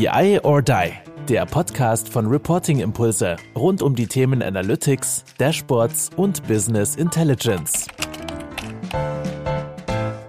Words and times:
BI 0.00 0.40
or 0.44 0.62
Die, 0.62 0.92
der 1.28 1.44
Podcast 1.44 2.08
von 2.08 2.24
Reporting 2.24 2.80
Impulse 2.80 3.36
rund 3.54 3.82
um 3.82 3.94
die 3.94 4.06
Themen 4.06 4.42
Analytics, 4.42 5.26
Dashboards 5.36 6.08
und 6.16 6.42
Business 6.48 6.96
Intelligence. 6.96 7.86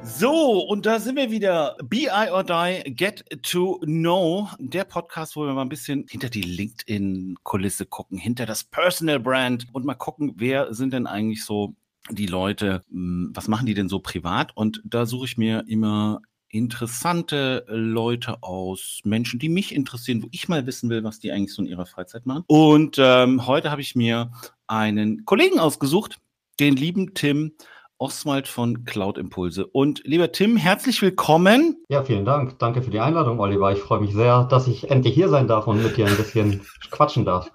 So, 0.03 0.65
und 0.67 0.85
da 0.85 0.99
sind 0.99 1.15
wir 1.15 1.31
wieder. 1.31 1.77
BI 1.85 2.09
or 2.09 2.43
Die, 2.43 2.93
Get 2.93 3.23
to 3.43 3.79
Know, 3.85 4.49
der 4.59 4.83
Podcast, 4.83 5.37
wo 5.37 5.45
wir 5.45 5.53
mal 5.53 5.61
ein 5.61 5.69
bisschen 5.69 6.05
hinter 6.09 6.29
die 6.29 6.41
LinkedIn-Kulisse 6.41 7.85
gucken, 7.85 8.17
hinter 8.17 8.45
das 8.45 8.65
Personal 8.65 9.21
Brand 9.21 9.67
und 9.71 9.85
mal 9.85 9.95
gucken, 9.95 10.33
wer 10.35 10.73
sind 10.73 10.91
denn 10.91 11.07
eigentlich 11.07 11.45
so 11.45 11.75
die 12.09 12.25
Leute, 12.27 12.83
hm, 12.89 13.31
was 13.33 13.47
machen 13.47 13.67
die 13.67 13.73
denn 13.73 13.87
so 13.87 13.99
privat? 13.99 14.51
Und 14.53 14.81
da 14.83 15.05
suche 15.05 15.27
ich 15.27 15.37
mir 15.37 15.63
immer 15.69 16.19
interessante 16.51 17.65
Leute 17.67 18.43
aus, 18.43 18.99
Menschen, 19.03 19.39
die 19.39 19.49
mich 19.49 19.73
interessieren, 19.73 20.21
wo 20.23 20.27
ich 20.31 20.49
mal 20.49 20.65
wissen 20.65 20.89
will, 20.89 21.03
was 21.03 21.19
die 21.19 21.31
eigentlich 21.31 21.53
so 21.53 21.61
in 21.61 21.67
ihrer 21.67 21.85
Freizeit 21.85 22.25
machen. 22.25 22.43
Und 22.47 22.97
ähm, 22.99 23.47
heute 23.47 23.71
habe 23.71 23.81
ich 23.81 23.95
mir 23.95 24.31
einen 24.67 25.25
Kollegen 25.25 25.59
ausgesucht, 25.59 26.19
den 26.59 26.75
lieben 26.75 27.13
Tim 27.13 27.53
Oswald 27.97 28.47
von 28.47 28.83
Cloud 28.83 29.17
Impulse. 29.17 29.67
Und 29.67 30.01
lieber 30.05 30.31
Tim, 30.31 30.57
herzlich 30.57 31.01
willkommen. 31.01 31.77
Ja, 31.87 32.03
vielen 32.03 32.25
Dank. 32.25 32.57
Danke 32.57 32.81
für 32.81 32.89
die 32.89 32.99
Einladung, 32.99 33.39
Oliver. 33.39 33.71
Ich 33.71 33.79
freue 33.79 34.01
mich 34.01 34.13
sehr, 34.13 34.45
dass 34.45 34.67
ich 34.67 34.89
endlich 34.89 35.13
hier 35.13 35.29
sein 35.29 35.47
darf 35.47 35.67
und 35.67 35.83
mit 35.83 35.97
dir 35.97 36.07
ein 36.07 36.17
bisschen 36.17 36.61
quatschen 36.91 37.25
darf. 37.25 37.51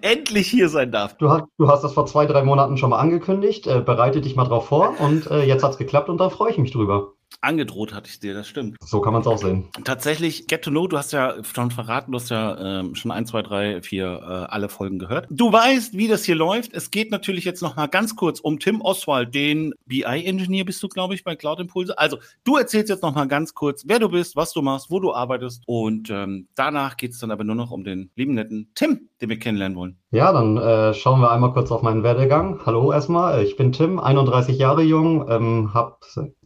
Endlich 0.00 0.48
hier 0.48 0.70
sein 0.70 0.90
darf. 0.90 1.18
Du 1.18 1.28
hast, 1.28 1.44
du 1.58 1.68
hast 1.68 1.84
das 1.84 1.92
vor 1.92 2.06
zwei, 2.06 2.24
drei 2.24 2.42
Monaten 2.42 2.78
schon 2.78 2.88
mal 2.88 2.98
angekündigt. 2.98 3.66
Äh, 3.66 3.80
bereite 3.80 4.22
dich 4.22 4.34
mal 4.34 4.44
drauf 4.44 4.68
vor 4.68 4.98
und 4.98 5.30
äh, 5.30 5.44
jetzt 5.44 5.62
hat 5.62 5.72
es 5.72 5.78
geklappt 5.78 6.08
und 6.08 6.18
da 6.18 6.30
freue 6.30 6.50
ich 6.50 6.56
mich 6.58 6.72
drüber. 6.72 7.12
Angedroht 7.40 7.94
hatte 7.94 8.10
ich 8.10 8.18
dir, 8.18 8.34
das 8.34 8.48
stimmt. 8.48 8.76
So 8.80 9.00
kann 9.00 9.12
man 9.12 9.22
es 9.22 9.28
auch 9.28 9.38
sehen. 9.38 9.68
Tatsächlich, 9.84 10.46
Get 10.48 10.62
to 10.62 10.70
Know, 10.70 10.88
du 10.88 10.98
hast 10.98 11.12
ja 11.12 11.36
schon 11.44 11.70
verraten, 11.70 12.12
du 12.12 12.18
hast 12.18 12.30
ja 12.30 12.80
ähm, 12.80 12.94
schon 12.94 13.10
ein, 13.10 13.26
zwei, 13.26 13.42
drei, 13.42 13.80
vier 13.82 14.06
äh, 14.06 14.52
alle 14.52 14.68
Folgen 14.68 14.98
gehört. 14.98 15.26
Du 15.30 15.52
weißt, 15.52 15.96
wie 15.96 16.08
das 16.08 16.24
hier 16.24 16.34
läuft. 16.34 16.72
Es 16.72 16.90
geht 16.90 17.10
natürlich 17.10 17.44
jetzt 17.44 17.62
noch 17.62 17.76
mal 17.76 17.86
ganz 17.86 18.16
kurz 18.16 18.40
um 18.40 18.58
Tim 18.58 18.80
Oswald, 18.80 19.34
den 19.34 19.72
BI-Engineer 19.86 20.64
bist 20.64 20.82
du, 20.82 20.88
glaube 20.88 21.14
ich, 21.14 21.22
bei 21.22 21.36
Cloud 21.36 21.60
Impulse. 21.60 21.96
Also, 21.98 22.18
du 22.44 22.56
erzählst 22.56 22.88
jetzt 22.88 23.02
noch 23.02 23.14
mal 23.14 23.26
ganz 23.26 23.54
kurz, 23.54 23.84
wer 23.86 23.98
du 23.98 24.08
bist, 24.08 24.34
was 24.34 24.52
du 24.52 24.62
machst, 24.62 24.90
wo 24.90 24.98
du 24.98 25.12
arbeitest 25.12 25.62
und 25.66 26.10
ähm, 26.10 26.48
danach 26.54 26.96
geht 26.96 27.12
es 27.12 27.18
dann 27.18 27.30
aber 27.30 27.44
nur 27.44 27.54
noch 27.54 27.70
um 27.70 27.84
den 27.84 28.10
lieben 28.16 28.34
netten 28.34 28.70
Tim, 28.74 29.08
den 29.20 29.28
wir 29.28 29.38
kennenlernen 29.38 29.76
wollen. 29.76 29.98
Ja, 30.10 30.32
dann 30.32 30.56
äh, 30.56 30.94
schauen 30.94 31.20
wir 31.20 31.30
einmal 31.30 31.52
kurz 31.52 31.72
auf 31.72 31.82
meinen 31.82 32.02
Werdegang. 32.02 32.60
Hallo 32.64 32.92
erstmal, 32.92 33.42
ich 33.42 33.56
bin 33.56 33.72
Tim, 33.72 33.98
31 33.98 34.58
Jahre 34.58 34.82
jung, 34.82 35.28
ähm, 35.28 35.74
habe 35.74 35.96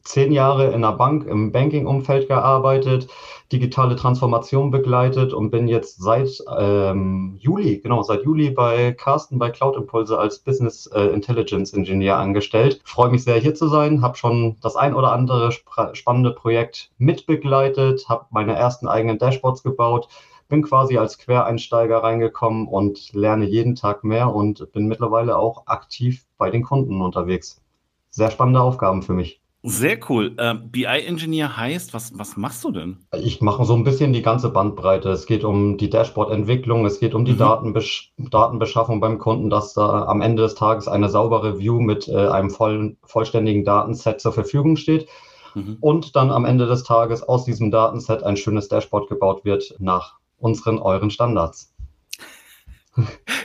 zehn 0.03 0.33
Jahre 0.33 0.73
in 0.73 0.83
der 0.83 0.93
Bank 0.93 1.27
im 1.27 1.53
Banking-Umfeld 1.53 2.29
gearbeitet, 2.29 3.09
digitale 3.53 3.95
Transformation 3.95 4.71
begleitet 4.71 5.33
und 5.33 5.51
bin 5.51 5.69
jetzt 5.69 6.03
seit 6.03 6.43
ähm, 6.59 7.37
Juli, 7.39 7.79
genau, 7.79 8.03
seit 8.03 8.25
Juli 8.25 8.51
bei 8.51 8.93
Carsten 8.93 9.39
bei 9.39 9.51
Cloud 9.51 9.77
Impulse 9.77 10.19
als 10.19 10.39
Business 10.39 10.87
äh, 10.87 11.09
Intelligence 11.09 11.73
Engineer 11.73 12.17
angestellt. 12.17 12.81
Freue 12.85 13.11
mich 13.11 13.23
sehr, 13.23 13.37
hier 13.37 13.55
zu 13.55 13.69
sein, 13.69 14.03
habe 14.03 14.17
schon 14.17 14.57
das 14.61 14.77
ein 14.77 14.95
oder 14.95 15.13
andere 15.13 15.53
spannende 15.93 16.33
Projekt 16.33 16.91
mitbegleitet, 16.99 18.09
habe 18.09 18.27
meine 18.31 18.55
ersten 18.55 18.89
eigenen 18.89 19.19
Dashboards 19.19 19.63
gebaut, 19.63 20.09
bin 20.53 20.63
quasi 20.63 20.99
als 20.99 21.17
Quereinsteiger 21.17 22.03
reingekommen 22.03 22.69
und 22.69 23.15
lerne 23.15 23.47
jeden 23.47 23.75
Tag 23.75 24.05
mehr 24.05 24.35
und 24.35 24.71
bin 24.73 24.87
mittlerweile 24.87 25.39
auch 25.39 25.67
aktiv 25.67 26.27
bei 26.37 26.51
den 26.51 26.63
Kunden 26.63 27.01
unterwegs. 27.01 27.63
Sehr 28.11 28.31
spannende 28.31 28.61
Aufgaben 28.61 29.03
für 29.03 29.15
mich. 29.15 29.41
Sehr 29.63 29.99
cool. 30.11 30.37
Ähm, 30.39 30.71
BI-Engineer 30.71 31.57
heißt, 31.57 31.95
was, 31.95 32.19
was 32.19 32.37
machst 32.37 32.65
du 32.65 32.71
denn? 32.71 32.99
Ich 33.17 33.41
mache 33.41 33.65
so 33.65 33.75
ein 33.75 33.85
bisschen 33.85 34.13
die 34.13 34.21
ganze 34.21 34.51
Bandbreite. 34.51 35.09
Es 35.09 35.25
geht 35.25 35.43
um 35.43 35.79
die 35.79 35.89
Dashboard-Entwicklung, 35.89 36.85
es 36.85 37.01
geht 37.01 37.15
um 37.15 37.25
die 37.25 37.33
mhm. 37.33 37.39
Datenbesch 37.39 38.13
Datenbeschaffung 38.19 39.01
beim 39.01 39.19
Kunden, 39.19 39.49
dass 39.49 39.73
da 39.73 40.05
am 40.05 40.21
Ende 40.21 40.43
des 40.43 40.55
Tages 40.55 40.87
eine 40.87 41.09
saubere 41.09 41.59
View 41.61 41.81
mit 41.81 42.09
äh, 42.09 42.29
einem 42.29 42.51
vollen, 42.51 42.99
vollständigen 43.05 43.65
Datenset 43.65 44.21
zur 44.21 44.33
Verfügung 44.33 44.77
steht. 44.77 45.09
Mhm. 45.55 45.79
Und 45.81 46.15
dann 46.15 46.31
am 46.31 46.45
Ende 46.45 46.67
des 46.67 46.83
Tages 46.83 47.23
aus 47.23 47.47
diesem 47.47 47.71
Datenset 47.71 48.23
ein 48.23 48.37
schönes 48.37 48.69
Dashboard 48.69 49.09
gebaut 49.09 49.47
wird 49.47 49.77
nach 49.79 50.21
unseren, 50.43 50.79
euren 50.79 51.11
Standards. 51.11 51.75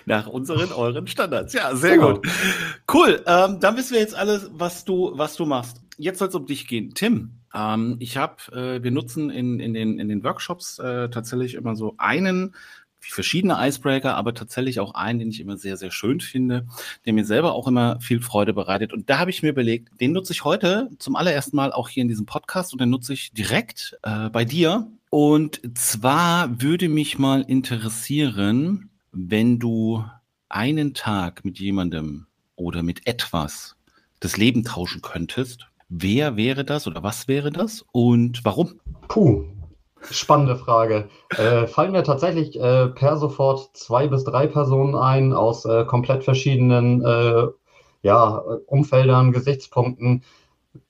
Nach 0.06 0.28
unseren, 0.28 0.72
euren 0.74 1.08
Standards. 1.08 1.54
Ja, 1.54 1.74
sehr 1.76 1.96
genau. 1.96 2.16
gut. 2.16 2.28
Cool. 2.92 3.24
Ähm, 3.26 3.60
dann 3.60 3.78
wissen 3.78 3.94
wir 3.94 4.02
jetzt 4.02 4.16
alles, 4.16 4.50
was 4.54 4.84
du, 4.84 5.12
was 5.16 5.36
du 5.36 5.46
machst 5.46 5.82
jetzt 5.98 6.20
soll 6.20 6.30
es 6.30 6.36
um 6.36 6.46
dich 6.46 6.68
gehen. 6.68 6.94
Tim, 6.94 7.32
ähm, 7.54 7.98
ich 8.00 8.18
habe, 8.18 8.36
äh, 8.52 8.84
wir 8.84 8.92
nutzen 8.92 9.30
in, 9.30 9.60
in, 9.60 9.74
den, 9.74 10.00
in 10.00 10.10
den 10.10 10.24
Workshops 10.24 10.80
äh, 10.80 11.10
tatsächlich 11.10 11.56
immer 11.56 11.76
so 11.76 11.96
einen, 11.98 12.56
wie 13.02 13.12
verschiedene 13.12 13.58
Icebreaker, 13.60 14.16
aber 14.16 14.34
tatsächlich 14.34 14.80
auch 14.80 14.94
einen, 14.94 15.20
den 15.20 15.30
ich 15.30 15.40
immer 15.40 15.58
sehr, 15.58 15.78
sehr 15.78 15.92
schön 15.92 16.20
finde, 16.20 16.66
der 17.06 17.14
mir 17.14 17.26
selber 17.26 17.54
auch 17.54 17.68
immer 17.68 18.00
viel 18.00 18.22
Freude 18.22 18.54
bereitet. 18.54 18.94
Und 18.94 19.10
da 19.10 19.20
habe 19.20 19.30
ich 19.30 19.44
mir 19.44 19.50
überlegt, 19.50 19.90
den 20.00 20.14
nutze 20.14 20.34
ich 20.34 20.44
heute 20.44 20.90
zum 21.00 21.16
allerersten 21.16 21.56
Mal 21.56 21.72
auch 21.72 21.90
hier 21.90 22.02
in 22.02 22.08
diesem 22.08 22.26
Podcast 22.26 22.74
und 22.74 22.82
den 22.82 22.90
nutze 22.90 23.14
ich 23.14 23.32
direkt 23.34 23.98
äh, 24.04 24.30
bei 24.30 24.46
dir. 24.46 24.88
Und 25.10 25.62
zwar 25.78 26.62
würde 26.62 26.90
mich 26.90 27.18
mal 27.18 27.42
interessieren, 27.42 28.90
wenn 29.12 29.60
du 29.60 30.04
einen 30.50 30.94
Tag 30.94 31.46
mit 31.46 31.60
jemandem 31.60 32.28
oder 32.56 32.84
mit 32.84 33.08
etwas 33.08 33.76
das 34.20 34.38
Leben 34.38 34.64
tauschen 34.64 35.02
könntest, 35.02 35.68
Wer 35.90 36.36
wäre 36.36 36.66
das 36.66 36.86
oder 36.86 37.02
was 37.02 37.28
wäre 37.28 37.50
das 37.50 37.86
und 37.94 38.44
warum? 38.44 38.80
Puh, 39.08 39.46
spannende 40.12 40.58
Frage. 40.58 41.08
Äh, 41.38 41.66
fallen 41.68 41.94
mir 41.94 42.04
tatsächlich 42.04 42.60
äh, 42.60 42.88
per 42.88 43.16
sofort 43.16 43.70
zwei 43.78 44.08
bis 44.08 44.26
drei 44.26 44.48
Personen 44.48 44.96
ein 44.96 45.32
aus 45.32 45.64
äh, 45.64 45.86
komplett 45.86 46.26
verschiedenen 46.26 47.06
äh, 47.06 47.48
ja, 48.02 48.44
Umfeldern, 48.66 49.32
Gesichtspunkten. 49.32 50.24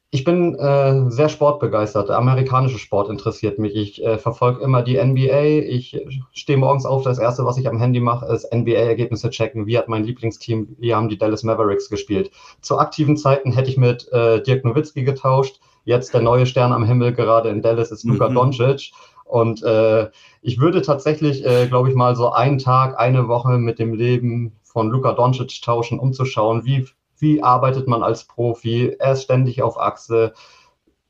Ich 0.09 0.23
bin 0.23 0.55
äh, 0.55 1.11
sehr 1.11 1.27
sportbegeistert. 1.27 2.07
Der 2.07 2.17
amerikanische 2.17 2.79
Sport 2.79 3.09
interessiert 3.09 3.59
mich. 3.59 3.75
Ich 3.75 4.05
äh, 4.05 4.17
verfolge 4.17 4.63
immer 4.63 4.81
die 4.81 4.97
NBA. 5.03 5.65
Ich 5.67 5.99
stehe 6.31 6.57
morgens 6.57 6.85
auf. 6.85 7.03
Das 7.03 7.19
erste, 7.19 7.43
was 7.43 7.57
ich 7.57 7.67
am 7.67 7.77
Handy 7.77 7.99
mache, 7.99 8.25
ist 8.27 8.53
NBA-Ergebnisse 8.53 9.29
checken. 9.29 9.65
Wie 9.65 9.77
hat 9.77 9.89
mein 9.89 10.05
Lieblingsteam, 10.05 10.77
wie 10.79 10.95
haben 10.95 11.09
die 11.09 11.17
Dallas 11.17 11.43
Mavericks 11.43 11.89
gespielt? 11.89 12.31
Zu 12.61 12.79
aktiven 12.79 13.17
Zeiten 13.17 13.51
hätte 13.51 13.69
ich 13.69 13.75
mit 13.75 14.09
äh, 14.13 14.41
Dirk 14.41 14.63
Nowitzki 14.63 15.03
getauscht. 15.03 15.59
Jetzt 15.83 16.13
der 16.13 16.21
neue 16.21 16.45
Stern 16.45 16.71
am 16.71 16.85
Himmel 16.85 17.11
gerade 17.11 17.49
in 17.49 17.61
Dallas 17.61 17.91
ist 17.91 18.05
Luka 18.05 18.29
mhm. 18.29 18.35
Doncic. 18.35 18.91
Und 19.25 19.61
äh, 19.63 20.09
ich 20.41 20.57
würde 20.61 20.81
tatsächlich, 20.81 21.45
äh, 21.45 21.67
glaube 21.67 21.89
ich, 21.89 21.95
mal 21.95 22.15
so 22.15 22.31
einen 22.31 22.59
Tag, 22.59 22.97
eine 22.97 23.27
Woche 23.27 23.57
mit 23.57 23.77
dem 23.77 23.93
Leben 23.93 24.53
von 24.63 24.89
Luka 24.89 25.11
Doncic 25.11 25.61
tauschen, 25.61 25.99
um 25.99 26.13
zu 26.13 26.23
schauen, 26.23 26.63
wie 26.63 26.87
wie 27.19 27.41
arbeitet 27.41 27.87
man 27.87 28.03
als 28.03 28.25
Profi? 28.25 28.95
Er 28.99 29.13
ist 29.13 29.23
ständig 29.23 29.61
auf 29.61 29.79
Achse. 29.79 30.33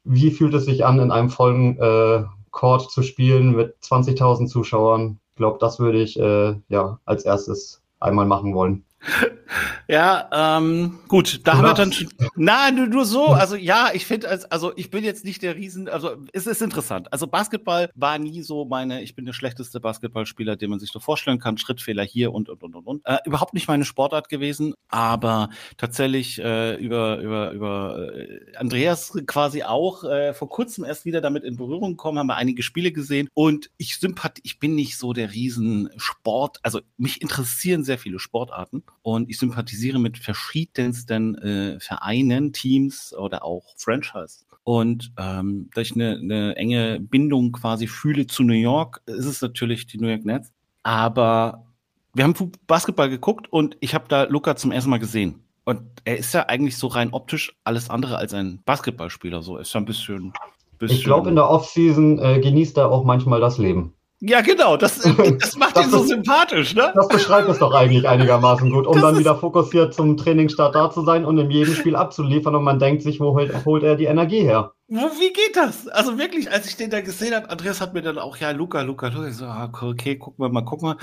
Wie 0.03 0.31
fühlt 0.31 0.53
es 0.53 0.65
sich 0.65 0.85
an, 0.85 0.99
in 0.99 1.11
einem 1.11 1.29
vollen 1.29 1.77
äh, 1.79 2.23
Court 2.51 2.89
zu 2.91 3.03
spielen 3.03 3.55
mit 3.55 3.75
20.000 3.81 4.47
Zuschauern? 4.47 5.19
Ich 5.31 5.35
glaube, 5.35 5.57
das 5.59 5.79
würde 5.79 6.01
ich 6.01 6.19
äh, 6.19 6.55
ja 6.69 6.99
als 7.05 7.25
erstes 7.25 7.83
einmal 7.99 8.25
machen 8.25 8.53
wollen. 8.53 8.86
Ja, 9.89 10.57
ähm, 10.57 10.99
gut, 11.07 11.47
da 11.47 11.53
haben 11.53 11.63
wir 11.63 11.73
dann 11.73 11.93
schon. 11.93 12.09
Nein, 12.35 12.75
nur, 12.75 12.87
nur 12.87 13.05
so. 13.05 13.27
Also 13.27 13.55
ja, 13.55 13.91
ich 13.93 14.05
finde, 14.05 14.27
also 14.51 14.73
ich 14.75 14.91
bin 14.91 15.05
jetzt 15.05 15.23
nicht 15.23 15.41
der 15.41 15.55
Riesen, 15.55 15.87
also 15.87 16.17
es 16.33 16.45
ist 16.45 16.61
interessant. 16.61 17.11
Also 17.13 17.25
Basketball 17.25 17.89
war 17.95 18.19
nie 18.19 18.41
so 18.41 18.65
meine, 18.65 19.01
ich 19.01 19.15
bin 19.15 19.25
der 19.25 19.31
schlechteste 19.31 19.79
Basketballspieler, 19.79 20.57
den 20.57 20.71
man 20.71 20.79
sich 20.79 20.91
so 20.91 20.99
vorstellen 20.99 21.39
kann. 21.39 21.57
Schrittfehler 21.57 22.03
hier 22.03 22.33
und 22.33 22.49
und 22.49 22.63
und 22.63 22.75
und 22.75 22.85
und. 22.85 23.01
Äh, 23.05 23.19
überhaupt 23.25 23.53
nicht 23.53 23.69
meine 23.69 23.85
Sportart 23.85 24.27
gewesen, 24.27 24.73
aber 24.89 25.49
tatsächlich 25.77 26.37
äh, 26.39 26.75
über 26.75 27.19
über 27.19 27.51
über 27.51 28.13
äh, 28.13 28.57
Andreas 28.57 29.13
quasi 29.25 29.63
auch 29.63 30.03
äh, 30.03 30.33
vor 30.33 30.49
kurzem 30.49 30.83
erst 30.83 31.05
wieder 31.05 31.21
damit 31.21 31.45
in 31.45 31.55
Berührung 31.55 31.91
gekommen, 31.91 32.19
haben 32.19 32.27
wir 32.27 32.35
einige 32.35 32.61
Spiele 32.61 32.91
gesehen 32.91 33.29
und 33.33 33.69
ich 33.77 33.97
sympath, 33.97 34.39
ich 34.43 34.59
bin 34.59 34.75
nicht 34.75 34.97
so 34.97 35.13
der 35.13 35.31
Riesensport, 35.31 36.59
also 36.63 36.81
mich 36.97 37.21
interessieren 37.21 37.85
sehr 37.85 37.97
viele 37.97 38.19
Sportarten 38.19 38.83
und 39.01 39.29
ich 39.29 39.37
sympathisiere 39.37 39.99
mit 39.99 40.17
verschiedensten 40.17 41.35
äh, 41.35 41.79
Vereinen, 41.79 42.53
Teams 42.53 43.13
oder 43.15 43.43
auch 43.43 43.63
Franchise. 43.77 44.45
Und 44.63 45.13
ähm, 45.17 45.69
da 45.73 45.81
ich 45.81 45.93
eine, 45.95 46.17
eine 46.17 46.55
enge 46.57 46.99
Bindung 46.99 47.53
quasi 47.53 47.87
fühle 47.87 48.27
zu 48.27 48.43
New 48.43 48.53
York, 48.53 49.01
ist 49.05 49.25
es 49.25 49.41
natürlich 49.41 49.87
die 49.87 49.97
New 49.97 50.09
York 50.09 50.25
Nets. 50.25 50.51
Aber 50.83 51.65
wir 52.13 52.23
haben 52.23 52.33
Basketball 52.67 53.09
geguckt 53.09 53.51
und 53.51 53.77
ich 53.79 53.93
habe 53.93 54.05
da 54.09 54.23
Luca 54.23 54.55
zum 54.55 54.71
ersten 54.71 54.89
Mal 54.89 54.99
gesehen. 54.99 55.43
Und 55.63 55.81
er 56.05 56.17
ist 56.17 56.33
ja 56.33 56.47
eigentlich 56.47 56.77
so 56.77 56.87
rein 56.87 57.13
optisch 57.13 57.53
alles 57.63 57.89
andere 57.89 58.17
als 58.17 58.33
ein 58.33 58.61
Basketballspieler. 58.65 59.41
So 59.41 59.57
ist 59.57 59.73
ja 59.73 59.81
ein 59.81 59.85
bisschen. 59.85 60.33
bisschen 60.79 60.97
ich 60.97 61.03
glaube, 61.03 61.29
in 61.29 61.35
der 61.35 61.49
Offseason 61.49 62.19
äh, 62.19 62.39
genießt 62.39 62.77
er 62.77 62.91
auch 62.91 63.03
manchmal 63.03 63.39
das 63.39 63.57
Leben. 63.57 63.93
Ja, 64.19 64.41
genau, 64.41 64.77
das, 64.77 64.97
das 65.39 65.55
macht 65.57 65.77
das 65.77 65.85
ihn 65.85 65.91
so 65.91 66.03
sympathisch, 66.03 66.73
ne? 66.73 66.91
Das 66.95 67.07
beschreibt 67.07 67.49
es 67.49 67.59
doch 67.59 67.73
eigentlich 67.73 68.07
einigermaßen 68.07 68.71
gut, 68.71 68.87
um 68.87 68.93
das 68.93 69.03
dann 69.03 69.19
wieder 69.19 69.35
fokussiert 69.35 69.93
zum 69.93 70.17
Trainingsstart 70.17 70.73
da 70.73 70.89
zu 70.89 71.03
sein 71.03 71.23
und 71.23 71.37
in 71.37 71.51
jedem 71.51 71.75
Spiel 71.75 71.95
abzuliefern 71.95 72.55
und 72.55 72.63
man 72.63 72.79
denkt 72.79 73.03
sich, 73.03 73.19
wo 73.19 73.35
holt, 73.35 73.53
holt 73.65 73.83
er 73.83 73.95
die 73.95 74.05
Energie 74.05 74.41
her? 74.41 74.73
wie 74.87 75.33
geht 75.33 75.55
das? 75.55 75.87
Also 75.89 76.17
wirklich, 76.17 76.49
als 76.49 76.67
ich 76.67 76.77
den 76.77 76.89
da 76.89 77.01
gesehen 77.01 77.35
habe, 77.35 77.49
Andreas 77.49 77.81
hat 77.81 77.93
mir 77.93 78.01
dann 78.01 78.17
auch, 78.17 78.37
ja, 78.37 78.51
Luca, 78.51 78.81
Luca, 78.81 79.09
Luca, 79.09 79.27
ich 79.27 79.35
so, 79.35 79.45
ah, 79.45 79.69
okay, 79.81 80.17
gucken 80.17 80.43
wir 80.43 80.49
mal, 80.49 80.61
gucken 80.63 80.89
wir. 80.89 80.97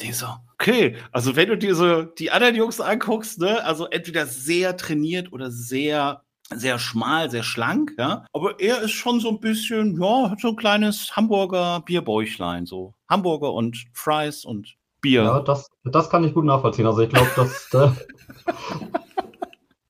Den 0.00 0.12
so, 0.12 0.26
okay, 0.54 0.96
also 1.12 1.36
wenn 1.36 1.48
du 1.48 1.56
dir 1.56 1.74
so 1.74 2.02
die 2.02 2.30
anderen 2.30 2.54
Jungs 2.54 2.80
anguckst, 2.80 3.40
ne, 3.40 3.64
also 3.64 3.86
entweder 3.86 4.26
sehr 4.26 4.76
trainiert 4.76 5.32
oder 5.32 5.50
sehr 5.50 6.22
sehr 6.56 6.78
schmal, 6.78 7.30
sehr 7.30 7.42
schlank, 7.42 7.94
ja. 7.98 8.24
Aber 8.32 8.60
er 8.60 8.82
ist 8.82 8.92
schon 8.92 9.20
so 9.20 9.30
ein 9.30 9.40
bisschen, 9.40 10.00
ja, 10.00 10.30
hat 10.30 10.40
so 10.40 10.48
ein 10.48 10.56
kleines 10.56 11.16
Hamburger 11.16 11.80
Bierbäuchlein, 11.84 12.66
so 12.66 12.94
Hamburger 13.08 13.52
und 13.52 13.84
Fries 13.92 14.44
und 14.44 14.76
Bier. 15.00 15.22
Ja, 15.24 15.40
das, 15.40 15.68
das 15.84 16.10
kann 16.10 16.24
ich 16.24 16.34
gut 16.34 16.44
nachvollziehen. 16.44 16.86
Also 16.86 17.00
ich 17.00 17.10
glaube, 17.10 17.30
dass 17.36 17.68
äh, 17.74 17.90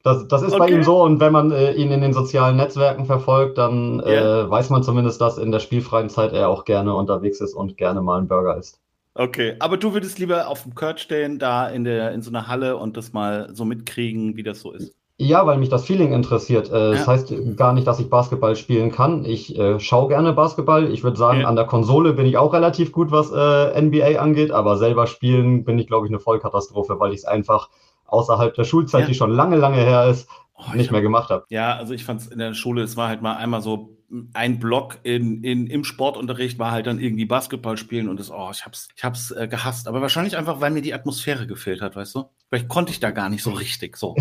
Das, 0.02 0.26
das 0.26 0.42
ist 0.42 0.52
okay. 0.52 0.58
bei 0.58 0.68
ihm 0.70 0.82
so 0.82 1.02
und 1.02 1.20
wenn 1.20 1.32
man 1.32 1.52
äh, 1.52 1.72
ihn 1.74 1.92
in 1.92 2.00
den 2.00 2.12
sozialen 2.12 2.56
Netzwerken 2.56 3.06
verfolgt, 3.06 3.56
dann 3.56 4.00
yeah. 4.00 4.42
äh, 4.42 4.50
weiß 4.50 4.70
man 4.70 4.82
zumindest, 4.82 5.20
dass 5.20 5.38
in 5.38 5.52
der 5.52 5.60
spielfreien 5.60 6.08
Zeit 6.08 6.32
er 6.32 6.48
auch 6.48 6.64
gerne 6.64 6.94
unterwegs 6.94 7.40
ist 7.40 7.54
und 7.54 7.76
gerne 7.76 8.02
mal 8.02 8.18
einen 8.18 8.26
Burger 8.26 8.56
isst. 8.56 8.80
Okay, 9.14 9.56
aber 9.60 9.76
du 9.76 9.92
würdest 9.92 10.18
lieber 10.18 10.48
auf 10.48 10.62
dem 10.62 10.74
Kurt 10.74 10.98
stehen, 10.98 11.38
da 11.38 11.68
in, 11.68 11.84
der, 11.84 12.12
in 12.12 12.22
so 12.22 12.30
einer 12.30 12.48
Halle 12.48 12.78
und 12.78 12.96
das 12.96 13.12
mal 13.12 13.50
so 13.52 13.64
mitkriegen, 13.64 14.36
wie 14.36 14.42
das 14.42 14.60
so 14.60 14.72
ist. 14.72 14.96
Ja, 15.22 15.46
weil 15.46 15.58
mich 15.58 15.68
das 15.68 15.84
Feeling 15.84 16.12
interessiert. 16.12 16.70
Äh, 16.70 16.74
ja. 16.74 16.90
Das 16.90 17.06
heißt 17.06 17.32
gar 17.56 17.72
nicht, 17.72 17.86
dass 17.86 18.00
ich 18.00 18.10
Basketball 18.10 18.56
spielen 18.56 18.90
kann. 18.90 19.24
Ich 19.24 19.56
äh, 19.56 19.78
schaue 19.78 20.08
gerne 20.08 20.32
Basketball. 20.32 20.90
Ich 20.90 21.04
würde 21.04 21.16
sagen, 21.16 21.42
ja. 21.42 21.46
an 21.46 21.54
der 21.54 21.64
Konsole 21.64 22.12
bin 22.12 22.26
ich 22.26 22.36
auch 22.36 22.52
relativ 22.52 22.90
gut, 22.90 23.12
was 23.12 23.30
äh, 23.30 23.80
NBA 23.80 24.20
angeht, 24.20 24.50
aber 24.50 24.76
selber 24.76 25.06
spielen 25.06 25.64
bin 25.64 25.78
ich, 25.78 25.86
glaube 25.86 26.06
ich, 26.06 26.10
eine 26.10 26.18
Vollkatastrophe, 26.18 26.98
weil 26.98 27.12
ich 27.12 27.18
es 27.18 27.24
einfach 27.24 27.70
außerhalb 28.06 28.54
der 28.54 28.64
Schulzeit, 28.64 29.02
ja. 29.02 29.06
die 29.06 29.14
schon 29.14 29.30
lange, 29.30 29.56
lange 29.56 29.76
her 29.76 30.08
ist, 30.08 30.28
oh, 30.56 30.76
nicht 30.76 30.90
mehr 30.90 31.02
gemacht 31.02 31.30
habe. 31.30 31.44
Ja, 31.50 31.76
also 31.76 31.94
ich 31.94 32.04
fand 32.04 32.20
es 32.20 32.26
in 32.26 32.38
der 32.38 32.54
Schule, 32.54 32.82
es 32.82 32.96
war 32.96 33.08
halt 33.08 33.22
mal 33.22 33.36
einmal 33.36 33.62
so 33.62 33.96
ein 34.34 34.58
Block 34.58 34.98
in, 35.04 35.42
in, 35.42 35.66
im 35.68 35.84
Sportunterricht 35.84 36.58
war 36.58 36.72
halt 36.72 36.86
dann 36.86 36.98
irgendwie 36.98 37.24
Basketball 37.24 37.78
spielen 37.78 38.08
und 38.08 38.20
das, 38.20 38.30
oh, 38.30 38.50
ich 38.52 38.66
hab's, 38.66 38.88
ich 38.94 39.04
hab's 39.04 39.30
äh, 39.30 39.48
gehasst. 39.48 39.88
Aber 39.88 40.02
wahrscheinlich 40.02 40.36
einfach, 40.36 40.60
weil 40.60 40.70
mir 40.70 40.82
die 40.82 40.92
Atmosphäre 40.92 41.46
gefehlt 41.46 41.80
hat, 41.80 41.96
weißt 41.96 42.16
du? 42.16 42.24
Vielleicht 42.52 42.68
konnte 42.68 42.92
ich 42.92 43.00
da 43.00 43.12
gar 43.12 43.30
nicht 43.30 43.42
so 43.42 43.52
richtig 43.52 43.96
so. 43.96 44.14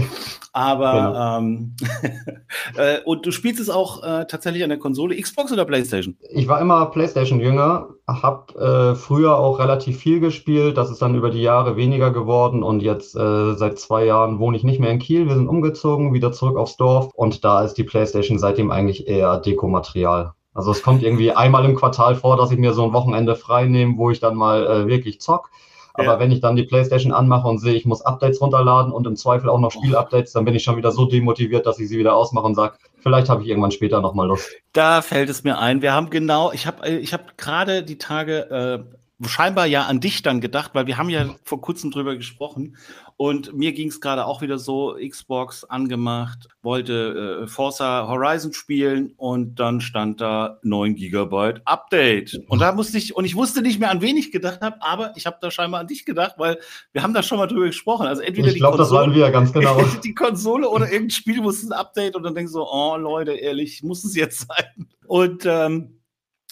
Aber 0.53 1.37
ähm, 1.41 1.75
äh, 2.77 2.99
und 3.03 3.25
du 3.25 3.31
spielst 3.31 3.59
es 3.59 3.69
auch 3.69 4.03
äh, 4.03 4.25
tatsächlich 4.25 4.63
an 4.63 4.69
der 4.69 4.79
Konsole, 4.79 5.21
Xbox 5.21 5.51
oder 5.51 5.65
PlayStation? 5.65 6.15
Ich 6.29 6.47
war 6.47 6.61
immer 6.61 6.85
PlayStation-Jünger, 6.85 7.89
hab 8.07 8.55
äh, 8.55 8.95
früher 8.95 9.37
auch 9.37 9.59
relativ 9.59 9.97
viel 9.97 10.21
gespielt. 10.21 10.77
Das 10.77 10.89
ist 10.89 11.01
dann 11.01 11.13
über 11.15 11.29
die 11.29 11.41
Jahre 11.41 11.75
weniger 11.75 12.11
geworden 12.11 12.63
und 12.63 12.81
jetzt 12.81 13.17
äh, 13.17 13.55
seit 13.55 13.79
zwei 13.79 14.05
Jahren 14.05 14.39
wohne 14.39 14.55
ich 14.55 14.63
nicht 14.63 14.79
mehr 14.79 14.91
in 14.91 14.99
Kiel. 14.99 15.27
Wir 15.27 15.35
sind 15.35 15.49
umgezogen, 15.49 16.13
wieder 16.13 16.31
zurück 16.31 16.55
aufs 16.55 16.77
Dorf 16.77 17.11
und 17.13 17.43
da 17.43 17.65
ist 17.65 17.73
die 17.73 17.83
PlayStation 17.83 18.39
seitdem 18.39 18.71
eigentlich 18.71 19.09
eher 19.09 19.39
Dekomaterial. 19.39 20.31
Also 20.53 20.71
es 20.71 20.81
kommt 20.81 21.03
irgendwie 21.03 21.33
einmal 21.33 21.65
im 21.65 21.75
Quartal 21.75 22.15
vor, 22.15 22.37
dass 22.37 22.51
ich 22.51 22.57
mir 22.57 22.71
so 22.71 22.85
ein 22.85 22.93
Wochenende 22.93 23.35
frei 23.35 23.65
nehme, 23.65 23.97
wo 23.97 24.09
ich 24.09 24.21
dann 24.21 24.37
mal 24.37 24.65
äh, 24.65 24.87
wirklich 24.87 25.19
zock. 25.19 25.49
Aber 25.93 26.05
ja. 26.05 26.19
wenn 26.19 26.31
ich 26.31 26.41
dann 26.41 26.55
die 26.55 26.63
PlayStation 26.63 27.11
anmache 27.11 27.47
und 27.47 27.59
sehe, 27.59 27.73
ich 27.73 27.85
muss 27.85 28.01
Updates 28.01 28.41
runterladen 28.41 28.91
und 28.91 29.05
im 29.07 29.15
Zweifel 29.15 29.49
auch 29.49 29.59
noch 29.59 29.71
Spielupdates, 29.71 30.33
dann 30.33 30.45
bin 30.45 30.55
ich 30.55 30.63
schon 30.63 30.77
wieder 30.77 30.91
so 30.91 31.05
demotiviert, 31.05 31.65
dass 31.65 31.79
ich 31.79 31.89
sie 31.89 31.99
wieder 31.99 32.15
ausmache 32.15 32.45
und 32.45 32.55
sage, 32.55 32.77
vielleicht 32.99 33.29
habe 33.29 33.43
ich 33.43 33.49
irgendwann 33.49 33.71
später 33.71 34.01
nochmal 34.01 34.27
Lust. 34.27 34.49
Da 34.73 35.01
fällt 35.01 35.29
es 35.29 35.43
mir 35.43 35.57
ein. 35.59 35.81
Wir 35.81 35.93
haben 35.93 36.09
genau, 36.09 36.51
ich 36.51 36.67
habe 36.67 36.88
ich 36.88 37.13
hab 37.13 37.38
gerade 37.38 37.83
die 37.83 37.97
Tage 37.97 38.85
äh, 38.89 39.00
scheinbar 39.27 39.65
ja 39.65 39.85
an 39.85 40.00
dich 40.00 40.21
dann 40.21 40.41
gedacht, 40.41 40.71
weil 40.73 40.88
wir 40.88 40.97
haben 40.97 41.09
ja 41.09 41.35
vor 41.44 41.62
kurzem 41.62 41.91
drüber 41.91 42.15
gesprochen 42.15 42.77
und 43.18 43.53
mir 43.53 43.71
ging 43.71 43.89
es 43.89 44.01
gerade 44.01 44.25
auch 44.25 44.41
wieder 44.41 44.57
so, 44.57 44.97
Xbox 45.00 45.63
angemacht, 45.63 46.47
wollte 46.63 47.44
äh, 47.44 47.47
Forza 47.47 48.07
Horizon 48.07 48.51
spielen 48.51 49.13
und 49.15 49.59
dann 49.59 49.79
stand 49.79 50.21
da 50.21 50.57
9 50.63 50.95
Gigabyte 50.95 51.62
Update. 51.65 52.39
Und 52.47 52.59
da 52.59 52.71
musste 52.71 52.97
ich, 52.97 53.15
und 53.15 53.25
ich 53.25 53.35
wusste 53.35 53.62
nicht 53.62 53.79
mehr, 53.79 53.91
an 53.91 54.01
wen 54.01 54.18
ich 54.18 54.31
gedacht 54.31 54.62
habe, 54.62 54.77
aber 54.81 55.13
ich 55.15 55.27
habe 55.27 55.38
da 55.39 55.51
scheinbar 55.51 55.81
an 55.81 55.88
dich 55.88 56.03
gedacht, 56.03 56.35
weil 56.38 56.57
wir 56.94 57.03
haben 57.03 57.13
da 57.13 57.21
schon 57.21 57.38
mal 57.38 57.45
drüber 57.45 57.67
gesprochen. 57.67 58.07
Also 58.07 58.24
entweder 58.24 58.47
ich 58.47 58.56
glaube, 58.56 58.79
das 58.79 58.89
waren 58.89 59.13
wir 59.13 59.29
ganz 59.29 59.53
genau. 59.53 59.79
die 60.03 60.15
Konsole 60.15 60.67
oder 60.67 60.85
irgendein 60.85 61.12
Spiel 61.12 61.41
muss 61.41 61.62
ein 61.62 61.74
Update 61.74 62.15
und 62.15 62.24
dann 62.24 62.33
denkst 62.33 62.53
du 62.53 62.59
so, 62.59 62.67
oh 62.67 62.97
Leute, 62.97 63.33
ehrlich, 63.33 63.83
muss 63.83 64.03
es 64.03 64.15
jetzt 64.15 64.47
sein. 64.47 64.88
Und 65.06 65.45
ähm, 65.45 66.00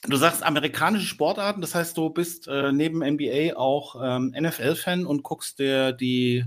Du 0.07 0.15
sagst 0.15 0.43
amerikanische 0.43 1.05
Sportarten, 1.05 1.61
das 1.61 1.75
heißt, 1.75 1.97
du 1.97 2.09
bist 2.09 2.47
äh, 2.47 2.71
neben 2.71 2.99
NBA 2.99 3.57
auch 3.57 3.97
ähm, 4.01 4.33
NFL-Fan 4.39 5.05
und 5.05 5.23
guckst 5.23 5.59
dir 5.59 5.91
die, 5.91 6.45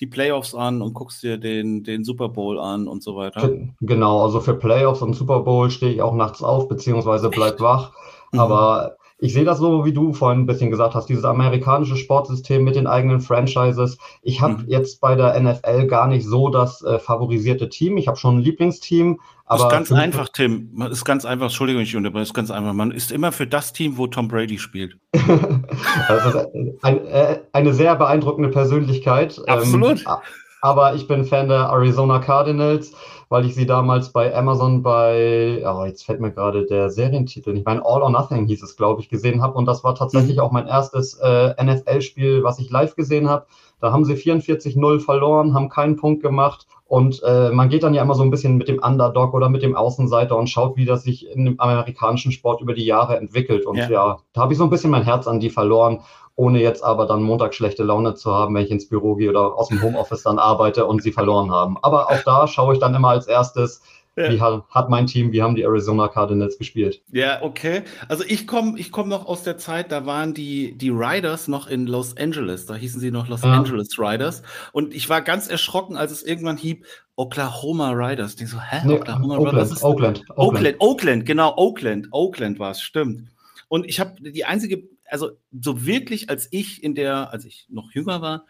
die 0.00 0.06
Playoffs 0.06 0.54
an 0.56 0.82
und 0.82 0.92
guckst 0.92 1.22
dir 1.22 1.38
den, 1.38 1.84
den 1.84 2.02
Super 2.02 2.28
Bowl 2.28 2.58
an 2.58 2.88
und 2.88 3.02
so 3.02 3.14
weiter. 3.14 3.48
Genau, 3.80 4.24
also 4.24 4.40
für 4.40 4.54
Playoffs 4.54 5.02
und 5.02 5.14
Super 5.14 5.40
Bowl 5.40 5.70
stehe 5.70 5.92
ich 5.92 6.02
auch 6.02 6.14
nachts 6.14 6.42
auf, 6.42 6.68
beziehungsweise 6.68 7.30
bleib 7.30 7.54
Echt? 7.54 7.60
wach. 7.60 7.92
Mhm. 8.32 8.40
Aber 8.40 8.96
ich 9.24 9.32
sehe 9.32 9.44
das 9.46 9.56
so, 9.56 9.86
wie 9.86 9.94
du 9.94 10.12
vorhin 10.12 10.40
ein 10.40 10.46
bisschen 10.46 10.70
gesagt 10.70 10.94
hast, 10.94 11.08
dieses 11.08 11.24
amerikanische 11.24 11.96
Sportsystem 11.96 12.62
mit 12.62 12.76
den 12.76 12.86
eigenen 12.86 13.22
Franchises. 13.22 13.96
Ich 14.20 14.42
habe 14.42 14.58
mhm. 14.58 14.64
jetzt 14.68 15.00
bei 15.00 15.14
der 15.14 15.40
NFL 15.40 15.86
gar 15.86 16.08
nicht 16.08 16.26
so 16.26 16.50
das 16.50 16.82
äh, 16.82 16.98
favorisierte 16.98 17.70
Team. 17.70 17.96
Ich 17.96 18.06
habe 18.06 18.18
schon 18.18 18.36
ein 18.36 18.42
Lieblingsteam. 18.42 19.18
Aber 19.46 19.64
ist 19.64 19.70
ganz 19.70 19.92
einfach, 19.92 20.28
Tim. 20.28 20.68
Man 20.74 20.92
ist 20.92 21.06
ganz 21.06 21.24
einfach, 21.24 21.46
Entschuldigung, 21.46 21.80
ich 21.80 21.96
unterbreche, 21.96 22.24
ist 22.24 22.34
ganz 22.34 22.50
einfach. 22.50 22.74
Man 22.74 22.90
ist 22.90 23.12
immer 23.12 23.32
für 23.32 23.46
das 23.46 23.72
Team, 23.72 23.96
wo 23.96 24.06
Tom 24.06 24.28
Brady 24.28 24.58
spielt. 24.58 24.98
also 26.08 26.44
ein, 26.82 27.06
äh, 27.06 27.40
eine 27.52 27.72
sehr 27.72 27.96
beeindruckende 27.96 28.50
Persönlichkeit. 28.50 29.38
Ähm, 29.38 29.54
Absolut. 29.54 30.00
Ähm, 30.00 30.16
aber 30.60 30.94
ich 30.94 31.08
bin 31.08 31.24
Fan 31.24 31.48
der 31.48 31.70
Arizona 31.70 32.18
Cardinals 32.18 32.92
weil 33.28 33.44
ich 33.44 33.54
sie 33.54 33.66
damals 33.66 34.10
bei 34.10 34.34
Amazon 34.34 34.82
bei, 34.82 35.62
oh, 35.66 35.84
jetzt 35.84 36.04
fällt 36.04 36.20
mir 36.20 36.32
gerade 36.32 36.66
der 36.66 36.90
Serientitel 36.90 37.52
nicht, 37.52 37.66
mein 37.66 37.82
All 37.82 38.02
or 38.02 38.10
Nothing 38.10 38.46
hieß 38.46 38.62
es, 38.62 38.76
glaube 38.76 39.00
ich, 39.00 39.08
gesehen 39.08 39.42
habe. 39.42 39.56
Und 39.58 39.66
das 39.66 39.84
war 39.84 39.94
tatsächlich 39.94 40.36
mhm. 40.36 40.42
auch 40.42 40.52
mein 40.52 40.66
erstes 40.66 41.14
äh, 41.14 41.54
NFL-Spiel, 41.62 42.42
was 42.42 42.58
ich 42.58 42.70
live 42.70 42.94
gesehen 42.96 43.28
habe. 43.28 43.46
Da 43.80 43.92
haben 43.92 44.04
sie 44.04 44.14
44-0 44.14 45.00
verloren, 45.00 45.54
haben 45.54 45.68
keinen 45.68 45.96
Punkt 45.96 46.22
gemacht. 46.22 46.66
Und 46.86 47.22
äh, 47.24 47.50
man 47.50 47.70
geht 47.70 47.82
dann 47.82 47.94
ja 47.94 48.02
immer 48.02 48.14
so 48.14 48.22
ein 48.22 48.30
bisschen 48.30 48.56
mit 48.56 48.68
dem 48.68 48.78
Underdog 48.78 49.34
oder 49.34 49.48
mit 49.48 49.62
dem 49.62 49.74
Außenseiter 49.74 50.36
und 50.36 50.48
schaut, 50.48 50.76
wie 50.76 50.84
das 50.84 51.02
sich 51.02 51.28
in 51.28 51.44
dem 51.44 51.60
amerikanischen 51.60 52.30
Sport 52.30 52.60
über 52.60 52.74
die 52.74 52.84
Jahre 52.84 53.16
entwickelt. 53.16 53.66
Und 53.66 53.76
ja, 53.76 53.90
ja 53.90 54.18
da 54.32 54.42
habe 54.42 54.52
ich 54.52 54.58
so 54.58 54.64
ein 54.64 54.70
bisschen 54.70 54.90
mein 54.90 55.02
Herz 55.02 55.26
an 55.26 55.40
die 55.40 55.50
verloren 55.50 56.00
ohne 56.36 56.60
jetzt 56.60 56.82
aber 56.82 57.06
dann 57.06 57.22
Montag 57.22 57.54
schlechte 57.54 57.84
Laune 57.84 58.14
zu 58.14 58.32
haben, 58.32 58.54
wenn 58.54 58.64
ich 58.64 58.70
ins 58.70 58.88
Büro 58.88 59.14
gehe 59.14 59.30
oder 59.30 59.54
aus 59.56 59.68
dem 59.68 59.82
Homeoffice 59.82 60.24
dann 60.24 60.38
arbeite 60.38 60.86
und 60.86 61.02
sie 61.02 61.12
verloren 61.12 61.50
haben. 61.52 61.76
Aber 61.82 62.10
auch 62.10 62.22
da 62.24 62.46
schaue 62.46 62.74
ich 62.74 62.80
dann 62.80 62.94
immer 62.94 63.10
als 63.10 63.26
erstes, 63.26 63.82
ja. 64.16 64.30
Wie 64.30 64.40
hat, 64.40 64.90
mein 64.90 65.08
Team, 65.08 65.32
wie 65.32 65.42
haben 65.42 65.56
die 65.56 65.62
Arizona 65.62 66.06
Cardinals 66.06 66.56
gespielt? 66.56 67.02
Ja, 67.10 67.42
okay. 67.42 67.82
Also 68.08 68.22
ich 68.24 68.46
komme 68.46 68.78
ich 68.78 68.92
komm 68.92 69.08
noch 69.08 69.26
aus 69.26 69.42
der 69.42 69.58
Zeit, 69.58 69.90
da 69.90 70.06
waren 70.06 70.34
die, 70.34 70.78
die 70.78 70.90
Riders 70.90 71.48
noch 71.48 71.66
in 71.66 71.88
Los 71.88 72.16
Angeles. 72.16 72.66
Da 72.66 72.76
hießen 72.76 73.00
sie 73.00 73.10
noch 73.10 73.26
Los 73.28 73.42
ja. 73.42 73.52
Angeles 73.52 73.98
Riders. 73.98 74.42
Und 74.72 74.94
ich 74.94 75.08
war 75.08 75.20
ganz 75.20 75.48
erschrocken, 75.48 75.96
als 75.96 76.12
es 76.12 76.22
irgendwann 76.22 76.56
hieb, 76.56 76.86
Oklahoma 77.16 77.90
Riders. 77.90 78.40
Ich 78.40 78.48
so, 78.48 78.60
hä? 78.60 78.82
Nee, 78.84 78.94
Oklahoma 78.94 79.36
Oakland, 79.36 79.54
Riders? 79.56 79.82
Oakland, 79.82 80.22
Oakland, 80.36 80.38
Oakland. 80.38 80.76
Oakland, 80.78 81.26
genau, 81.26 81.54
Oakland. 81.56 82.08
Oakland 82.12 82.58
war 82.60 82.70
es, 82.70 82.80
stimmt. 82.80 83.30
Und 83.66 83.84
ich 83.86 83.98
habe 83.98 84.14
die 84.20 84.44
einzige 84.44 84.84
also 85.14 85.30
so 85.52 85.86
wirklich, 85.86 86.28
als 86.28 86.48
ich 86.50 86.82
in 86.82 86.96
der, 86.96 87.30
als 87.30 87.44
ich 87.44 87.68
noch 87.70 87.92
jünger 87.92 88.20
war, 88.20 88.46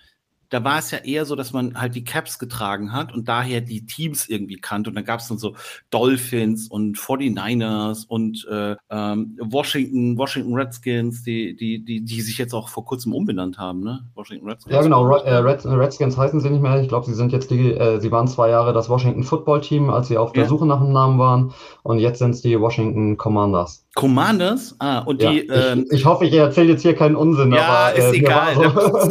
da 0.55 0.63
war 0.63 0.79
es 0.79 0.93
ja 0.93 0.99
eher 0.99 1.25
so, 1.25 1.35
dass 1.35 1.53
man 1.53 1.75
halt 1.75 1.97
die 1.97 2.05
Caps 2.05 2.39
getragen 2.39 2.93
hat 2.93 3.13
und 3.13 3.27
daher 3.27 3.61
die 3.61 3.87
Teams 3.87 4.29
irgendwie 4.29 4.55
kannte. 4.55 4.89
Und 4.89 4.95
dann 4.95 5.05
gab 5.05 5.19
es 5.19 5.27
dann 5.27 5.37
so 5.37 5.57
Dolphins 5.91 6.69
und 6.69 6.97
49ers 6.97 8.07
und 8.07 8.47
äh, 8.49 8.77
ähm, 8.89 9.37
Washington, 9.41 10.17
Washington 10.17 10.55
Redskins, 10.55 11.25
die, 11.25 11.57
die, 11.57 11.85
die, 11.85 12.05
die 12.05 12.21
sich 12.21 12.39
jetzt 12.39 12.55
auch 12.55 12.69
vor 12.69 12.85
kurzem 12.85 13.15
umbenannt 13.15 13.59
haben, 13.59 13.81
ne? 13.81 14.09
Washington 14.15 14.49
Redskins. 14.49 14.73
Ja, 14.73 14.83
genau. 14.83 15.13
Äh, 15.17 15.35
Red, 15.39 15.65
Redskins 15.65 16.17
heißen 16.17 16.39
sie 16.39 16.51
nicht 16.51 16.63
mehr. 16.63 16.81
Ich 16.81 16.87
glaube, 16.87 17.07
sie 17.07 17.15
sind 17.15 17.33
jetzt 17.33 17.51
die, 17.51 17.73
äh, 17.73 17.99
sie 18.01 18.13
waren 18.13 18.29
zwei 18.29 18.51
Jahre 18.51 18.73
das 18.73 18.89
Washington 18.89 19.25
Football 19.25 19.61
Team, 19.61 19.91
als 19.91 20.07
sie 20.07 20.19
auf 20.19 20.31
der 20.31 20.45
ja. 20.45 20.49
Suche 20.49 20.67
nach 20.67 20.81
einem 20.81 20.93
Namen 20.93 21.19
waren. 21.19 21.53
Und 21.83 21.99
jetzt 21.99 22.21
sind 22.21 22.31
es 22.31 22.43
die 22.43 22.61
Washington 22.61 23.17
Commanders. 23.17 23.85
Commanders? 23.95 24.75
Ah, 24.81 25.01
und 25.01 25.23
ja, 25.23 25.31
die. 25.31 25.41
Ich, 25.43 25.51
ähm, 25.53 25.87
ich, 25.91 26.05
hoffe, 26.05 26.25
ich 26.25 26.35
erzähle 26.35 26.73
jetzt 26.73 26.83
hier 26.83 26.95
keinen 26.95 27.15
Unsinn. 27.15 27.53
Ja, 27.53 27.63
aber, 27.63 27.97
ist 27.97 28.13
äh, 28.13 28.19
egal. 28.19 28.55
So. 28.55 28.63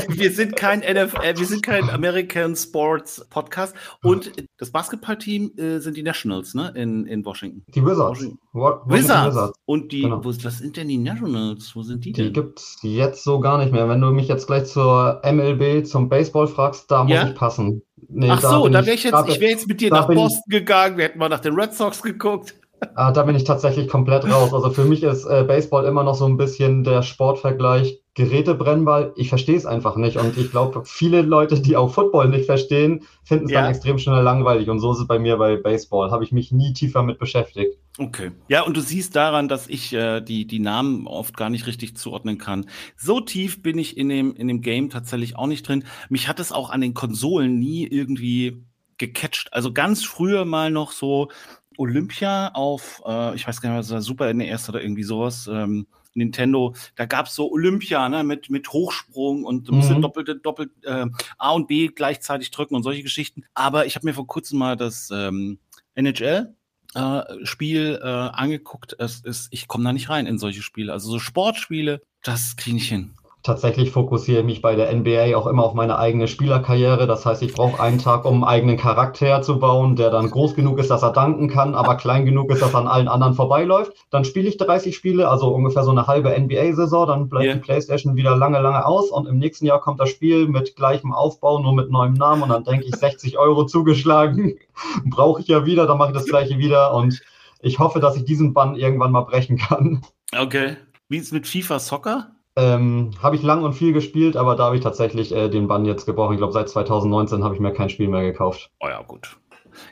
Wir 0.10 0.32
sind 0.32 0.56
kein 0.56 0.80
NFL, 0.80 1.33
wir 1.38 1.46
sind 1.46 1.64
kein 1.64 1.90
American 1.90 2.56
Sports 2.56 3.26
Podcast. 3.30 3.76
Und 4.02 4.32
das 4.58 4.72
Basketballteam 4.72 5.52
äh, 5.58 5.80
sind 5.80 5.98
die 5.98 6.04
Nationals, 6.04 6.54
ne? 6.54 6.72
In, 6.76 7.06
in 7.06 7.26
Washington. 7.26 7.64
Die 7.74 7.84
Wizards. 7.84 8.26
Washington. 8.54 8.90
Wizards. 8.90 9.36
Wizards. 9.36 9.60
Und 9.66 9.92
die, 9.92 10.02
genau. 10.02 10.24
wo, 10.24 10.30
was 10.30 10.58
sind 10.58 10.78
denn 10.78 10.88
die 10.88 10.98
Nationals? 10.98 11.76
Wo 11.76 11.84
sind 11.84 12.06
die 12.06 12.12
denn? 12.12 12.28
Die 12.28 12.34
gibt 12.34 12.60
es 12.60 12.78
jetzt 12.82 13.24
so 13.24 13.40
gar 13.40 13.58
nicht 13.58 13.72
mehr. 13.72 13.88
Wenn 13.90 14.02
du 14.02 14.12
mich 14.12 14.28
jetzt 14.28 14.48
gleich 14.48 14.66
zur 14.66 15.22
MLB, 15.24 15.86
zum 15.86 16.10
Baseball 16.10 16.48
fragst, 16.48 16.90
da 16.92 17.04
muss 17.04 17.24
ich 17.24 17.36
passen. 17.36 17.82
Nee, 18.10 18.30
Ach 18.30 18.42
so, 18.42 18.68
da 18.68 18.86
wäre 18.86 18.96
ich 18.96 19.04
jetzt, 19.04 19.28
ich 19.28 19.40
wäre 19.40 19.52
jetzt 19.52 19.68
mit 19.68 19.82
dir 19.82 19.90
nach 19.90 20.08
Boston 20.08 20.44
gegangen, 20.50 20.98
wir 20.98 21.06
hätten 21.06 21.20
mal 21.20 21.30
nach 21.30 21.40
den 21.40 21.56
Red 21.56 21.74
Sox 21.74 22.02
geguckt. 22.02 22.56
Ah, 22.96 23.12
da 23.12 23.24
bin 23.24 23.36
ich 23.36 23.44
tatsächlich 23.44 23.88
komplett 23.88 24.26
raus. 24.26 24.54
Also 24.54 24.70
für 24.72 24.84
mich 24.84 25.04
ist 25.04 25.26
äh, 25.26 25.44
Baseball 25.48 25.86
immer 25.86 26.04
noch 26.04 26.16
so 26.16 26.26
ein 26.26 26.38
bisschen 26.38 26.84
der 26.84 27.02
Sportvergleich 27.02 28.03
Gerätebrennball, 28.16 29.12
ich 29.16 29.30
verstehe 29.30 29.58
es 29.58 29.66
einfach 29.66 29.96
nicht. 29.96 30.18
Und 30.18 30.38
ich 30.38 30.52
glaube, 30.52 30.84
viele 30.86 31.24
Leute, 31.24 31.60
die 31.60 31.76
auch 31.76 31.92
Football 31.92 32.30
nicht 32.30 32.46
verstehen, 32.46 33.06
finden 33.24 33.46
es 33.46 33.52
ja. 33.52 33.62
dann 33.62 33.72
extrem 33.72 33.98
schnell 33.98 34.22
langweilig. 34.22 34.70
Und 34.70 34.80
so 34.80 34.92
ist 34.92 35.00
es 35.00 35.08
bei 35.08 35.18
mir 35.18 35.38
bei 35.38 35.56
Baseball. 35.56 36.12
Habe 36.12 36.24
ich 36.24 36.32
mich 36.32 36.52
nie 36.52 36.74
tiefer 36.74 37.02
mit 37.02 37.18
beschäftigt. 37.18 37.78
Okay. 37.98 38.32
Ja, 38.48 38.62
und 38.62 38.78
du 38.78 38.82
siehst 38.82 39.16
daran, 39.16 39.48
dass 39.48 39.68
ich 39.68 39.94
äh, 39.94 40.22
die, 40.22 40.46
die 40.46 40.60
Namen 40.60 41.08
oft 41.08 41.36
gar 41.36 41.50
nicht 41.50 41.66
richtig 41.66 41.98
zuordnen 41.98 42.38
kann. 42.38 42.68
So 42.98 43.20
tief 43.20 43.64
bin 43.64 43.80
ich 43.80 43.98
in 43.98 44.10
dem, 44.10 44.36
in 44.36 44.48
dem 44.48 44.62
Game 44.62 44.92
tatsächlich 44.92 45.36
auch 45.36 45.48
nicht 45.48 45.68
drin. 45.68 45.84
Mich 46.10 46.28
hat 46.28 46.40
es 46.40 46.52
auch 46.52 46.70
an 46.70 46.82
den 46.82 46.94
Konsolen 46.94 47.58
nie 47.58 47.88
irgendwie 47.88 48.64
gecatcht. 49.00 49.52
Also 49.54 49.74
ganz 49.74 50.04
früher 50.04 50.46
mal 50.46 50.70
noch 50.70 50.92
so 50.92 51.30
Olympia 51.78 52.52
auf, 52.54 53.02
äh, 53.08 53.36
ich 53.36 53.48
weiß 53.48 53.60
gar 53.60 53.72
nicht, 53.72 53.80
was 53.80 53.92
war 53.92 54.02
Super 54.02 54.32
NES 54.32 54.70
oder 54.70 54.84
irgendwie 54.84 55.04
sowas. 55.04 55.50
Ähm, 55.52 55.88
Nintendo, 56.14 56.76
da 56.96 57.06
gab 57.06 57.28
es 57.28 57.36
so 57.36 57.52
Olympia 57.52 58.08
ne, 58.10 58.24
mit, 58.24 58.50
mit 58.50 58.72
Hochsprung 58.72 59.44
und 59.44 59.68
du 59.68 59.74
musst 59.74 59.90
mhm. 59.90 60.02
doppelt, 60.02 60.46
doppelt 60.46 60.72
äh, 60.84 61.06
A 61.38 61.52
und 61.52 61.68
B 61.68 61.88
gleichzeitig 61.88 62.52
drücken 62.52 62.76
und 62.76 62.84
solche 62.84 63.04
Geschichten. 63.04 63.44
Aber 63.54 63.86
ich 63.86 63.96
habe 63.96 64.06
mir 64.06 64.14
vor 64.14 64.28
kurzem 64.28 64.60
mal 64.60 64.76
das 64.76 65.10
ähm, 65.12 65.60
NHL 65.96 66.56
äh, 66.96 67.22
Spiel 67.44 68.00
äh, 68.02 68.08
angeguckt. 68.08 68.96
Es 69.00 69.22
ist, 69.22 69.48
ich 69.52 69.68
komme 69.68 69.84
da 69.84 69.94
nicht 69.94 70.10
rein 70.10 70.28
in 70.28 70.38
solche 70.38 70.62
Spiele. 70.62 70.94
Also 70.94 71.10
so 71.10 71.20
Sportspiele, 71.20 72.02
das 72.22 72.56
kriege 72.56 72.78
ich 72.78 72.90
hin 72.90 73.14
tatsächlich 73.44 73.92
fokussiere 73.92 74.40
ich 74.40 74.46
mich 74.46 74.62
bei 74.62 74.76
der 74.76 74.94
NBA 74.96 75.36
auch 75.36 75.48
immer 75.48 75.64
auf 75.64 75.74
meine 75.74 76.00
eigene 76.00 76.28
Spielerkarriere. 76.28 77.06
Das 77.08 77.26
heißt, 77.26 77.44
ich 77.44 77.54
brauche 77.54 77.82
einen 77.82 78.00
Tag, 78.00 78.24
um 78.26 78.36
einen 78.36 78.44
eigenen 78.46 78.78
Charakter 78.78 79.42
zu 79.42 79.60
bauen, 79.60 79.98
der 79.98 80.10
dann 80.10 80.32
groß 80.32 80.56
genug 80.56 80.80
ist, 80.80 80.90
dass 80.90 81.04
er 81.04 81.12
danken 81.12 81.50
kann, 81.50 81.76
aber 81.76 81.96
klein 81.96 82.26
genug 82.26 82.52
ist, 82.52 82.62
dass 82.62 82.74
er 82.74 82.80
an 82.80 82.88
allen 82.88 83.10
anderen 83.10 83.34
vorbeiläuft. 83.34 83.92
Dann 84.10 84.24
spiele 84.24 84.48
ich 84.48 84.58
30 84.58 84.96
Spiele, 84.96 85.28
also 85.30 85.54
ungefähr 85.54 85.84
so 85.84 85.92
eine 85.92 86.08
halbe 86.08 86.30
NBA-Saison. 86.30 87.06
Dann 87.06 87.30
bleibt 87.30 87.46
yeah. 87.46 87.54
die 87.56 87.60
PlayStation 87.60 88.16
wieder 88.16 88.36
lange, 88.38 88.60
lange 88.60 88.86
aus 88.86 89.12
und 89.12 89.28
im 89.28 89.38
nächsten 89.38 89.66
Jahr 89.66 89.82
kommt 89.82 90.00
das 90.00 90.10
Spiel 90.10 90.48
mit 90.48 90.76
gleichem 90.78 91.14
Aufbau, 91.14 91.60
nur 91.60 91.74
mit 91.74 91.92
neuem 91.92 92.14
Namen 92.14 92.44
und 92.44 92.50
dann 92.50 92.64
denke 92.64 92.86
ich 92.86 92.96
60 92.96 93.38
Euro 93.38 93.66
zugeschlagen. 93.66 94.56
brauche 95.06 95.42
ich 95.42 95.48
ja 95.48 95.66
wieder, 95.66 95.86
dann 95.86 95.98
mache 95.98 96.10
ich 96.10 96.16
das 96.16 96.26
gleiche 96.26 96.58
wieder 96.58 96.94
und 96.94 97.22
ich 97.62 97.80
hoffe, 97.80 98.00
dass 98.00 98.16
ich 98.16 98.26
diesen 98.26 98.54
Bann 98.54 98.76
irgendwann 98.76 99.12
mal 99.12 99.22
brechen 99.22 99.58
kann. 99.58 100.02
Okay. 100.38 100.78
Wie 101.10 101.18
ist 101.18 101.28
es 101.28 101.32
mit 101.32 101.48
FIFA 101.48 101.80
Soccer? 101.80 102.32
Ähm, 102.56 103.12
habe 103.22 103.36
ich 103.36 103.42
lang 103.42 103.64
und 103.64 103.74
viel 103.74 103.94
gespielt, 103.94 104.38
aber 104.38 104.56
da 104.56 104.66
habe 104.66 104.76
ich 104.76 104.84
tatsächlich 104.84 105.34
äh, 105.34 105.50
den 105.50 105.68
Bann 105.68 105.86
jetzt 105.86 106.06
gebrochen. 106.06 106.34
Ich 106.34 106.38
glaube, 106.38 106.54
seit 106.54 106.70
2019 106.70 107.44
habe 107.44 107.56
ich 107.56 107.60
mir 107.60 107.74
kein 107.74 107.90
Spiel 107.90 108.08
mehr 108.08 108.22
gekauft. 108.22 108.70
Oh 108.80 108.88
ja, 108.88 109.02
gut. 109.02 109.38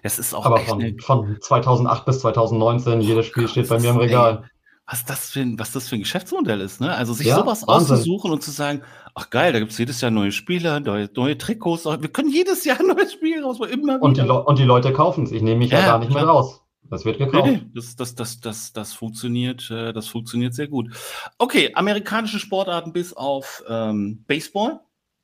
Es 0.03 0.19
ist 0.19 0.35
auch 0.35 0.45
aber 0.45 0.59
von, 0.59 0.99
von, 0.99 1.37
2008 1.41 2.05
bis 2.05 2.19
2019, 2.19 3.01
jedes 3.01 3.25
Spiel 3.25 3.47
steht 3.47 3.67
bei 3.67 3.79
mir 3.79 3.89
im 3.89 3.97
Regal. 3.97 4.43
Ey, 4.43 4.49
was 4.91 5.05
das, 5.05 5.29
für 5.29 5.39
ein, 5.39 5.57
was 5.57 5.71
das 5.71 5.87
für 5.87 5.95
ein 5.95 6.01
Geschäftsmodell 6.01 6.59
ist, 6.59 6.81
ne? 6.81 6.93
Also 6.93 7.13
sich 7.13 7.27
ja, 7.27 7.37
sowas 7.37 7.65
Wahnsinn. 7.65 7.95
auszusuchen 7.95 8.31
und 8.31 8.43
zu 8.43 8.51
sagen, 8.51 8.81
ach 9.15 9.29
geil, 9.29 9.53
da 9.53 9.59
gibt 9.59 9.71
es 9.71 9.77
jedes 9.77 10.01
Jahr 10.01 10.11
neue 10.11 10.31
Spieler, 10.33 10.81
neue, 10.81 11.09
neue 11.15 11.37
Trikots, 11.37 11.85
wir 11.85 12.09
können 12.09 12.29
jedes 12.29 12.65
Jahr 12.65 12.79
ein 12.79 12.87
neues 12.87 13.13
Spiel 13.13 13.41
raus, 13.43 13.57
immer 13.61 13.95
wieder. 13.95 14.01
Und 14.01 14.17
die, 14.17 14.21
und 14.21 14.59
die 14.59 14.65
Leute 14.65 14.91
kaufen 14.91 15.23
es, 15.23 15.31
ich 15.31 15.41
nehme 15.41 15.59
mich 15.59 15.71
ja, 15.71 15.79
ja 15.79 15.85
gar 15.85 15.99
nicht 15.99 16.11
klar. 16.11 16.25
mehr 16.25 16.33
raus. 16.33 16.61
Das 16.91 17.05
wird 17.05 17.19
gekauft. 17.19 17.49
Nee, 17.49 17.61
das, 17.73 17.95
das, 17.95 18.15
das, 18.15 18.41
das, 18.41 18.73
das, 18.73 18.93
funktioniert, 18.93 19.71
äh, 19.71 19.93
das 19.93 20.09
funktioniert 20.09 20.53
sehr 20.53 20.67
gut. 20.67 20.93
Okay, 21.37 21.71
amerikanische 21.73 22.37
Sportarten 22.37 22.91
bis 22.91 23.13
auf 23.13 23.63
ähm, 23.67 24.25
Baseball. 24.27 24.81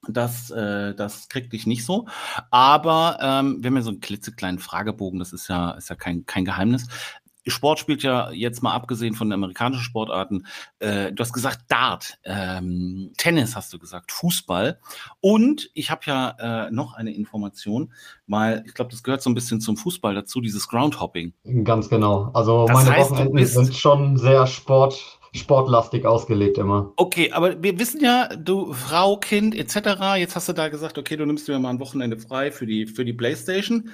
Das, 0.08 0.50
äh, 0.50 0.96
das 0.96 1.28
kriegt 1.28 1.52
dich 1.52 1.68
nicht 1.68 1.84
so. 1.84 2.08
Aber 2.52 3.18
ähm, 3.22 3.58
wir 3.62 3.68
haben 3.68 3.76
ja 3.76 3.82
so 3.82 3.90
einen 3.90 4.00
klitzekleinen 4.00 4.60
Fragebogen, 4.60 5.20
das 5.20 5.34
ist 5.34 5.50
ja, 5.50 5.72
ist 5.72 5.90
ja 5.90 5.98
kein, 5.98 6.26
kein 6.26 6.46
Geheimnis. 6.46 6.88
Sport 7.52 7.80
spielt 7.80 8.04
ja 8.04 8.32
jetzt 8.32 8.64
mal 8.64 8.74
abgesehen 8.74 9.14
von 9.14 9.28
den 9.28 9.34
amerikanischen 9.34 9.84
Sportarten. 9.84 10.46
Äh, 10.80 11.12
du 11.12 11.22
hast 11.22 11.34
gesagt 11.34 11.62
Dart, 11.68 12.18
ähm, 12.24 13.14
Tennis 13.18 13.56
hast 13.56 13.74
du 13.74 13.80
gesagt, 13.80 14.12
Fußball. 14.12 14.80
Und 15.22 15.70
ich 15.74 15.92
habe 15.92 16.02
ja 16.06 16.68
äh, 16.68 16.72
noch 16.72 16.94
eine 16.94 17.14
Information, 17.14 17.94
weil 18.28 18.64
ich 18.66 18.74
glaube, 18.74 18.92
das 18.92 19.04
gehört 19.04 19.22
so 19.22 19.30
ein 19.30 19.36
bisschen 19.36 19.62
zum 19.62 19.78
Fußball 19.78 20.16
dazu, 20.16 20.42
dieses 20.42 20.68
Groundhopping. 20.68 21.34
Ganz 21.64 21.90
genau. 21.90 22.32
Also 22.34 22.66
das 22.66 22.76
meine 22.76 22.90
heißt, 22.92 23.12
Wochenenden 23.12 23.46
sind 23.46 23.76
schon 23.76 24.18
sehr 24.18 24.48
Sport, 24.48 25.20
sportlastig 25.34 26.06
ausgelegt 26.06 26.58
immer. 26.58 26.94
Okay, 26.98 27.32
aber 27.32 27.62
wir 27.62 27.80
wissen 27.80 28.02
ja, 28.02 28.28
du 28.36 28.74
Frau, 28.74 29.18
Kind 29.18 29.56
etc. 29.56 30.18
Jetzt 30.18 30.36
hast 30.36 30.50
du 30.50 30.54
da 30.54 30.70
gesagt, 30.70 30.98
okay, 30.98 31.16
du 31.16 31.26
nimmst 31.26 31.48
dir 31.48 31.58
mal 31.60 31.70
ein 31.70 31.80
Wochenende 31.80 32.18
frei 32.18 32.52
für 32.52 32.66
die 32.66 32.88
für 32.88 33.06
die 33.06 33.14
PlayStation. 33.14 33.92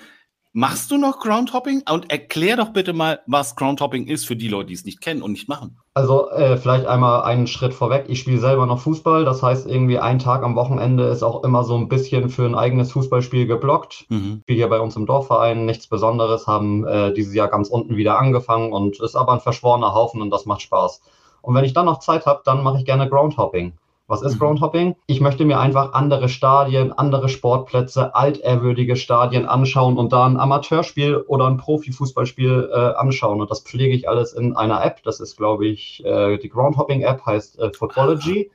Machst 0.56 0.92
du 0.92 0.98
noch 0.98 1.20
Groundhopping? 1.20 1.82
Und 1.92 2.12
erklär 2.12 2.58
doch 2.58 2.70
bitte 2.70 2.94
mal, 2.94 3.22
was 3.26 3.56
Groundhopping 3.56 4.06
ist 4.06 4.28
für 4.28 4.36
die 4.36 4.50
Leute, 4.50 4.68
die 4.68 4.76
es 4.76 4.86
nicht 4.86 5.02
kennen 5.02 5.24
und 5.24 5.32
nicht 5.32 5.50
machen. 5.50 5.80
Also 5.96 6.30
äh, 6.30 6.58
vielleicht 6.58 6.86
einmal 6.86 7.24
einen 7.24 7.48
Schritt 7.48 7.74
vorweg. 7.74 8.06
Ich 8.08 8.20
spiele 8.20 8.38
selber 8.38 8.68
noch 8.68 8.80
Fußball. 8.80 9.26
Das 9.26 9.42
heißt, 9.42 9.66
irgendwie 9.66 9.98
ein 9.98 10.20
Tag 10.20 10.44
am 10.44 10.56
Wochenende 10.56 11.06
ist 11.06 11.24
auch 11.24 11.44
immer 11.44 11.64
so 11.64 11.76
ein 11.76 11.90
bisschen 11.90 12.30
für 12.30 12.46
ein 12.46 12.54
eigenes 12.54 12.92
Fußballspiel 12.92 13.48
geblockt. 13.48 14.06
Mhm. 14.10 14.36
Ich 14.38 14.42
spiele 14.44 14.58
hier 14.58 14.70
bei 14.70 14.80
uns 14.80 14.96
im 14.96 15.08
Dorfverein. 15.08 15.66
Nichts 15.66 15.88
Besonderes. 15.88 16.46
Haben 16.46 16.86
äh, 16.86 17.12
dieses 17.16 17.34
Jahr 17.34 17.48
ganz 17.48 17.70
unten 17.70 17.96
wieder 17.98 18.20
angefangen 18.20 18.74
und 18.74 19.00
ist 19.00 19.16
aber 19.16 19.34
ein 19.34 19.40
verschworener 19.40 19.96
Haufen 19.96 20.22
und 20.22 20.30
das 20.30 20.46
macht 20.46 20.62
Spaß. 20.62 21.02
Und 21.42 21.56
wenn 21.56 21.66
ich 21.66 21.74
dann 21.74 21.88
noch 21.88 21.98
Zeit 21.98 22.28
habe, 22.28 22.44
dann 22.46 22.62
mache 22.62 22.78
ich 22.78 22.86
gerne 22.86 23.10
Groundhopping. 23.10 23.74
Was 24.08 24.22
ist 24.22 24.36
mhm. 24.36 24.40
Groundhopping? 24.40 24.96
Ich 25.08 25.22
möchte 25.22 25.46
mir 25.46 25.60
einfach 25.60 25.94
andere 25.94 26.28
Stadien, 26.28 26.92
andere 26.92 27.30
Sportplätze, 27.30 28.16
altehrwürdige 28.16 28.96
Stadien 28.96 29.46
anschauen 29.46 29.98
und 29.98 30.12
da 30.12 30.26
ein 30.26 30.38
Amateurspiel 30.38 31.18
oder 31.18 31.48
ein 31.48 31.58
Profifußballspiel 31.58 32.70
äh, 32.72 32.76
anschauen. 32.76 33.40
Und 33.40 33.50
das 33.50 33.62
pflege 33.62 33.96
ich 33.96 34.10
alles 34.10 34.34
in 34.34 34.56
einer 34.56 34.84
App. 34.84 35.04
Das 35.04 35.20
ist, 35.20 35.38
glaube 35.38 35.68
ich, 35.68 36.04
äh, 36.06 36.38
die 36.38 36.50
Groundhopping-App 36.50 37.26
heißt 37.26 37.60
äh, 37.60 37.72
Footballogy. 37.72 38.52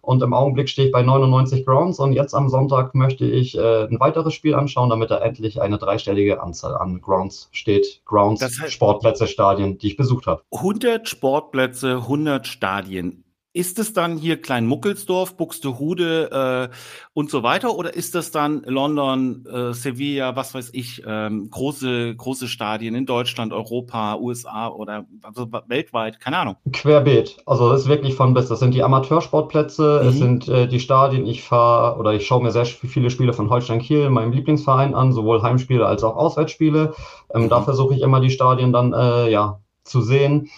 Und 0.00 0.22
im 0.22 0.32
Augenblick 0.32 0.70
stehe 0.70 0.86
ich 0.88 0.92
bei 0.92 1.02
99 1.02 1.66
Grounds 1.66 1.98
und 1.98 2.14
jetzt 2.14 2.32
am 2.32 2.48
Sonntag 2.48 2.94
möchte 2.94 3.26
ich 3.26 3.58
äh, 3.58 3.84
ein 3.84 4.00
weiteres 4.00 4.32
Spiel 4.32 4.54
anschauen, 4.54 4.88
damit 4.88 5.10
da 5.10 5.18
endlich 5.18 5.60
eine 5.60 5.76
dreistellige 5.76 6.40
Anzahl 6.40 6.76
an 6.76 7.02
Grounds 7.02 7.50
steht. 7.52 8.00
Grounds, 8.06 8.40
das 8.40 8.58
heißt, 8.58 8.72
Sportplätze, 8.72 9.26
Stadien, 9.26 9.76
die 9.76 9.88
ich 9.88 9.96
besucht 9.96 10.26
habe. 10.26 10.42
100 10.52 11.06
Sportplätze, 11.08 11.96
100 11.96 12.46
Stadien. 12.46 13.24
Ist 13.58 13.80
es 13.80 13.92
dann 13.92 14.18
hier 14.18 14.40
Klein 14.40 14.66
Muckelsdorf, 14.66 15.36
Buxtehude 15.36 16.68
äh, 16.70 16.74
und 17.12 17.28
so 17.28 17.42
weiter? 17.42 17.74
Oder 17.74 17.92
ist 17.92 18.14
das 18.14 18.30
dann 18.30 18.62
London, 18.64 19.44
äh, 19.52 19.72
Sevilla, 19.72 20.36
was 20.36 20.54
weiß 20.54 20.70
ich, 20.74 21.02
ähm, 21.04 21.50
große, 21.50 22.14
große 22.14 22.46
Stadien 22.46 22.94
in 22.94 23.04
Deutschland, 23.04 23.52
Europa, 23.52 24.14
USA 24.14 24.68
oder 24.68 25.06
also 25.24 25.48
weltweit? 25.66 26.20
Keine 26.20 26.38
Ahnung. 26.38 26.54
Querbeet. 26.72 27.38
Also 27.46 27.68
das 27.68 27.80
ist 27.80 27.88
wirklich 27.88 28.14
von 28.14 28.32
bis. 28.32 28.46
Das 28.46 28.60
sind 28.60 28.74
die 28.74 28.84
Amateursportplätze, 28.84 30.02
mhm. 30.04 30.08
es 30.08 30.18
sind 30.18 30.48
äh, 30.48 30.68
die 30.68 30.78
Stadien. 30.78 31.26
Ich 31.26 31.42
fahre 31.42 31.98
oder 31.98 32.12
ich 32.12 32.28
schaue 32.28 32.44
mir 32.44 32.52
sehr 32.52 32.64
viele 32.64 33.10
Spiele 33.10 33.32
von 33.32 33.50
Holstein 33.50 33.80
Kiel, 33.80 34.08
meinem 34.08 34.30
Lieblingsverein 34.30 34.94
an, 34.94 35.12
sowohl 35.12 35.42
Heimspiele 35.42 35.84
als 35.84 36.04
auch 36.04 36.14
Auswärtsspiele. 36.14 36.94
Ähm, 37.34 37.42
mhm. 37.42 37.48
Da 37.48 37.62
versuche 37.62 37.96
ich 37.96 38.02
immer 38.02 38.20
die 38.20 38.30
Stadien 38.30 38.72
dann 38.72 38.92
äh, 38.92 39.28
ja, 39.28 39.58
zu 39.82 40.00
sehen. 40.00 40.48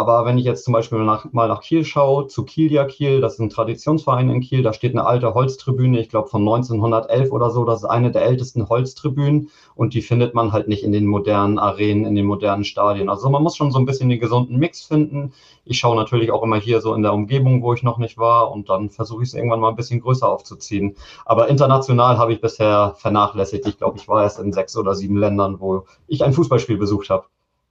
Aber 0.00 0.24
wenn 0.24 0.38
ich 0.38 0.46
jetzt 0.46 0.64
zum 0.64 0.72
Beispiel 0.72 1.00
nach, 1.00 1.30
mal 1.32 1.46
nach 1.46 1.60
Kiel 1.60 1.84
schaue, 1.84 2.26
zu 2.26 2.46
Kielia 2.46 2.86
Kiel, 2.86 3.20
das 3.20 3.34
ist 3.34 3.40
ein 3.40 3.50
Traditionsverein 3.50 4.30
in 4.30 4.40
Kiel, 4.40 4.62
da 4.62 4.72
steht 4.72 4.92
eine 4.92 5.04
alte 5.04 5.34
Holztribüne, 5.34 6.00
ich 6.00 6.08
glaube 6.08 6.28
von 6.28 6.40
1911 6.40 7.30
oder 7.30 7.50
so, 7.50 7.66
das 7.66 7.80
ist 7.80 7.84
eine 7.84 8.10
der 8.10 8.24
ältesten 8.24 8.70
Holztribünen 8.70 9.50
und 9.74 9.92
die 9.92 10.00
findet 10.00 10.34
man 10.34 10.52
halt 10.52 10.68
nicht 10.68 10.84
in 10.84 10.92
den 10.92 11.04
modernen 11.04 11.58
Arenen, 11.58 12.06
in 12.06 12.14
den 12.14 12.24
modernen 12.24 12.64
Stadien. 12.64 13.10
Also 13.10 13.28
man 13.28 13.42
muss 13.42 13.58
schon 13.58 13.72
so 13.72 13.78
ein 13.78 13.84
bisschen 13.84 14.08
den 14.08 14.20
gesunden 14.20 14.56
Mix 14.58 14.82
finden. 14.82 15.34
Ich 15.66 15.78
schaue 15.78 15.96
natürlich 15.96 16.30
auch 16.30 16.42
immer 16.42 16.56
hier 16.56 16.80
so 16.80 16.94
in 16.94 17.02
der 17.02 17.12
Umgebung, 17.12 17.62
wo 17.62 17.74
ich 17.74 17.82
noch 17.82 17.98
nicht 17.98 18.16
war 18.16 18.50
und 18.50 18.70
dann 18.70 18.88
versuche 18.88 19.22
ich 19.22 19.28
es 19.28 19.34
irgendwann 19.34 19.60
mal 19.60 19.68
ein 19.68 19.76
bisschen 19.76 20.00
größer 20.00 20.26
aufzuziehen. 20.26 20.96
Aber 21.26 21.48
international 21.48 22.16
habe 22.16 22.32
ich 22.32 22.40
bisher 22.40 22.94
vernachlässigt. 22.96 23.66
Ich 23.66 23.76
glaube, 23.76 23.98
ich 23.98 24.08
war 24.08 24.22
erst 24.22 24.38
in 24.38 24.54
sechs 24.54 24.78
oder 24.78 24.94
sieben 24.94 25.18
Ländern, 25.18 25.60
wo 25.60 25.84
ich 26.06 26.24
ein 26.24 26.32
Fußballspiel 26.32 26.78
besucht 26.78 27.10
habe. 27.10 27.26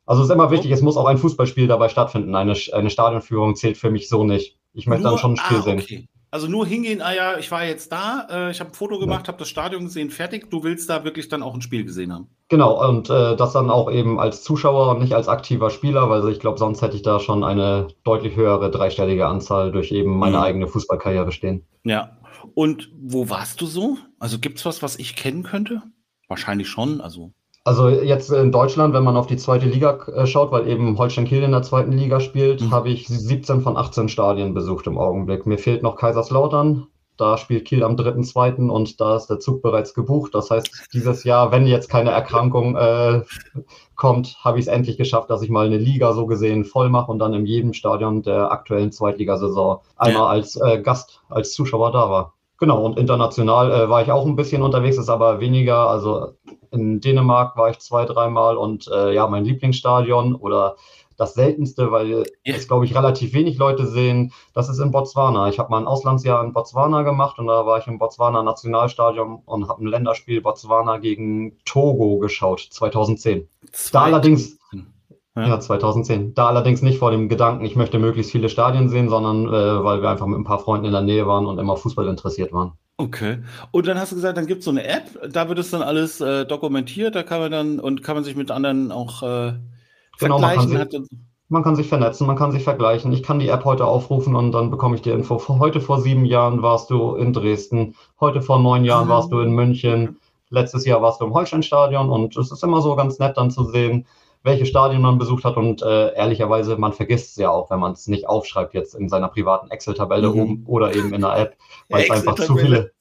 Also 0.09 0.23
es 0.23 0.29
ist 0.29 0.33
immer 0.33 0.49
wichtig, 0.49 0.71
es 0.71 0.81
muss 0.81 0.97
auch 0.97 1.05
ein 1.05 1.19
Fußballspiel 1.19 1.67
dabei 1.67 1.87
stattfinden. 1.87 2.33
Eine, 2.33 2.55
eine 2.73 2.89
Stadionführung 2.89 3.55
zählt 3.55 3.77
für 3.77 3.91
mich 3.91 4.09
so 4.09 4.23
nicht. 4.23 4.57
Ich 4.73 4.87
möchte 4.87 5.03
nur, 5.03 5.11
dann 5.11 5.19
schon 5.19 5.33
ein 5.33 5.37
Spiel 5.37 5.57
ah, 5.57 5.73
okay. 5.73 5.85
sehen. 5.87 6.07
Also 6.31 6.47
nur 6.47 6.65
hingehen, 6.65 7.03
ah 7.03 7.13
ja, 7.13 7.37
ich 7.37 7.51
war 7.51 7.63
jetzt 7.63 7.91
da, 7.91 8.25
äh, 8.27 8.49
ich 8.49 8.59
habe 8.59 8.71
ein 8.71 8.73
Foto 8.73 8.97
gemacht, 8.97 9.27
ja. 9.27 9.27
habe 9.27 9.37
das 9.37 9.49
Stadion 9.49 9.83
gesehen, 9.83 10.09
fertig. 10.09 10.49
Du 10.49 10.63
willst 10.63 10.89
da 10.89 11.03
wirklich 11.03 11.29
dann 11.29 11.43
auch 11.43 11.53
ein 11.53 11.61
Spiel 11.61 11.85
gesehen 11.85 12.11
haben. 12.11 12.27
Genau, 12.47 12.89
und 12.89 13.11
äh, 13.11 13.35
das 13.35 13.53
dann 13.53 13.69
auch 13.69 13.91
eben 13.91 14.19
als 14.19 14.41
Zuschauer 14.41 14.89
und 14.89 14.99
nicht 14.99 15.13
als 15.13 15.27
aktiver 15.27 15.69
Spieler, 15.69 16.09
weil 16.09 16.27
ich 16.29 16.39
glaube, 16.39 16.57
sonst 16.57 16.81
hätte 16.81 16.95
ich 16.95 17.03
da 17.03 17.19
schon 17.19 17.43
eine 17.43 17.89
deutlich 18.03 18.35
höhere 18.35 18.71
dreistellige 18.71 19.27
Anzahl 19.27 19.71
durch 19.71 19.91
eben 19.91 20.17
meine 20.17 20.37
mhm. 20.37 20.43
eigene 20.43 20.67
Fußballkarriere 20.67 21.31
stehen. 21.31 21.67
Ja. 21.83 22.17
Und 22.55 22.91
wo 22.99 23.29
warst 23.29 23.61
du 23.61 23.67
so? 23.67 23.97
Also 24.17 24.39
gibt 24.39 24.57
es 24.57 24.65
was, 24.65 24.81
was 24.81 24.97
ich 24.97 25.15
kennen 25.15 25.43
könnte? 25.43 25.83
Wahrscheinlich 26.27 26.67
schon. 26.67 26.99
Also 26.99 27.31
also 27.63 27.89
jetzt 27.89 28.31
in 28.31 28.51
Deutschland, 28.51 28.93
wenn 28.93 29.03
man 29.03 29.17
auf 29.17 29.27
die 29.27 29.37
zweite 29.37 29.65
Liga 29.65 29.99
äh, 30.07 30.25
schaut, 30.25 30.51
weil 30.51 30.67
eben 30.67 30.97
Holstein 30.97 31.25
Kiel 31.25 31.43
in 31.43 31.51
der 31.51 31.61
zweiten 31.61 31.91
Liga 31.91 32.19
spielt, 32.19 32.61
mhm. 32.61 32.71
habe 32.71 32.89
ich 32.89 33.07
17 33.07 33.61
von 33.61 33.77
18 33.77 34.09
Stadien 34.09 34.53
besucht 34.53 34.87
im 34.87 34.97
Augenblick. 34.97 35.45
Mir 35.45 35.57
fehlt 35.57 35.83
noch 35.83 35.95
Kaiserslautern. 35.95 36.87
Da 37.17 37.37
spielt 37.37 37.65
Kiel 37.65 37.83
am 37.83 37.97
3.2. 37.97 38.69
und 38.69 39.01
da 39.01 39.17
ist 39.17 39.27
der 39.27 39.39
Zug 39.39 39.61
bereits 39.61 39.93
gebucht. 39.93 40.33
Das 40.33 40.49
heißt, 40.49 40.87
dieses 40.93 41.25
Jahr, 41.25 41.51
wenn 41.51 41.67
jetzt 41.67 41.89
keine 41.89 42.11
Erkrankung 42.11 42.77
äh, 42.77 43.23
kommt, 43.95 44.37
habe 44.41 44.57
ich 44.57 44.67
es 44.67 44.71
endlich 44.71 44.97
geschafft, 44.97 45.29
dass 45.29 45.41
ich 45.41 45.49
mal 45.49 45.65
eine 45.65 45.77
Liga 45.77 46.13
so 46.13 46.27
gesehen 46.27 46.63
voll 46.63 46.87
mache 46.89 47.11
und 47.11 47.19
dann 47.19 47.33
in 47.33 47.45
jedem 47.45 47.73
Stadion 47.73 48.23
der 48.23 48.53
aktuellen 48.53 48.93
Zweitligasaison 48.93 49.79
einmal 49.97 50.21
ja. 50.21 50.27
als 50.27 50.55
äh, 50.55 50.81
Gast, 50.81 51.21
als 51.27 51.51
Zuschauer 51.51 51.91
da 51.91 52.09
war. 52.09 52.33
Genau, 52.59 52.83
und 52.83 52.99
international 52.99 53.71
äh, 53.71 53.89
war 53.89 54.01
ich 54.01 54.11
auch 54.11 54.25
ein 54.25 54.35
bisschen 54.35 54.61
unterwegs, 54.61 54.97
ist 54.97 55.09
aber 55.09 55.39
weniger. 55.39 55.89
Also 55.89 56.33
in 56.71 56.99
Dänemark 56.99 57.55
war 57.57 57.69
ich 57.69 57.79
zwei, 57.79 58.05
dreimal 58.05 58.57
und 58.57 58.87
äh, 58.87 59.13
ja, 59.13 59.27
mein 59.27 59.45
Lieblingsstadion 59.45 60.35
oder 60.35 60.75
das 61.19 61.33
seltenste, 61.33 61.91
weil 61.91 62.25
ja. 62.45 62.55
es, 62.55 62.67
glaube 62.67 62.85
ich, 62.85 62.95
relativ 62.95 63.33
wenig 63.33 63.57
Leute 63.57 63.85
sehen. 63.87 64.31
Das 64.53 64.69
ist 64.69 64.79
in 64.79 64.91
Botswana. 64.91 65.49
Ich 65.49 65.59
habe 65.59 65.69
mal 65.69 65.79
ein 65.79 65.87
Auslandsjahr 65.87 66.43
in 66.43 66.53
Botswana 66.53 67.03
gemacht 67.03 67.39
und 67.39 67.47
da 67.47 67.65
war 67.65 67.77
ich 67.77 67.87
im 67.87 67.97
Botswana 67.97 68.41
Nationalstadion 68.41 69.41
und 69.45 69.67
habe 69.67 69.83
ein 69.83 69.87
Länderspiel 69.87 70.41
Botswana 70.41 70.97
gegen 70.97 71.57
Togo 71.65 72.19
geschaut, 72.19 72.67
2010. 72.71 73.47
2010. 73.71 73.91
Da 73.91 74.01
allerdings. 74.01 74.58
Ja. 75.39 75.47
ja. 75.47 75.59
2010. 75.59 76.33
Da 76.33 76.47
allerdings 76.47 76.81
nicht 76.81 76.99
vor 76.99 77.11
dem 77.11 77.29
Gedanken, 77.29 77.65
ich 77.65 77.75
möchte 77.75 77.99
möglichst 77.99 78.31
viele 78.31 78.49
Stadien 78.49 78.89
sehen, 78.89 79.09
sondern 79.09 79.47
äh, 79.47 79.83
weil 79.83 80.01
wir 80.01 80.09
einfach 80.09 80.27
mit 80.27 80.37
ein 80.37 80.43
paar 80.43 80.59
Freunden 80.59 80.85
in 80.85 80.91
der 80.91 81.01
Nähe 81.01 81.27
waren 81.27 81.45
und 81.45 81.59
immer 81.59 81.77
Fußball 81.77 82.07
interessiert 82.07 82.53
waren. 82.53 82.73
Okay. 82.97 83.39
Und 83.71 83.87
dann 83.87 83.97
hast 83.97 84.11
du 84.11 84.15
gesagt, 84.15 84.37
dann 84.37 84.45
gibt 84.45 84.59
es 84.59 84.65
so 84.65 84.71
eine 84.71 84.85
App, 84.85 85.03
da 85.31 85.47
wird 85.47 85.57
es 85.57 85.71
dann 85.71 85.81
alles 85.81 86.19
äh, 86.19 86.45
dokumentiert, 86.45 87.15
da 87.15 87.23
kann 87.23 87.39
man 87.39 87.51
dann 87.51 87.79
und 87.79 88.03
kann 88.03 88.15
man 88.15 88.25
sich 88.25 88.35
mit 88.35 88.51
anderen 88.51 88.91
auch 88.91 89.23
äh, 89.23 89.53
Genau, 90.19 90.39
man 90.39 90.55
kann, 90.55 90.67
sich, 90.67 91.09
man 91.47 91.63
kann 91.63 91.75
sich 91.75 91.87
vernetzen, 91.87 92.27
man 92.27 92.35
kann 92.35 92.51
sich 92.51 92.63
vergleichen. 92.63 93.13
Ich 93.13 93.23
kann 93.23 93.39
die 93.39 93.47
App 93.47 93.63
heute 93.63 93.85
aufrufen 93.85 94.35
und 94.35 94.51
dann 94.51 94.69
bekomme 94.69 94.95
ich 94.95 95.01
die 95.01 95.11
Info. 95.11 95.41
Heute 95.47 95.79
vor 95.79 96.01
sieben 96.01 96.25
Jahren 96.25 96.61
warst 96.61 96.89
du 96.89 97.15
in 97.15 97.31
Dresden, 97.31 97.95
heute 98.19 98.41
vor 98.41 98.59
neun 98.59 98.83
Jahren 98.83 99.07
ah. 99.07 99.15
warst 99.15 99.31
du 99.31 99.39
in 99.39 99.51
München, 99.51 100.17
letztes 100.49 100.85
Jahr 100.85 101.01
warst 101.01 101.21
du 101.21 101.25
im 101.25 101.33
Holsteinstadion 101.33 102.09
und 102.09 102.35
es 102.35 102.51
ist 102.51 102.63
immer 102.63 102.81
so 102.81 102.95
ganz 102.95 103.17
nett 103.19 103.37
dann 103.37 103.49
zu 103.49 103.63
sehen, 103.63 104.05
welche 104.43 104.65
Stadien 104.65 105.01
man 105.01 105.17
besucht 105.17 105.43
hat 105.43 105.57
und 105.57 105.81
äh, 105.81 106.13
ehrlicherweise, 106.13 106.77
man 106.77 106.93
vergisst 106.93 107.31
es 107.31 107.35
ja 107.35 107.49
auch, 107.49 107.69
wenn 107.69 107.79
man 107.79 107.91
es 107.93 108.07
nicht 108.07 108.27
aufschreibt 108.27 108.73
jetzt 108.73 108.95
in 108.95 109.09
seiner 109.09 109.27
privaten 109.27 109.69
Excel-Tabelle 109.69 110.29
mhm. 110.29 110.39
oben 110.39 110.63
oder 110.65 110.95
eben 110.95 111.13
in 111.13 111.21
der 111.21 111.37
App, 111.37 111.57
weil 111.89 112.03
es 112.03 112.11
einfach 112.11 112.35
zu 112.35 112.55
viele, 112.55 112.91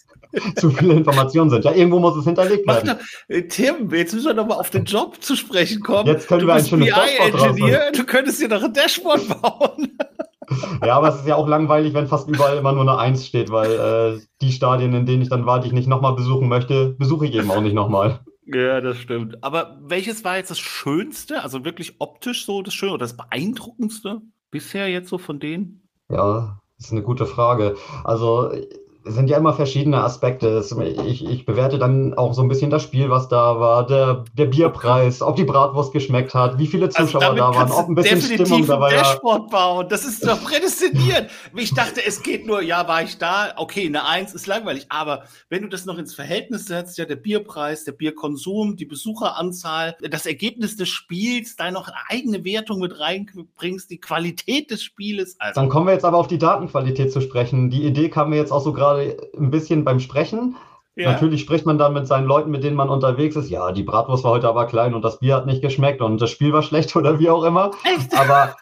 zu 0.56 0.70
viele 0.70 0.94
Informationen 0.94 1.50
sind. 1.50 1.64
Ja, 1.64 1.72
irgendwo 1.72 2.00
muss 2.00 2.16
es 2.16 2.24
hinterlegt 2.24 2.66
werden. 2.66 2.98
Äh, 3.28 3.42
Tim, 3.42 3.90
jetzt 3.92 4.14
müssen 4.14 4.26
wir 4.26 4.34
noch 4.34 4.46
mal 4.46 4.56
auf 4.56 4.70
den 4.70 4.84
Job 4.84 5.22
zu 5.22 5.36
sprechen 5.36 5.82
kommen. 5.82 6.08
Jetzt 6.08 6.26
können 6.26 6.40
du 6.40 6.46
wir 6.48 6.54
ein 6.54 6.64
schönes 6.64 6.88
BI-Engineer, 6.88 7.92
du 7.92 8.04
könntest 8.04 8.40
dir 8.40 8.48
noch 8.48 8.62
ein 8.62 8.72
Dashboard 8.72 9.40
bauen. 9.40 9.98
Ja, 10.82 10.96
aber 10.96 11.08
es 11.08 11.16
ist 11.16 11.26
ja 11.26 11.36
auch 11.36 11.46
langweilig, 11.46 11.92
wenn 11.92 12.06
fast 12.06 12.26
überall 12.26 12.56
immer 12.56 12.72
nur 12.72 12.80
eine 12.80 12.96
Eins 12.96 13.26
steht, 13.26 13.50
weil 13.50 13.72
äh, 13.72 14.20
die 14.40 14.50
Stadien, 14.50 14.94
in 14.94 15.04
denen 15.04 15.20
ich 15.20 15.28
dann 15.28 15.44
war, 15.44 15.60
die 15.60 15.66
ich 15.66 15.74
nicht 15.74 15.88
nochmal 15.88 16.14
besuchen 16.14 16.48
möchte, 16.48 16.94
besuche 16.98 17.26
ich 17.26 17.34
eben 17.34 17.50
auch 17.50 17.60
nicht 17.60 17.74
nochmal. 17.74 18.20
Ja, 18.52 18.80
das 18.80 18.98
stimmt. 18.98 19.42
Aber 19.44 19.78
welches 19.82 20.24
war 20.24 20.38
jetzt 20.38 20.50
das 20.50 20.58
Schönste, 20.58 21.42
also 21.42 21.64
wirklich 21.64 21.96
optisch 21.98 22.46
so 22.46 22.62
das 22.62 22.72
Schöne 22.74 22.92
oder 22.92 23.04
das 23.04 23.16
Beeindruckendste 23.16 24.22
bisher 24.50 24.88
jetzt 24.88 25.10
so 25.10 25.18
von 25.18 25.38
denen? 25.38 25.82
Ja, 26.10 26.58
das 26.76 26.86
ist 26.86 26.92
eine 26.92 27.02
gute 27.02 27.26
Frage. 27.26 27.76
Also 28.04 28.50
sind 29.04 29.30
ja 29.30 29.38
immer 29.38 29.54
verschiedene 29.54 30.02
Aspekte. 30.02 30.64
Ich, 31.06 31.24
ich, 31.24 31.46
bewerte 31.46 31.78
dann 31.78 32.14
auch 32.14 32.34
so 32.34 32.42
ein 32.42 32.48
bisschen 32.48 32.70
das 32.70 32.82
Spiel, 32.82 33.10
was 33.10 33.28
da 33.28 33.58
war, 33.58 33.86
der, 33.86 34.24
der 34.34 34.46
Bierpreis, 34.46 35.22
ob 35.22 35.36
die 35.36 35.44
Bratwurst 35.44 35.92
geschmeckt 35.92 36.34
hat, 36.34 36.58
wie 36.58 36.66
viele 36.66 36.86
also 36.86 37.04
Zuschauer 37.04 37.22
also 37.22 37.36
da 37.36 37.54
waren, 37.54 37.70
ob 37.70 37.88
ein 37.88 37.94
bisschen 37.94 38.20
Stimmung 38.20 38.66
da 38.66 38.80
war. 38.80 38.90
Dashboard 38.90 39.50
bauen, 39.50 39.86
das 39.88 40.04
ist 40.04 40.26
doch 40.26 40.42
prädestiniert. 40.42 41.30
ich 41.56 41.74
dachte, 41.74 42.04
es 42.04 42.22
geht 42.22 42.46
nur, 42.46 42.62
ja, 42.62 42.86
war 42.88 43.02
ich 43.02 43.18
da, 43.18 43.54
okay, 43.56 43.86
eine 43.86 44.06
Eins 44.06 44.34
ist 44.34 44.46
langweilig, 44.46 44.86
aber 44.88 45.24
wenn 45.48 45.62
du 45.62 45.68
das 45.68 45.86
noch 45.86 45.98
ins 45.98 46.14
Verhältnis 46.14 46.66
setzt, 46.66 46.98
ja, 46.98 47.04
der 47.04 47.16
Bierpreis, 47.16 47.84
der 47.84 47.92
Bierkonsum, 47.92 48.76
die 48.76 48.86
Besucheranzahl, 48.86 49.96
das 50.10 50.26
Ergebnis 50.26 50.76
des 50.76 50.88
Spiels, 50.88 51.56
da 51.56 51.70
noch 51.70 51.88
eine 51.88 51.96
eigene 52.08 52.44
Wertung 52.44 52.80
mit 52.80 52.98
reinbringst, 52.98 53.90
die 53.90 54.00
Qualität 54.00 54.70
des 54.70 54.82
Spieles. 54.82 55.36
Also. 55.38 55.60
Dann 55.60 55.68
kommen 55.68 55.86
wir 55.86 55.92
jetzt 55.92 56.04
aber 56.04 56.18
auf 56.18 56.28
die 56.28 56.38
Datenqualität 56.38 57.12
zu 57.12 57.20
sprechen. 57.20 57.70
Die 57.70 57.84
Idee 57.84 58.08
kam 58.08 58.30
mir 58.30 58.36
jetzt 58.36 58.52
auch 58.52 58.62
so 58.62 58.72
gerade 58.88 59.16
ein 59.36 59.50
bisschen 59.50 59.84
beim 59.84 60.00
Sprechen. 60.00 60.56
Ja. 60.96 61.12
Natürlich 61.12 61.42
spricht 61.42 61.64
man 61.64 61.78
dann 61.78 61.92
mit 61.92 62.08
seinen 62.08 62.26
Leuten, 62.26 62.50
mit 62.50 62.64
denen 62.64 62.74
man 62.74 62.88
unterwegs 62.88 63.36
ist. 63.36 63.50
Ja, 63.50 63.70
die 63.70 63.84
Bratwurst 63.84 64.24
war 64.24 64.32
heute 64.32 64.48
aber 64.48 64.66
klein 64.66 64.94
und 64.94 65.02
das 65.02 65.20
Bier 65.20 65.36
hat 65.36 65.46
nicht 65.46 65.62
geschmeckt 65.62 66.02
und 66.02 66.20
das 66.20 66.30
Spiel 66.30 66.52
war 66.52 66.62
schlecht 66.62 66.96
oder 66.96 67.18
wie 67.20 67.30
auch 67.30 67.44
immer. 67.44 67.70
Echt? 67.84 68.18
Aber, 68.18 68.56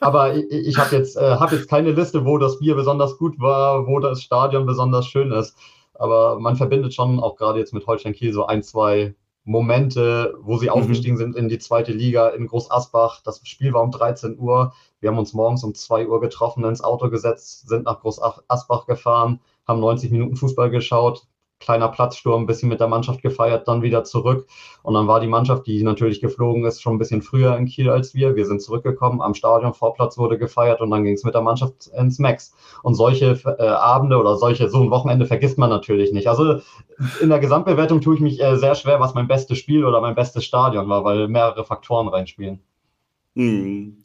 aber 0.00 0.34
ich, 0.34 0.46
ich 0.50 0.78
habe 0.78 0.94
jetzt, 0.94 1.16
äh, 1.16 1.36
hab 1.36 1.50
jetzt 1.50 1.68
keine 1.68 1.90
Liste, 1.90 2.24
wo 2.24 2.38
das 2.38 2.60
Bier 2.60 2.76
besonders 2.76 3.18
gut 3.18 3.40
war, 3.40 3.86
wo 3.86 3.98
das 3.98 4.22
Stadion 4.22 4.64
besonders 4.64 5.06
schön 5.06 5.32
ist. 5.32 5.56
Aber 5.94 6.38
man 6.38 6.56
verbindet 6.56 6.94
schon 6.94 7.18
auch 7.18 7.36
gerade 7.36 7.58
jetzt 7.58 7.74
mit 7.74 7.86
Holstein 7.86 8.12
Kiel 8.12 8.32
so 8.32 8.46
ein, 8.46 8.62
zwei 8.62 9.14
Momente, 9.44 10.34
wo 10.40 10.58
sie 10.58 10.66
mhm. 10.66 10.72
aufgestiegen 10.72 11.16
sind 11.16 11.34
in 11.34 11.48
die 11.48 11.58
zweite 11.58 11.92
Liga 11.92 12.28
in 12.28 12.46
Groß 12.46 12.70
Asbach. 12.70 13.22
Das 13.24 13.40
Spiel 13.42 13.72
war 13.72 13.82
um 13.82 13.90
13 13.90 14.38
Uhr. 14.38 14.72
Wir 15.00 15.10
haben 15.10 15.18
uns 15.18 15.32
morgens 15.32 15.64
um 15.64 15.74
2 15.74 16.06
Uhr 16.06 16.20
getroffen, 16.20 16.64
ins 16.64 16.82
Auto 16.82 17.10
gesetzt, 17.10 17.68
sind 17.68 17.86
nach 17.86 18.00
Groß 18.00 18.20
Asbach 18.46 18.86
gefahren, 18.86 19.40
haben 19.72 19.80
90 19.80 20.10
Minuten 20.10 20.36
Fußball 20.36 20.70
geschaut, 20.70 21.26
kleiner 21.62 21.88
Platzsturm, 21.88 22.42
ein 22.42 22.46
bisschen 22.46 22.68
mit 22.68 22.80
der 22.80 22.88
Mannschaft 22.88 23.22
gefeiert, 23.22 23.68
dann 23.68 23.82
wieder 23.82 24.04
zurück. 24.04 24.46
Und 24.82 24.94
dann 24.94 25.06
war 25.06 25.20
die 25.20 25.28
Mannschaft, 25.28 25.66
die 25.66 25.82
natürlich 25.82 26.20
geflogen 26.20 26.64
ist, 26.64 26.82
schon 26.82 26.94
ein 26.94 26.98
bisschen 26.98 27.22
früher 27.22 27.56
in 27.56 27.66
Kiel 27.66 27.88
als 27.88 28.14
wir. 28.14 28.36
Wir 28.36 28.46
sind 28.46 28.60
zurückgekommen, 28.60 29.22
am 29.22 29.34
Stadion, 29.34 29.72
Vorplatz 29.72 30.18
wurde 30.18 30.38
gefeiert 30.38 30.80
und 30.80 30.90
dann 30.90 31.04
ging 31.04 31.14
es 31.14 31.24
mit 31.24 31.34
der 31.34 31.42
Mannschaft 31.42 31.88
ins 31.96 32.18
Max. 32.18 32.54
Und 32.82 32.94
solche 32.94 33.38
äh, 33.58 33.62
Abende 33.62 34.18
oder 34.18 34.36
solche, 34.36 34.68
so 34.68 34.82
ein 34.82 34.90
Wochenende 34.90 35.26
vergisst 35.26 35.56
man 35.56 35.70
natürlich 35.70 36.12
nicht. 36.12 36.26
Also 36.26 36.60
in 37.20 37.28
der 37.28 37.38
Gesamtbewertung 37.38 38.00
tue 38.00 38.16
ich 38.16 38.20
mich 38.20 38.42
äh, 38.42 38.56
sehr 38.56 38.74
schwer, 38.74 39.00
was 39.00 39.14
mein 39.14 39.28
bestes 39.28 39.58
Spiel 39.58 39.84
oder 39.84 40.00
mein 40.00 40.14
bestes 40.14 40.44
Stadion 40.44 40.88
war, 40.88 41.04
weil 41.04 41.28
mehrere 41.28 41.64
Faktoren 41.64 42.08
reinspielen. 42.08 42.60
Hm. 43.34 44.01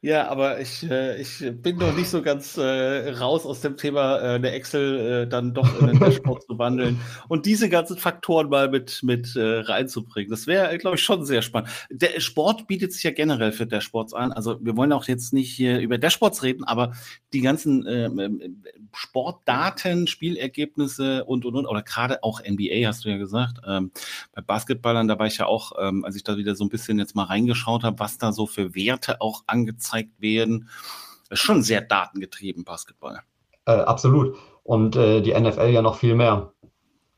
Ja, 0.00 0.28
aber 0.28 0.60
ich, 0.60 0.88
äh, 0.90 1.20
ich 1.20 1.44
bin 1.60 1.76
noch 1.76 1.94
nicht 1.94 2.08
so 2.08 2.22
ganz 2.22 2.56
äh, 2.56 3.10
raus 3.10 3.44
aus 3.44 3.60
dem 3.60 3.76
Thema, 3.76 4.18
äh, 4.18 4.34
eine 4.36 4.52
Excel 4.52 5.24
äh, 5.24 5.28
dann 5.28 5.52
doch 5.52 5.80
in 5.80 5.88
den 5.88 5.98
Dashboard 5.98 6.44
zu 6.44 6.58
wandeln 6.58 6.98
und 7.28 7.44
diese 7.44 7.68
ganzen 7.68 7.98
Faktoren 7.98 8.48
mal 8.48 8.70
mit, 8.70 9.02
mit 9.02 9.36
äh, 9.36 9.58
reinzubringen. 9.58 10.30
Das 10.30 10.46
wäre, 10.46 10.78
glaube 10.78 10.96
ich, 10.96 11.02
schon 11.02 11.26
sehr 11.26 11.42
spannend. 11.42 11.68
Der 11.90 12.20
Sport 12.20 12.66
bietet 12.68 12.94
sich 12.94 13.02
ja 13.02 13.10
generell 13.10 13.52
für 13.52 13.66
Dashboards 13.66 14.14
an. 14.14 14.32
Also 14.32 14.58
wir 14.64 14.76
wollen 14.76 14.92
auch 14.92 15.06
jetzt 15.06 15.34
nicht 15.34 15.52
hier 15.52 15.78
über 15.80 15.98
Dashboards 15.98 16.42
reden, 16.42 16.64
aber 16.64 16.92
die 17.34 17.42
ganzen 17.42 17.86
ähm, 17.86 18.18
ähm, 18.18 18.62
Sportdaten, 18.94 20.06
Spielergebnisse 20.06 21.24
und, 21.24 21.44
und, 21.44 21.54
und, 21.54 21.66
oder 21.66 21.82
gerade 21.82 22.22
auch 22.22 22.40
NBA, 22.40 22.86
hast 22.86 23.04
du 23.04 23.10
ja 23.10 23.18
gesagt. 23.18 23.58
Ähm, 23.66 23.90
bei 24.34 24.40
Basketballern, 24.40 25.06
da 25.06 25.18
war 25.18 25.26
ich 25.26 25.36
ja 25.36 25.46
auch, 25.46 25.72
ähm, 25.78 26.04
als 26.04 26.16
ich 26.16 26.24
da 26.24 26.38
wieder 26.38 26.54
so 26.54 26.64
ein 26.64 26.70
bisschen 26.70 26.98
jetzt 26.98 27.14
mal 27.14 27.24
reingeschaut 27.24 27.84
habe, 27.84 27.98
was 27.98 28.16
da 28.16 28.32
so 28.32 28.46
für 28.46 28.74
Werte 28.74 29.20
auch 29.20 29.44
angezeigt 29.50 30.20
werden. 30.20 30.68
Das 31.28 31.38
ist 31.40 31.44
schon 31.44 31.62
sehr 31.62 31.80
datengetrieben, 31.80 32.64
Basketball. 32.64 33.20
Äh, 33.66 33.72
absolut. 33.72 34.36
Und 34.62 34.96
äh, 34.96 35.20
die 35.20 35.32
NFL 35.32 35.68
ja 35.68 35.82
noch 35.82 35.96
viel 35.96 36.14
mehr. 36.14 36.52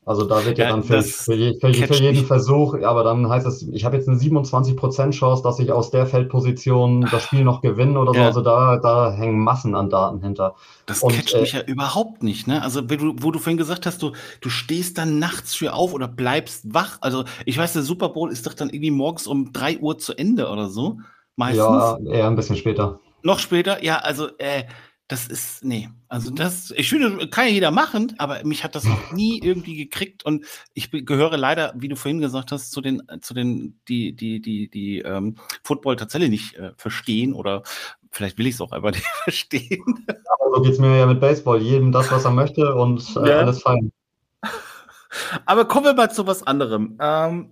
Also 0.05 0.25
da 0.25 0.45
wird 0.45 0.57
ja, 0.57 0.65
ja 0.65 0.71
dann 0.71 0.83
für, 0.83 1.01
für, 1.01 1.33
je, 1.33 1.57
für, 1.59 1.73
für 1.73 1.93
jeden 1.93 2.19
mich. 2.19 2.25
Versuch, 2.25 2.77
aber 2.83 3.05
dann 3.05 3.29
heißt 3.29 3.47
es, 3.47 3.61
ich 3.61 3.85
habe 3.85 3.95
jetzt 3.95 4.09
eine 4.09 4.17
27% 4.17 5.11
Chance, 5.11 5.43
dass 5.43 5.59
ich 5.59 5.71
aus 5.71 5.91
der 5.91 6.05
Feldposition 6.05 7.07
das 7.09 7.23
Spiel 7.23 7.45
noch 7.45 7.61
gewinne 7.61 7.97
oder 7.97 8.13
so. 8.13 8.19
Ja. 8.19 8.25
Also 8.25 8.41
da, 8.41 8.77
da 8.77 9.13
hängen 9.13 9.39
Massen 9.39 9.75
an 9.75 9.89
Daten 9.89 10.21
hinter. 10.21 10.55
Das 10.87 11.03
und, 11.03 11.13
catcht 11.13 11.35
äh, 11.35 11.41
mich 11.41 11.53
ja 11.53 11.61
überhaupt 11.61 12.21
nicht, 12.21 12.47
ne? 12.47 12.61
Also 12.61 12.83
wo 12.83 12.95
du, 12.95 13.15
wo 13.19 13.31
du 13.31 13.39
vorhin 13.39 13.57
gesagt 13.57 13.85
hast, 13.85 14.01
du, 14.01 14.11
du 14.41 14.49
stehst 14.49 14.97
dann 14.97 15.19
nachts 15.19 15.55
für 15.55 15.73
auf 15.73 15.93
oder 15.93 16.09
bleibst 16.09 16.73
wach. 16.73 16.97
Also 16.99 17.23
ich 17.45 17.57
weiß, 17.57 17.71
der 17.71 17.83
Super 17.83 18.09
Bowl 18.09 18.29
ist 18.29 18.45
doch 18.45 18.53
dann 18.53 18.69
irgendwie 18.69 18.91
morgens 18.91 19.25
um 19.25 19.53
3 19.53 19.79
Uhr 19.79 19.97
zu 19.97 20.17
Ende 20.17 20.49
oder 20.49 20.67
so. 20.67 20.97
Meistens. 21.35 21.57
Ja, 21.59 21.97
eher 22.05 22.27
ein 22.27 22.35
bisschen 22.35 22.55
später. 22.55 22.99
Noch 23.21 23.39
später? 23.39 23.83
Ja, 23.83 23.97
also, 23.97 24.29
äh, 24.37 24.65
das 25.07 25.27
ist, 25.27 25.63
nee, 25.63 25.89
also 26.07 26.31
das, 26.31 26.71
ich 26.71 26.89
finde, 26.89 27.27
kann 27.27 27.45
ja 27.45 27.51
jeder 27.51 27.71
machen, 27.71 28.15
aber 28.17 28.43
mich 28.45 28.63
hat 28.63 28.73
das 28.73 28.85
noch 28.85 29.11
nie 29.11 29.39
irgendwie 29.43 29.75
gekriegt 29.75 30.25
und 30.25 30.45
ich 30.73 30.89
gehöre 30.91 31.37
leider, 31.37 31.73
wie 31.75 31.89
du 31.89 31.95
vorhin 31.95 32.21
gesagt 32.21 32.51
hast, 32.51 32.71
zu 32.71 32.81
den, 32.81 33.03
zu 33.21 33.33
den, 33.33 33.79
die, 33.87 34.15
die, 34.15 34.41
die, 34.41 34.69
die 34.69 34.99
ähm, 34.99 35.35
Football 35.63 35.97
tatsächlich 35.97 36.29
nicht 36.29 36.55
äh, 36.55 36.71
verstehen 36.77 37.33
oder 37.33 37.63
vielleicht 38.11 38.37
will 38.37 38.47
ich 38.47 38.55
es 38.55 38.61
auch 38.61 38.71
einfach 38.71 38.91
nicht 38.93 39.05
verstehen. 39.05 40.05
Aber 40.07 40.55
so 40.55 40.61
geht 40.61 40.73
es 40.73 40.79
mir 40.79 40.97
ja 40.97 41.05
mit 41.05 41.19
Baseball, 41.19 41.61
jedem 41.61 41.91
das, 41.91 42.11
was 42.11 42.25
er 42.25 42.31
möchte 42.31 42.73
und 42.73 43.15
äh, 43.17 43.29
ja. 43.29 43.39
alles 43.39 43.61
fein. 43.61 43.91
Aber 45.45 45.65
kommen 45.65 45.85
wir 45.85 45.93
mal 45.93 46.11
zu 46.11 46.25
was 46.25 46.41
anderem. 46.41 46.97
Ähm, 46.99 47.51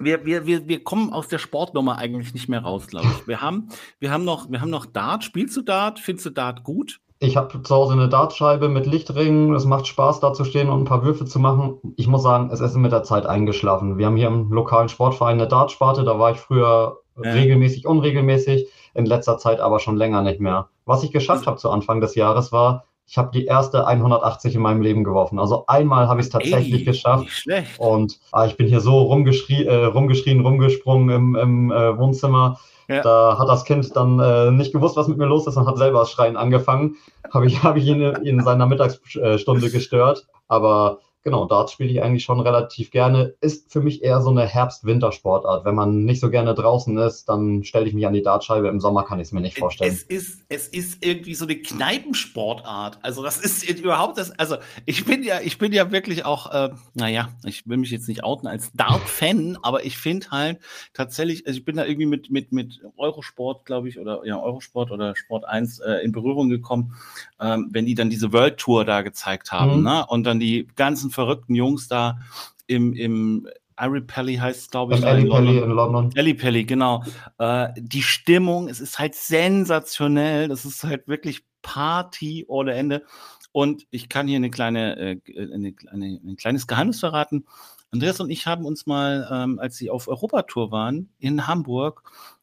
wir, 0.00 0.24
wir, 0.24 0.46
wir, 0.46 0.68
wir 0.68 0.82
kommen 0.84 1.12
aus 1.12 1.28
der 1.28 1.38
Sportnummer 1.38 1.98
eigentlich 1.98 2.34
nicht 2.34 2.48
mehr 2.48 2.60
raus, 2.60 2.86
glaube 2.86 3.06
ich. 3.06 3.28
Wir 3.28 3.40
haben, 3.40 3.68
wir, 3.98 4.10
haben 4.10 4.24
noch, 4.24 4.50
wir 4.50 4.60
haben 4.60 4.70
noch 4.70 4.86
Dart. 4.86 5.24
Spielst 5.24 5.56
du 5.56 5.62
Dart? 5.62 5.98
Findest 5.98 6.26
du 6.26 6.30
Dart 6.30 6.64
gut? 6.64 7.00
Ich 7.20 7.36
habe 7.36 7.62
zu 7.62 7.74
Hause 7.74 7.94
eine 7.94 8.08
Dartscheibe 8.08 8.68
mit 8.68 8.86
Lichtringen. 8.86 9.52
Es 9.54 9.64
macht 9.64 9.88
Spaß, 9.88 10.20
da 10.20 10.32
zu 10.32 10.44
stehen 10.44 10.68
und 10.68 10.82
ein 10.82 10.84
paar 10.84 11.04
Würfe 11.04 11.24
zu 11.24 11.40
machen. 11.40 11.78
Ich 11.96 12.06
muss 12.06 12.22
sagen, 12.22 12.50
es 12.52 12.60
ist 12.60 12.76
mit 12.76 12.92
der 12.92 13.02
Zeit 13.02 13.26
eingeschlafen. 13.26 13.98
Wir 13.98 14.06
haben 14.06 14.16
hier 14.16 14.28
im 14.28 14.52
lokalen 14.52 14.88
Sportverein 14.88 15.34
eine 15.34 15.48
Dartsparte. 15.48 16.04
Da 16.04 16.18
war 16.18 16.30
ich 16.30 16.38
früher 16.38 16.98
ja. 17.22 17.32
regelmäßig, 17.32 17.86
unregelmäßig. 17.86 18.68
In 18.94 19.04
letzter 19.04 19.38
Zeit 19.38 19.60
aber 19.60 19.80
schon 19.80 19.96
länger 19.96 20.22
nicht 20.22 20.40
mehr. 20.40 20.68
Was 20.84 21.02
ich 21.02 21.10
geschafft 21.10 21.46
habe 21.46 21.56
zu 21.56 21.70
Anfang 21.70 22.00
des 22.00 22.14
Jahres 22.14 22.52
war, 22.52 22.84
ich 23.08 23.16
habe 23.16 23.30
die 23.32 23.46
erste 23.46 23.86
180 23.86 24.54
in 24.54 24.60
meinem 24.60 24.82
Leben 24.82 25.02
geworfen. 25.02 25.38
Also 25.38 25.64
einmal 25.66 26.08
habe 26.08 26.20
ich 26.20 26.26
es 26.26 26.32
tatsächlich 26.32 26.80
Ey, 26.80 26.84
geschafft. 26.84 27.46
Und 27.78 28.20
ah, 28.32 28.44
ich 28.44 28.56
bin 28.58 28.66
hier 28.66 28.80
so 28.80 28.98
rumgeschrie 29.00 29.64
äh, 29.64 29.86
rumgeschrien, 29.86 30.40
rumgesprungen 30.40 31.08
im, 31.08 31.34
im 31.34 31.72
äh, 31.72 31.96
Wohnzimmer. 31.96 32.60
Ja. 32.86 33.00
Da 33.00 33.38
hat 33.38 33.48
das 33.48 33.64
Kind 33.64 33.96
dann 33.96 34.20
äh, 34.20 34.50
nicht 34.50 34.72
gewusst, 34.72 34.96
was 34.96 35.08
mit 35.08 35.16
mir 35.16 35.24
los 35.24 35.46
ist 35.46 35.56
und 35.56 35.66
hat 35.66 35.78
selber 35.78 36.00
das 36.00 36.10
Schreien 36.10 36.36
angefangen. 36.36 36.96
Habe 37.32 37.46
ich, 37.46 37.62
hab 37.62 37.76
ich 37.76 37.86
ihn 37.86 38.02
in 38.02 38.42
seiner 38.42 38.66
Mittagsstunde 38.66 39.70
gestört. 39.70 40.26
Aber 40.46 40.98
Genau, 41.24 41.46
Darts 41.46 41.72
spiele 41.72 41.90
ich 41.90 42.02
eigentlich 42.02 42.22
schon 42.22 42.40
relativ 42.40 42.90
gerne. 42.90 43.34
Ist 43.40 43.72
für 43.72 43.80
mich 43.80 44.02
eher 44.02 44.22
so 44.22 44.30
eine 44.30 44.46
Herbst-Winter-Sportart. 44.46 45.64
Wenn 45.64 45.74
man 45.74 46.04
nicht 46.04 46.20
so 46.20 46.30
gerne 46.30 46.54
draußen 46.54 46.96
ist, 46.98 47.28
dann 47.28 47.64
stelle 47.64 47.86
ich 47.86 47.92
mich 47.92 48.06
an 48.06 48.12
die 48.12 48.22
Dartscheibe. 48.22 48.68
Im 48.68 48.80
Sommer 48.80 49.04
kann 49.04 49.18
ich 49.18 49.28
es 49.28 49.32
mir 49.32 49.40
nicht 49.40 49.58
vorstellen. 49.58 49.92
Es 49.92 50.02
ist, 50.02 50.44
es 50.48 50.68
ist 50.68 51.04
irgendwie 51.04 51.34
so 51.34 51.44
eine 51.44 51.56
Kneipensportart. 51.56 53.00
Also 53.02 53.22
das 53.22 53.38
ist 53.38 53.68
überhaupt 53.68 54.16
das. 54.16 54.30
Also 54.38 54.56
ich 54.86 55.04
bin 55.04 55.22
ja, 55.22 55.40
ich 55.40 55.58
bin 55.58 55.72
ja 55.72 55.90
wirklich 55.90 56.24
auch, 56.24 56.52
äh, 56.52 56.70
naja, 56.94 57.28
ich 57.44 57.66
will 57.66 57.76
mich 57.76 57.90
jetzt 57.90 58.08
nicht 58.08 58.24
outen 58.24 58.46
als 58.46 58.72
Dart-Fan, 58.72 59.58
aber 59.62 59.84
ich 59.84 59.98
finde 59.98 60.30
halt 60.30 60.60
tatsächlich, 60.94 61.46
also 61.46 61.58
ich 61.58 61.64
bin 61.64 61.76
da 61.76 61.84
irgendwie 61.84 62.06
mit, 62.06 62.30
mit, 62.30 62.52
mit 62.52 62.80
Eurosport, 62.96 63.66
glaube 63.66 63.88
ich, 63.88 63.98
oder 63.98 64.24
ja, 64.24 64.40
Eurosport 64.40 64.90
oder 64.92 65.14
Sport 65.16 65.44
1 65.44 65.80
äh, 65.80 65.94
in 66.04 66.12
Berührung 66.12 66.48
gekommen, 66.48 66.94
ähm, 67.40 67.68
wenn 67.72 67.86
die 67.86 67.94
dann 67.94 68.08
diese 68.08 68.32
World 68.32 68.56
Tour 68.56 68.84
da 68.84 69.02
gezeigt 69.02 69.52
haben, 69.52 69.78
mhm. 69.78 69.84
ne? 69.84 70.06
Und 70.06 70.24
dann 70.24 70.40
die 70.40 70.66
ganzen 70.76 71.10
verrückten 71.18 71.56
Jungs 71.56 71.88
da 71.88 72.20
im, 72.68 72.92
im 72.92 73.48
Ari 73.74 74.02
Pelly 74.02 74.36
heißt 74.36 74.60
es, 74.60 74.70
glaube 74.70 74.94
ich. 74.94 75.04
Ali 75.04 75.28
Pelly 75.28 75.58
in 75.58 75.70
London. 75.70 76.10
Ali 76.16 76.34
Pelly, 76.34 76.64
genau. 76.64 77.02
Äh, 77.38 77.68
die 77.76 78.02
Stimmung, 78.02 78.68
es 78.68 78.80
ist 78.80 79.00
halt 79.00 79.16
sensationell. 79.16 80.46
Das 80.46 80.64
ist 80.64 80.84
halt 80.84 81.08
wirklich 81.08 81.42
Party 81.62 82.44
ohne 82.46 82.74
Ende. 82.74 83.04
Und 83.50 83.84
ich 83.90 84.08
kann 84.08 84.28
hier 84.28 84.36
eine 84.36 84.50
kleine, 84.50 84.96
äh, 84.96 85.20
eine, 85.36 85.74
eine, 85.90 86.20
ein 86.24 86.36
kleines 86.36 86.68
Geheimnis 86.68 87.00
verraten. 87.00 87.46
Andreas 87.90 88.20
und 88.20 88.30
ich 88.30 88.46
haben 88.46 88.64
uns 88.64 88.86
mal, 88.86 89.28
ähm, 89.32 89.58
als 89.58 89.76
sie 89.76 89.90
auf 89.90 90.06
Europatour 90.06 90.70
waren, 90.70 91.08
in 91.18 91.48
Hamburg, 91.48 92.02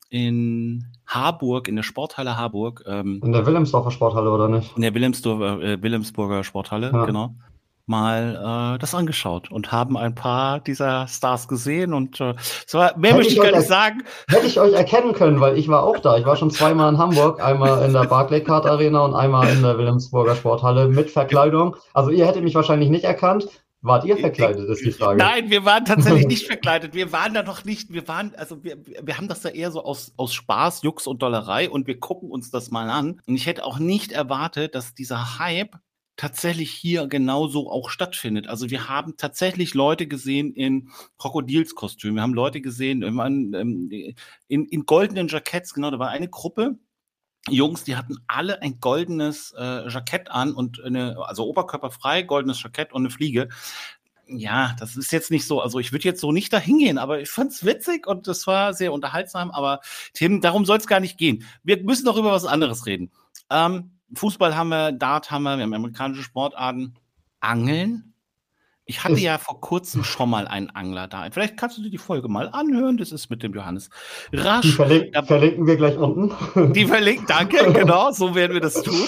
in 0.10 0.88
Harburg, 1.06 1.70
in 1.70 1.78
der 1.78 1.84
Sporthalle 1.84 2.36
Harburg. 2.36 2.84
Ähm, 2.88 3.22
in 3.24 3.32
der 3.32 3.46
Wilhelmsdorfer 3.46 3.92
Sporthalle, 3.92 4.32
oder 4.32 4.50
nicht? 4.50 4.76
In 4.76 4.82
der 4.82 4.94
Wilhelmsdorfer, 4.94 5.62
äh, 5.62 5.82
Wilhelmsburger 5.82 6.44
Sporthalle, 6.44 6.92
ja. 6.92 7.06
genau 7.06 7.36
mal 7.88 8.76
äh, 8.76 8.80
das 8.80 8.96
angeschaut 8.96 9.52
und 9.52 9.72
haben 9.72 9.98
ein 9.98 10.16
paar 10.16 10.60
dieser 10.60 11.08
Stars 11.08 11.48
gesehen 11.48 11.94
und 11.94 12.20
äh, 12.20 12.34
so, 12.66 12.80
mehr 12.80 12.90
hätte 12.92 13.16
möchte 13.16 13.34
ich 13.34 13.42
gar 13.42 13.52
nicht 13.52 13.68
sagen. 13.68 14.04
Hätte 14.28 14.48
ich 14.48 14.60
euch 14.60 14.74
erkennen 14.74 15.14
können, 15.14 15.40
weil 15.40 15.58
ich 15.58 15.68
war 15.68 15.84
auch 15.84 16.00
da. 16.00 16.18
Ich 16.18 16.26
war 16.26 16.36
schon 16.36 16.52
zweimal 16.52 16.92
in 16.92 16.98
Hamburg, 16.98 17.44
einmal 17.44 17.86
in 17.86 17.94
der 17.94 18.06
Barclaycard 18.06 18.66
Arena 18.66 19.06
und 19.06 19.16
einmal 19.16 19.50
in 19.50 19.62
der 19.62 19.78
Wilhelmsburger 19.78 20.36
Sporthalle 20.36 20.88
mit 20.88 21.12
Verkleidung. 21.12 21.76
Also 21.94 22.10
ihr 22.10 22.26
hättet 22.26 22.44
mich 22.44 22.56
wahrscheinlich 22.56 22.90
nicht 22.90 23.04
erkannt. 23.04 23.48
Wart 23.86 24.04
ihr 24.04 24.18
verkleidet, 24.18 24.68
ist 24.68 24.84
die 24.84 24.92
Frage. 24.92 25.20
Nein, 25.20 25.52
wir 25.52 25.64
waren 25.64 25.86
tatsächlich 25.86 26.26
nicht 26.28 26.48
verkleidet. 26.48 26.96
Wir 26.96 27.12
waren 27.12 27.36
da 27.36 27.44
noch 27.44 27.66
nicht, 27.66 27.94
wir 27.94 28.08
waren, 28.08 28.34
also 28.36 28.64
wir, 28.64 28.78
wir 28.84 29.16
haben 29.16 29.28
das 29.28 29.42
da 29.42 29.50
eher 29.50 29.70
so 29.70 29.84
aus, 29.84 30.12
aus 30.18 30.34
Spaß, 30.34 30.82
Jux 30.82 31.06
und 31.06 31.22
Dollerei 31.22 31.70
und 31.70 31.86
wir 31.86 32.00
gucken 32.00 32.32
uns 32.32 32.50
das 32.50 32.72
mal 32.72 32.90
an. 32.90 33.22
Und 33.28 33.36
ich 33.36 33.46
hätte 33.46 33.64
auch 33.64 33.78
nicht 33.78 34.12
erwartet, 34.12 34.74
dass 34.74 34.96
dieser 34.96 35.38
Hype 35.38 35.76
tatsächlich 36.18 36.72
hier 36.72 37.08
genauso 37.08 37.70
auch 37.70 37.90
stattfindet. 37.90 38.48
Also 38.48 38.70
wir 38.70 38.88
haben 38.88 39.18
tatsächlich 39.18 39.74
Leute 39.74 40.08
gesehen 40.08 40.54
in 40.54 40.90
Krokodilskostümen, 41.18 42.16
wir 42.16 42.22
haben 42.22 42.34
Leute 42.34 42.62
gesehen 42.62 43.04
ähm, 43.04 43.90
in, 44.48 44.66
in 44.66 44.86
goldenen 44.86 45.28
Jacketts, 45.28 45.74
genau, 45.74 45.92
da 45.92 46.00
war 46.00 46.10
eine 46.10 46.30
Gruppe, 46.30 46.78
Jungs, 47.50 47.84
die 47.84 47.96
hatten 47.96 48.18
alle 48.28 48.62
ein 48.62 48.80
goldenes 48.80 49.54
äh, 49.58 49.88
Jackett 49.88 50.32
an 50.32 50.54
und 50.54 50.84
eine, 50.84 51.18
also 51.28 51.46
oberkörperfrei, 51.46 52.24
goldenes 52.24 52.62
Jackett 52.64 52.92
und 52.92 53.04
eine 53.04 53.12
Fliege. 53.12 53.50
Ja, 54.28 54.76
das 54.80 54.98
ist 54.98 55.12
jetzt 55.12 55.30
nicht 55.30 55.46
so, 55.46 55.62
also 55.62 55.78
ich 55.78 55.92
würde 55.92 56.06
jetzt 56.06 56.22
so 56.22 56.32
nicht 56.32 56.52
dahin 56.52 56.80
gehen, 56.80 56.98
aber 56.98 57.22
ich 57.22 57.30
fand 57.30 57.52
es 57.52 57.64
witzig 57.64 58.08
und 58.08 58.28
das 58.28 58.48
war 58.48 58.74
sehr 58.74 58.92
unterhaltsam, 58.92 59.52
aber 59.52 59.82
Tim, 60.14 60.42
darum 60.42 60.66
soll 60.66 60.80
es 60.80 60.88
gar 60.88 61.00
nicht 61.00 61.20
gehen. 61.20 61.46
Wir 61.64 61.84
müssen 61.84 62.06
doch 62.06 62.18
über 62.18 62.32
was 62.32 62.46
anderes 62.46 62.88
reden. 62.88 63.12
Ähm, 63.52 63.95
Fußball 64.14 64.56
haben 64.56 64.70
wir, 64.70 64.92
Dart 64.92 65.32
haben 65.32 65.44
wir, 65.44 65.58
wir 65.58 65.64
haben 65.64 65.74
amerikanische 65.74 66.24
Sportarten. 66.24 66.96
Angeln? 67.40 68.16
Ich 68.88 69.04
hatte 69.04 69.16
ja 69.16 69.40
vor 69.40 69.62
kurzem 69.62 70.04
schon 70.04 70.30
mal 70.30 70.48
einen 70.48 70.70
Angler 70.70 71.08
da. 71.08 71.28
Vielleicht 71.32 71.58
kannst 71.58 71.80
du 71.80 71.82
dir 71.82 71.90
die 71.90 71.98
Folge 71.98 72.28
mal 72.28 72.50
anhören. 72.50 72.98
Das 72.98 73.12
ist 73.12 73.32
mit 73.32 73.42
dem 73.42 73.52
Johannes 73.56 73.90
Rasch. 74.32 74.62
Die 74.62 74.72
verlink 74.72 75.12
da, 75.12 75.24
verlinken 75.24 75.66
wir 75.66 75.76
gleich 75.76 75.98
unten. 75.98 76.72
Die 76.74 76.86
verlinken, 76.86 77.26
danke, 77.28 77.58
genau, 77.74 78.12
so 78.12 78.36
werden 78.36 78.54
wir 78.54 78.62
das 78.62 78.84
tun. 78.84 79.08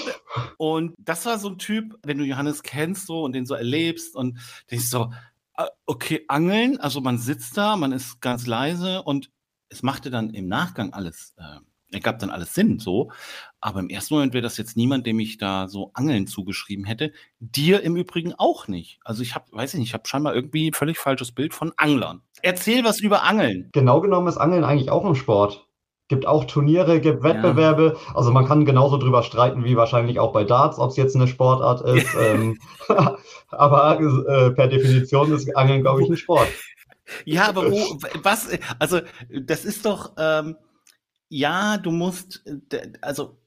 Und 0.57 0.95
das 0.97 1.27
war 1.27 1.37
so 1.37 1.49
ein 1.49 1.59
Typ, 1.59 1.95
wenn 2.03 2.17
du 2.17 2.23
Johannes 2.23 2.63
kennst 2.63 3.05
so 3.05 3.23
und 3.23 3.33
den 3.33 3.45
so 3.45 3.53
erlebst 3.53 4.15
und 4.15 4.39
denkst 4.71 4.87
so, 4.87 5.11
ah, 5.53 5.67
okay, 5.85 6.25
Angeln, 6.27 6.79
also 6.79 6.99
man 6.99 7.19
sitzt 7.19 7.55
da, 7.55 7.77
man 7.77 7.91
ist 7.91 8.19
ganz 8.19 8.47
leise 8.47 9.03
und 9.03 9.29
es 9.69 9.83
machte 9.83 10.09
dann 10.09 10.31
im 10.31 10.47
Nachgang 10.47 10.93
alles 10.93 11.35
äh, 11.37 11.59
ergab 11.91 12.19
dann 12.19 12.29
alles 12.29 12.53
Sinn 12.53 12.79
so. 12.79 13.11
Aber 13.59 13.79
im 13.79 13.89
ersten 13.89 14.13
Moment 14.13 14.33
wäre 14.33 14.43
das 14.43 14.57
jetzt 14.57 14.77
niemand, 14.77 15.07
dem 15.07 15.19
ich 15.19 15.37
da 15.37 15.67
so 15.67 15.91
Angeln 15.93 16.27
zugeschrieben 16.27 16.85
hätte. 16.85 17.11
Dir 17.39 17.81
im 17.81 17.95
Übrigen 17.95 18.33
auch 18.37 18.67
nicht. 18.67 18.99
Also 19.03 19.23
ich 19.23 19.35
habe, 19.35 19.45
weiß 19.51 19.73
ich 19.73 19.79
nicht, 19.79 19.89
ich 19.89 19.93
habe 19.93 20.07
scheinbar 20.07 20.35
irgendwie 20.35 20.69
ein 20.69 20.73
völlig 20.73 20.99
falsches 20.99 21.31
Bild 21.31 21.53
von 21.53 21.73
Anglern. 21.77 22.21
Erzähl 22.41 22.83
was 22.83 22.99
über 22.99 23.23
Angeln. 23.23 23.69
Genau 23.73 24.01
genommen 24.01 24.27
ist 24.27 24.37
Angeln 24.37 24.63
eigentlich 24.63 24.91
auch 24.91 25.05
ein 25.05 25.15
Sport. 25.15 25.65
Gibt 26.09 26.25
auch 26.25 26.45
Turniere, 26.45 27.01
gibt 27.01 27.23
Wettbewerbe. 27.23 27.97
Ja. 27.97 28.15
Also 28.15 28.31
man 28.31 28.45
kann 28.45 28.63
genauso 28.63 28.97
drüber 28.97 29.23
streiten 29.23 29.65
wie 29.65 29.75
wahrscheinlich 29.75 30.19
auch 30.19 30.31
bei 30.31 30.45
Darts, 30.45 30.79
ob 30.79 30.91
es 30.91 30.97
jetzt 30.97 31.15
eine 31.15 31.27
Sportart 31.27 31.81
ist. 31.97 32.07
ähm, 32.19 32.59
aber 33.49 33.99
äh, 33.99 34.51
per 34.51 34.67
Definition 34.67 35.33
ist 35.33 35.55
Angeln, 35.57 35.81
glaube 35.81 36.03
ich, 36.03 36.09
ein 36.09 36.17
Sport. 36.17 36.47
Ja, 37.25 37.47
aber 37.47 37.71
wo, 37.71 37.97
was, 38.21 38.49
also 38.79 38.99
das 39.29 39.65
ist 39.65 39.85
doch, 39.85 40.11
ähm, 40.17 40.57
ja, 41.29 41.77
du 41.77 41.91
musst, 41.91 42.43
äh, 42.45 42.91
also 43.01 43.37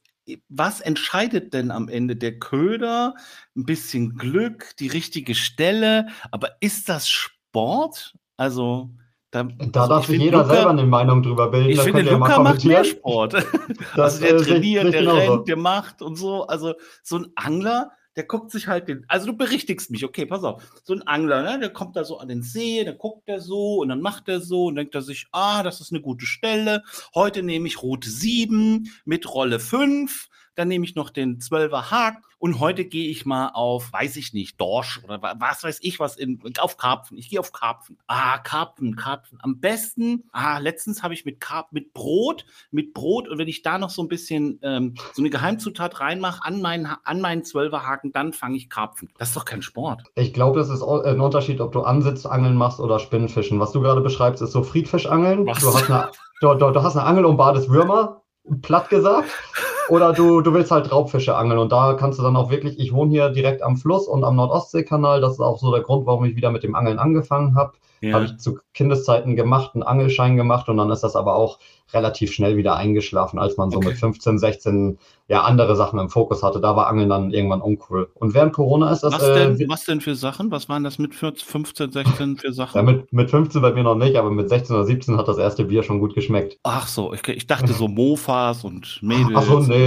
was 0.48 0.80
entscheidet 0.80 1.54
denn 1.54 1.70
am 1.70 1.88
Ende? 1.88 2.16
Der 2.16 2.38
Köder, 2.38 3.14
ein 3.56 3.64
bisschen 3.64 4.16
Glück, 4.16 4.76
die 4.78 4.88
richtige 4.88 5.34
Stelle, 5.34 6.08
aber 6.30 6.50
ist 6.60 6.88
das 6.88 7.08
Sport? 7.08 8.14
Also, 8.36 8.90
da, 9.30 9.44
da 9.44 9.80
also 9.82 9.94
darf 9.94 10.06
sich 10.06 10.20
jeder 10.20 10.42
Luca, 10.42 10.54
selber 10.54 10.70
eine 10.70 10.84
Meinung 10.84 11.22
drüber 11.22 11.50
bilden. 11.50 11.70
Ich 11.70 11.80
finde, 11.80 12.02
Luca 12.02 12.38
macht 12.38 12.64
mehr 12.64 12.84
Sport. 12.84 13.34
also 13.94 14.20
der 14.20 14.36
äh, 14.36 14.42
trainiert, 14.42 14.92
der 14.92 15.00
genauso. 15.00 15.32
rennt, 15.32 15.48
der 15.48 15.56
macht 15.56 16.02
und 16.02 16.16
so. 16.16 16.46
Also 16.46 16.74
so 17.02 17.18
ein 17.18 17.26
Angler, 17.34 17.90
der 18.20 18.26
guckt 18.26 18.50
sich 18.50 18.66
halt 18.66 18.86
den, 18.86 19.06
also 19.08 19.28
du 19.28 19.32
berichtigst 19.32 19.90
mich, 19.90 20.04
okay, 20.04 20.26
pass 20.26 20.44
auf, 20.44 20.62
so 20.84 20.92
ein 20.92 21.00
Angler, 21.06 21.42
ne, 21.42 21.58
der 21.58 21.70
kommt 21.70 21.96
da 21.96 22.04
so 22.04 22.18
an 22.18 22.28
den 22.28 22.42
See, 22.42 22.84
dann 22.84 22.98
guckt 22.98 23.22
er 23.24 23.40
so 23.40 23.78
und 23.78 23.88
dann 23.88 24.02
macht 24.02 24.28
er 24.28 24.42
so 24.42 24.66
und 24.66 24.74
denkt 24.74 24.94
er 24.94 25.00
sich, 25.00 25.26
ah, 25.32 25.62
das 25.62 25.80
ist 25.80 25.90
eine 25.90 26.02
gute 26.02 26.26
Stelle, 26.26 26.82
heute 27.14 27.42
nehme 27.42 27.66
ich 27.66 27.82
Route 27.82 28.10
7 28.10 28.92
mit 29.06 29.32
Rolle 29.32 29.58
5, 29.58 30.28
dann 30.54 30.68
nehme 30.68 30.84
ich 30.84 30.94
noch 30.94 31.10
den 31.10 31.38
12er 31.38 31.90
Haken 31.90 32.22
und 32.38 32.58
heute 32.58 32.86
gehe 32.86 33.10
ich 33.10 33.26
mal 33.26 33.50
auf, 33.52 33.92
weiß 33.92 34.16
ich 34.16 34.32
nicht, 34.32 34.58
Dorsch 34.58 35.02
oder 35.04 35.20
was 35.38 35.62
weiß 35.62 35.78
ich 35.82 36.00
was, 36.00 36.16
in, 36.16 36.40
auf 36.58 36.78
Karpfen. 36.78 37.18
Ich 37.18 37.28
gehe 37.28 37.38
auf 37.38 37.52
Karpfen. 37.52 37.98
Ah, 38.06 38.38
Karpfen, 38.38 38.96
Karpfen. 38.96 39.38
Am 39.42 39.60
besten, 39.60 40.24
ah, 40.32 40.58
letztens 40.58 41.02
habe 41.02 41.12
ich 41.12 41.26
mit 41.26 41.38
Karp 41.40 41.72
mit 41.72 41.92
Brot, 41.92 42.46
mit 42.70 42.94
Brot 42.94 43.28
und 43.28 43.36
wenn 43.36 43.46
ich 43.46 43.60
da 43.60 43.78
noch 43.78 43.90
so 43.90 44.02
ein 44.02 44.08
bisschen 44.08 44.58
ähm, 44.62 44.94
so 45.12 45.20
eine 45.20 45.28
Geheimzutat 45.28 46.00
reinmache 46.00 46.42
an 46.42 46.62
meinen, 46.62 46.86
an 47.04 47.20
meinen 47.20 47.44
Zwölferhaken, 47.44 48.12
dann 48.12 48.32
fange 48.32 48.56
ich 48.56 48.70
Karpfen. 48.70 49.10
Das 49.18 49.28
ist 49.28 49.36
doch 49.36 49.44
kein 49.44 49.60
Sport. 49.60 50.02
Ich 50.14 50.32
glaube, 50.32 50.58
das 50.58 50.70
ist 50.70 50.82
ein 50.82 51.20
Unterschied, 51.20 51.60
ob 51.60 51.72
du 51.72 51.82
Ansitzangeln 51.82 52.56
machst 52.56 52.80
oder 52.80 52.98
Spinnenfischen. 52.98 53.60
Was 53.60 53.72
du 53.72 53.82
gerade 53.82 54.00
beschreibst, 54.00 54.42
ist 54.42 54.52
so 54.52 54.62
Friedfischangeln. 54.62 55.44
Du 55.44 55.52
hast 55.52 55.90
eine, 55.90 56.10
du, 56.40 56.54
du, 56.54 56.70
du 56.70 56.82
hast 56.82 56.96
eine 56.96 57.06
Angel 57.06 57.26
um 57.26 57.36
Bades 57.36 57.68
Würmer, 57.68 58.22
platt 58.62 58.88
gesagt. 58.88 59.28
Oder 59.90 60.12
du, 60.12 60.40
du 60.40 60.54
willst 60.54 60.70
halt 60.70 60.90
Raubfische 60.90 61.36
angeln 61.36 61.58
und 61.58 61.72
da 61.72 61.94
kannst 61.94 62.18
du 62.18 62.22
dann 62.22 62.36
auch 62.36 62.50
wirklich, 62.50 62.78
ich 62.78 62.92
wohne 62.92 63.10
hier 63.10 63.30
direkt 63.30 63.62
am 63.62 63.76
Fluss 63.76 64.06
und 64.06 64.24
am 64.24 64.36
Nordostseekanal, 64.36 65.20
das 65.20 65.34
ist 65.34 65.40
auch 65.40 65.58
so 65.58 65.72
der 65.72 65.82
Grund, 65.82 66.06
warum 66.06 66.24
ich 66.24 66.36
wieder 66.36 66.50
mit 66.50 66.62
dem 66.62 66.74
Angeln 66.74 66.98
angefangen 66.98 67.54
habe. 67.56 67.72
Ja. 68.00 68.14
Habe 68.14 68.24
ich 68.24 68.38
zu 68.38 68.58
Kindeszeiten 68.72 69.36
gemacht, 69.36 69.72
einen 69.74 69.82
Angelschein 69.82 70.36
gemacht 70.36 70.68
und 70.68 70.78
dann 70.78 70.90
ist 70.90 71.02
das 71.02 71.16
aber 71.16 71.34
auch 71.34 71.58
relativ 71.92 72.32
schnell 72.32 72.56
wieder 72.56 72.76
eingeschlafen, 72.76 73.38
als 73.38 73.56
man 73.56 73.70
so 73.70 73.78
okay. 73.78 73.88
mit 73.88 73.98
15, 73.98 74.38
16 74.38 74.98
ja 75.28 75.42
andere 75.42 75.76
Sachen 75.76 75.98
im 75.98 76.08
Fokus 76.08 76.42
hatte. 76.42 76.60
Da 76.60 76.74
war 76.76 76.88
Angeln 76.88 77.08
dann 77.08 77.30
irgendwann 77.30 77.60
uncool. 77.60 78.10
Und 78.14 78.34
während 78.34 78.52
Corona 78.52 78.90
ist 78.90 79.02
das. 79.02 79.14
Was, 79.14 79.22
denn, 79.22 79.60
äh, 79.60 79.68
was 79.68 79.84
denn 79.84 80.00
für 80.00 80.14
Sachen? 80.14 80.50
Was 80.50 80.68
waren 80.68 80.82
das 80.82 80.98
mit 80.98 81.14
15, 81.14 81.92
16 81.92 82.36
für 82.38 82.52
Sachen? 82.52 82.76
Ja, 82.76 82.82
mit, 82.82 83.12
mit 83.12 83.30
15 83.30 83.60
bei 83.62 83.72
mir 83.72 83.84
noch 83.84 83.94
nicht, 83.94 84.16
aber 84.16 84.30
mit 84.30 84.48
16 84.48 84.74
oder 84.74 84.86
17 84.86 85.16
hat 85.16 85.28
das 85.28 85.38
erste 85.38 85.64
Bier 85.64 85.82
schon 85.82 86.00
gut 86.00 86.14
geschmeckt. 86.14 86.58
Ach 86.62 86.86
so, 86.86 87.12
ich, 87.12 87.26
ich 87.28 87.46
dachte 87.46 87.72
so 87.72 87.86
Mofas 87.86 88.64
und 88.64 88.98
Mädels. 89.02 89.32
Ach 89.34 89.42
so, 89.42 89.60
nee. 89.60 89.79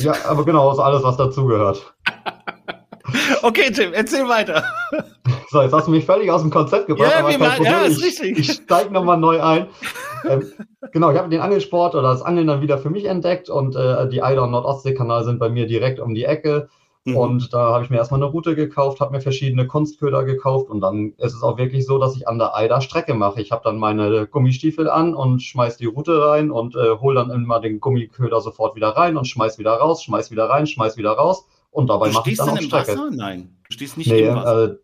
Ja, 0.00 0.14
aber 0.26 0.44
genau, 0.44 0.72
ist 0.72 0.78
alles, 0.78 1.02
was 1.02 1.16
dazugehört. 1.16 1.94
Okay, 3.42 3.70
Tim, 3.70 3.92
erzähl 3.92 4.28
weiter. 4.28 4.64
So, 5.48 5.62
jetzt 5.62 5.72
hast 5.72 5.86
du 5.86 5.92
mich 5.92 6.04
völlig 6.04 6.30
aus 6.30 6.42
dem 6.42 6.50
Konzept 6.50 6.88
gebracht. 6.88 7.12
Ja, 7.12 7.24
aber 7.24 7.38
mal, 7.38 7.62
ja 7.62 7.82
ist 7.82 7.98
ich, 7.98 8.20
richtig. 8.20 8.38
Ich 8.38 8.52
steige 8.52 8.92
nochmal 8.92 9.16
neu 9.16 9.40
ein. 9.40 9.68
ähm, 10.28 10.52
genau, 10.92 11.12
ich 11.12 11.18
habe 11.18 11.28
den 11.28 11.40
Angelsport 11.40 11.94
oder 11.94 12.08
das 12.08 12.22
Angeln 12.22 12.48
dann 12.48 12.60
wieder 12.60 12.78
für 12.78 12.90
mich 12.90 13.04
entdeckt 13.04 13.48
und 13.48 13.76
äh, 13.76 14.08
die 14.08 14.22
Eider- 14.22 14.42
und 14.42 14.50
Nordostseekanal 14.50 15.24
sind 15.24 15.38
bei 15.38 15.48
mir 15.48 15.66
direkt 15.66 16.00
um 16.00 16.14
die 16.14 16.24
Ecke. 16.24 16.68
Mhm. 17.06 17.16
Und 17.16 17.54
da 17.54 17.72
habe 17.72 17.84
ich 17.84 17.90
mir 17.90 17.98
erstmal 17.98 18.20
eine 18.20 18.30
Route 18.30 18.56
gekauft, 18.56 19.00
habe 19.00 19.12
mir 19.12 19.20
verschiedene 19.20 19.66
Kunstköder 19.66 20.24
gekauft 20.24 20.70
und 20.70 20.80
dann 20.80 21.14
ist 21.18 21.34
es 21.34 21.42
auch 21.42 21.56
wirklich 21.56 21.86
so, 21.86 21.98
dass 21.98 22.16
ich 22.16 22.26
an 22.26 22.38
der 22.38 22.56
Eider 22.56 22.80
Strecke 22.80 23.14
mache. 23.14 23.40
Ich 23.40 23.52
habe 23.52 23.62
dann 23.62 23.78
meine 23.78 24.26
Gummistiefel 24.26 24.90
an 24.90 25.14
und 25.14 25.40
schmeiß 25.40 25.76
die 25.76 25.86
Route 25.86 26.20
rein 26.20 26.50
und 26.50 26.74
äh, 26.74 26.98
hole 26.98 27.14
dann 27.14 27.30
immer 27.30 27.60
den 27.60 27.78
Gummiköder 27.78 28.40
sofort 28.40 28.74
wieder 28.74 28.88
rein 28.88 29.16
und 29.16 29.26
schmeiß 29.26 29.58
wieder 29.58 29.74
raus, 29.74 30.02
schmeiß 30.02 30.32
wieder 30.32 30.48
rein, 30.50 30.66
schmeiß 30.66 30.96
wieder 30.96 31.12
raus 31.12 31.46
und 31.70 31.88
dabei 31.88 32.10
mache 32.10 32.30
ich 32.30 32.38
dann 32.38 32.50
auch 32.50 32.60
Strecke. 32.60 32.92
Wasser? 32.92 33.10
Nein, 33.12 33.56
du 33.68 33.72
stehst 33.72 33.96
nicht 33.96 34.10
nee, 34.10 34.22
im 34.22 34.34
Wasser. 34.34 34.64
Äh, 34.64 34.76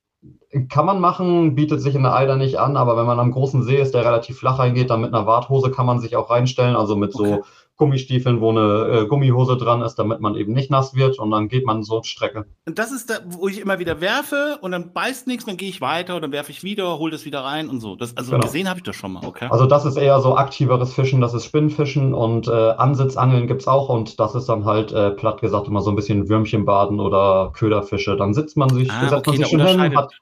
kann 0.68 0.86
man 0.86 1.00
machen, 1.00 1.54
bietet 1.54 1.80
sich 1.80 1.94
in 1.94 2.02
der 2.02 2.14
Eider 2.14 2.36
nicht 2.36 2.58
an, 2.58 2.76
aber 2.76 2.96
wenn 2.96 3.06
man 3.06 3.18
am 3.18 3.32
großen 3.32 3.62
See 3.62 3.80
ist, 3.80 3.94
der 3.94 4.04
relativ 4.04 4.38
flach 4.38 4.58
reingeht, 4.58 4.90
dann 4.90 5.00
mit 5.00 5.12
einer 5.12 5.26
Warthose 5.26 5.70
kann 5.70 5.86
man 5.86 5.98
sich 5.98 6.14
auch 6.14 6.30
reinstellen, 6.30 6.76
also 6.76 6.94
mit 6.94 7.14
okay. 7.14 7.36
so 7.36 7.44
Gummistiefeln, 7.76 8.40
wo 8.40 8.50
eine 8.50 9.00
äh, 9.02 9.06
Gummihose 9.06 9.56
dran 9.56 9.82
ist, 9.82 9.96
damit 9.96 10.20
man 10.20 10.34
eben 10.36 10.52
nicht 10.52 10.70
nass 10.70 10.94
wird 10.94 11.18
und 11.18 11.30
dann 11.30 11.48
geht 11.48 11.66
man 11.66 11.82
so 11.82 12.02
Strecke. 12.02 12.46
Und 12.66 12.78
das 12.78 12.92
ist 12.92 13.10
da, 13.10 13.14
wo 13.26 13.48
ich 13.48 13.60
immer 13.60 13.78
wieder 13.78 14.00
werfe 14.00 14.58
und 14.60 14.72
dann 14.72 14.92
beißt 14.92 15.26
nichts, 15.26 15.46
dann 15.46 15.56
gehe 15.56 15.68
ich 15.68 15.80
weiter 15.80 16.14
und 16.16 16.22
dann 16.22 16.32
werfe 16.32 16.52
ich 16.52 16.62
wieder, 16.62 16.98
hole 16.98 17.10
das 17.10 17.24
wieder 17.24 17.40
rein 17.40 17.68
und 17.68 17.80
so. 17.80 17.96
Das, 17.96 18.16
also 18.16 18.32
genau. 18.32 18.44
gesehen 18.44 18.68
habe 18.68 18.78
ich 18.78 18.84
das 18.84 18.96
schon 18.96 19.12
mal, 19.12 19.24
okay. 19.24 19.48
Also 19.50 19.66
das 19.66 19.84
ist 19.84 19.96
eher 19.96 20.20
so 20.20 20.36
aktiveres 20.36 20.92
Fischen, 20.92 21.20
das 21.20 21.34
ist 21.34 21.44
Spinnfischen 21.44 22.14
und 22.14 22.46
äh, 22.46 22.50
Ansitzangeln 22.50 23.46
gibt 23.46 23.62
es 23.62 23.68
auch 23.68 23.88
und 23.88 24.20
das 24.20 24.34
ist 24.34 24.48
dann 24.48 24.64
halt 24.64 24.92
äh, 24.92 25.10
platt 25.10 25.40
gesagt 25.40 25.66
immer 25.66 25.80
so 25.80 25.90
ein 25.90 25.96
bisschen 25.96 26.28
Würmchenbaden 26.28 27.00
oder 27.00 27.52
Köderfische. 27.54 28.16
Dann 28.16 28.34
sitzt 28.34 28.56
man 28.56 28.68
sich, 28.70 28.90
ah, 28.90 29.08
setzt 29.08 29.28
okay, 29.28 29.30
man 29.30 29.36
sich 29.38 29.48
schon 29.48 29.66
hin, 29.66 29.96
hat 29.96 30.12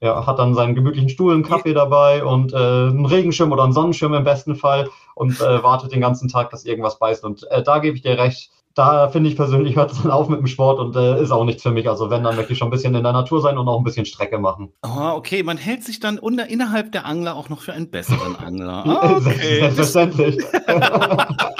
er 0.00 0.26
hat 0.26 0.38
dann 0.38 0.54
seinen 0.54 0.74
gemütlichen 0.74 1.08
Stuhl, 1.08 1.32
einen 1.32 1.42
Kaffee 1.42 1.72
dabei 1.72 2.24
und 2.24 2.52
äh, 2.52 2.56
einen 2.56 3.06
Regenschirm 3.06 3.52
oder 3.52 3.64
einen 3.64 3.72
Sonnenschirm 3.72 4.12
im 4.14 4.24
besten 4.24 4.56
Fall 4.56 4.88
und 5.14 5.40
äh, 5.40 5.62
wartet 5.62 5.92
den 5.92 6.00
ganzen 6.00 6.28
Tag, 6.28 6.50
dass 6.50 6.64
irgendwas 6.64 6.98
beißt. 6.98 7.24
Und 7.24 7.50
äh, 7.50 7.62
da 7.62 7.78
gebe 7.78 7.96
ich 7.96 8.02
dir 8.02 8.18
recht. 8.18 8.50
Da 8.74 9.08
finde 9.08 9.30
ich 9.30 9.36
persönlich, 9.36 9.74
hört 9.74 9.92
es 9.92 10.02
dann 10.02 10.10
auf 10.10 10.28
mit 10.28 10.38
dem 10.38 10.46
Sport 10.46 10.78
und 10.78 10.94
äh, 10.96 11.22
ist 11.22 11.30
auch 11.30 11.46
nichts 11.46 11.62
für 11.62 11.70
mich. 11.70 11.88
Also 11.88 12.10
wenn, 12.10 12.22
dann 12.22 12.36
möchte 12.36 12.52
ich 12.52 12.58
schon 12.58 12.68
ein 12.68 12.72
bisschen 12.72 12.94
in 12.94 13.02
der 13.02 13.14
Natur 13.14 13.40
sein 13.40 13.56
und 13.56 13.66
auch 13.68 13.78
ein 13.78 13.84
bisschen 13.84 14.04
Strecke 14.04 14.38
machen. 14.38 14.70
Oh, 14.82 15.12
okay, 15.14 15.42
man 15.42 15.56
hält 15.56 15.82
sich 15.82 15.98
dann 15.98 16.18
unter, 16.18 16.50
innerhalb 16.50 16.92
der 16.92 17.06
Angler 17.06 17.36
auch 17.36 17.48
noch 17.48 17.62
für 17.62 17.72
einen 17.72 17.90
besseren 17.90 18.36
Angler. 18.36 18.84
Okay. 19.16 19.60
Selbstverständlich. 19.60 20.44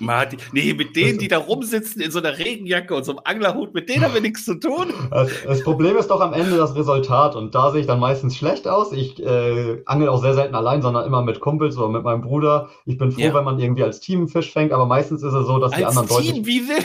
Martin, 0.00 0.38
nee, 0.52 0.74
mit 0.74 0.96
denen, 0.96 1.18
die 1.18 1.28
da 1.28 1.38
rumsitzen 1.46 2.00
in 2.00 2.10
so 2.10 2.18
einer 2.18 2.38
Regenjacke 2.38 2.94
und 2.94 3.04
so 3.04 3.12
einem 3.12 3.20
Anglerhut, 3.24 3.74
mit 3.74 3.88
denen 3.88 4.04
haben 4.04 4.14
wir 4.14 4.20
nichts 4.20 4.44
zu 4.44 4.54
tun. 4.54 4.92
Das, 5.10 5.30
das, 5.46 5.62
Problem 5.62 5.96
ist 5.96 6.08
doch 6.08 6.20
am 6.20 6.32
Ende 6.32 6.56
das 6.56 6.74
Resultat 6.74 7.36
und 7.36 7.54
da 7.54 7.70
sehe 7.70 7.80
ich 7.80 7.86
dann 7.86 8.00
meistens 8.00 8.36
schlecht 8.36 8.68
aus. 8.68 8.92
Ich 8.92 9.22
äh, 9.22 9.82
angel 9.86 10.08
auch 10.08 10.20
sehr 10.20 10.34
selten 10.34 10.54
allein, 10.54 10.82
sondern 10.82 11.06
immer 11.06 11.22
mit 11.22 11.40
Kumpels 11.40 11.76
oder 11.76 11.88
mit 11.88 12.02
meinem 12.02 12.22
Bruder. 12.22 12.68
Ich 12.84 12.98
bin 12.98 13.10
froh, 13.10 13.20
ja. 13.20 13.34
wenn 13.34 13.44
man 13.44 13.58
irgendwie 13.58 13.82
als 13.82 14.00
Team 14.00 14.20
einen 14.20 14.28
Fisch 14.28 14.52
fängt, 14.52 14.72
aber 14.72 14.86
meistens 14.86 15.22
ist 15.22 15.32
es 15.32 15.46
so, 15.46 15.58
dass 15.58 15.72
als 15.72 15.80
die 15.80 15.86
anderen 15.86 16.08
Team, 16.08 16.16
deutlich... 16.16 16.46
Wie 16.46 16.68
will 16.68 16.84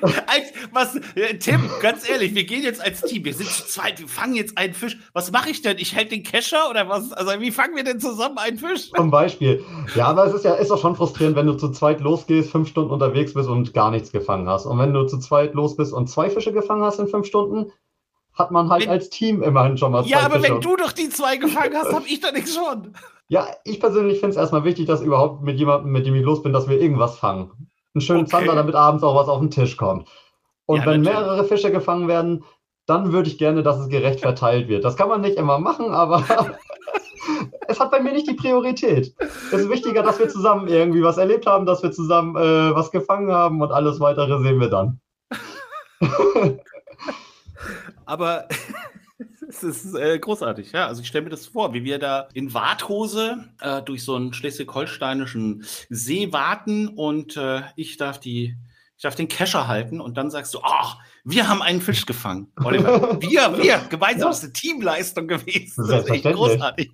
als, 0.02 0.52
was, 0.72 0.96
äh, 1.14 1.36
Tim, 1.38 1.68
ganz 1.80 2.08
ehrlich, 2.08 2.34
wir 2.34 2.44
gehen 2.44 2.62
jetzt 2.62 2.80
als 2.80 3.02
Team, 3.02 3.24
wir 3.24 3.34
sind 3.34 3.48
zu 3.48 3.66
zweit, 3.66 4.00
wir 4.00 4.08
fangen 4.08 4.34
jetzt 4.34 4.56
einen 4.56 4.74
Fisch. 4.74 4.98
Was 5.12 5.30
mache 5.32 5.50
ich 5.50 5.62
denn? 5.62 5.78
Ich 5.78 5.94
hält 5.94 6.12
den 6.12 6.22
Kescher 6.22 6.70
oder 6.70 6.88
was? 6.88 7.12
Also 7.12 7.40
wie 7.40 7.50
fangen 7.50 7.76
wir 7.76 7.84
denn 7.84 8.00
zusammen 8.00 8.38
einen 8.38 8.58
Fisch? 8.58 8.90
Zum 8.90 9.10
Beispiel. 9.10 9.64
Ja, 9.94 10.06
aber 10.06 10.26
es 10.26 10.34
ist 10.34 10.44
ja 10.44 10.54
ist 10.54 10.70
doch 10.70 10.80
schon 10.80 10.96
frustrierend, 10.96 11.36
wenn 11.36 11.46
du 11.46 11.54
zu 11.54 11.70
zweit 11.70 12.00
losgehst, 12.00 12.49
fünf 12.50 12.68
Stunden 12.68 12.90
unterwegs 12.90 13.34
bist 13.34 13.48
und 13.48 13.72
gar 13.72 13.90
nichts 13.90 14.12
gefangen 14.12 14.48
hast. 14.48 14.66
Und 14.66 14.78
wenn 14.78 14.92
du 14.92 15.04
zu 15.06 15.18
zweit 15.18 15.54
los 15.54 15.76
bist 15.76 15.92
und 15.92 16.08
zwei 16.08 16.30
Fische 16.30 16.52
gefangen 16.52 16.82
hast 16.82 16.98
in 16.98 17.08
fünf 17.08 17.26
Stunden, 17.26 17.72
hat 18.34 18.50
man 18.50 18.70
halt 18.70 18.82
wenn, 18.82 18.90
als 18.90 19.10
Team 19.10 19.42
immerhin 19.42 19.76
schon 19.76 19.92
mal 19.92 20.02
zwei 20.02 20.10
Ja, 20.10 20.20
aber 20.20 20.40
Fische. 20.40 20.54
wenn 20.54 20.60
du 20.60 20.76
doch 20.76 20.92
die 20.92 21.08
zwei 21.08 21.36
gefangen 21.36 21.74
hast, 21.74 21.92
habe 21.92 22.06
ich 22.06 22.20
doch 22.20 22.32
nichts 22.32 22.54
schon. 22.54 22.94
Ja, 23.28 23.46
ich 23.64 23.80
persönlich 23.80 24.18
finde 24.18 24.30
es 24.30 24.36
erstmal 24.36 24.64
wichtig, 24.64 24.86
dass 24.86 25.02
überhaupt 25.02 25.42
mit 25.42 25.58
jemandem, 25.58 25.92
mit 25.92 26.06
dem 26.06 26.14
ich 26.14 26.24
los 26.24 26.42
bin, 26.42 26.52
dass 26.52 26.68
wir 26.68 26.80
irgendwas 26.80 27.16
fangen. 27.16 27.50
Einen 27.94 28.02
schönen 28.02 28.22
okay. 28.22 28.30
Zander, 28.30 28.54
damit 28.54 28.74
abends 28.74 29.02
auch 29.02 29.14
was 29.14 29.28
auf 29.28 29.40
den 29.40 29.50
Tisch 29.50 29.76
kommt. 29.76 30.08
Und 30.66 30.80
ja, 30.80 30.86
wenn 30.86 31.02
natürlich. 31.02 31.20
mehrere 31.20 31.44
Fische 31.44 31.70
gefangen 31.70 32.08
werden, 32.08 32.44
dann 32.86 33.12
würde 33.12 33.28
ich 33.28 33.38
gerne, 33.38 33.62
dass 33.62 33.78
es 33.78 33.88
gerecht 33.88 34.20
verteilt 34.20 34.68
wird. 34.68 34.84
Das 34.84 34.96
kann 34.96 35.08
man 35.08 35.20
nicht 35.20 35.36
immer 35.36 35.58
machen, 35.58 35.90
aber 35.90 36.24
es 37.70 37.78
hat 37.78 37.90
bei 37.90 38.00
mir 38.00 38.12
nicht 38.12 38.28
die 38.28 38.34
Priorität. 38.34 39.14
Es 39.18 39.52
ist 39.52 39.70
wichtiger, 39.70 40.02
dass 40.02 40.18
wir 40.18 40.28
zusammen 40.28 40.68
irgendwie 40.68 41.02
was 41.02 41.18
erlebt 41.18 41.46
haben, 41.46 41.66
dass 41.66 41.82
wir 41.82 41.92
zusammen 41.92 42.36
äh, 42.36 42.74
was 42.74 42.90
gefangen 42.90 43.30
haben 43.30 43.62
und 43.62 43.70
alles 43.70 44.00
weitere 44.00 44.42
sehen 44.42 44.60
wir 44.60 44.68
dann. 44.68 45.00
aber 48.06 48.48
es 49.48 49.62
ist 49.62 49.94
äh, 49.94 50.18
großartig, 50.18 50.72
ja. 50.72 50.86
Also 50.88 51.02
ich 51.02 51.08
stelle 51.08 51.24
mir 51.24 51.30
das 51.30 51.46
vor, 51.46 51.72
wie 51.72 51.84
wir 51.84 51.98
da 51.98 52.28
in 52.34 52.52
Warthose 52.52 53.48
äh, 53.60 53.82
durch 53.82 54.04
so 54.04 54.16
einen 54.16 54.32
schleswig-holsteinischen 54.32 55.64
See 55.88 56.32
warten 56.32 56.88
und 56.88 57.36
äh, 57.36 57.62
ich 57.76 57.96
darf 57.96 58.18
die 58.18 58.56
ich 58.96 59.02
darf 59.02 59.14
den 59.14 59.28
Kescher 59.28 59.66
halten 59.66 59.98
und 59.98 60.18
dann 60.18 60.30
sagst 60.30 60.52
du, 60.52 60.58
ach, 60.62 60.98
wir 61.30 61.48
haben 61.48 61.62
einen 61.62 61.80
Fisch 61.80 62.06
gefangen. 62.06 62.48
Oliver. 62.64 63.20
Wir, 63.20 63.62
wir, 63.62 63.80
gemeinsam 63.88 64.28
ja. 64.28 64.30
ist 64.30 64.44
eine 64.44 64.52
Teamleistung 64.52 65.28
gewesen. 65.28 65.86
Das 65.88 66.04
finde 66.04 66.28
ich 66.28 66.36
großartig. 66.36 66.90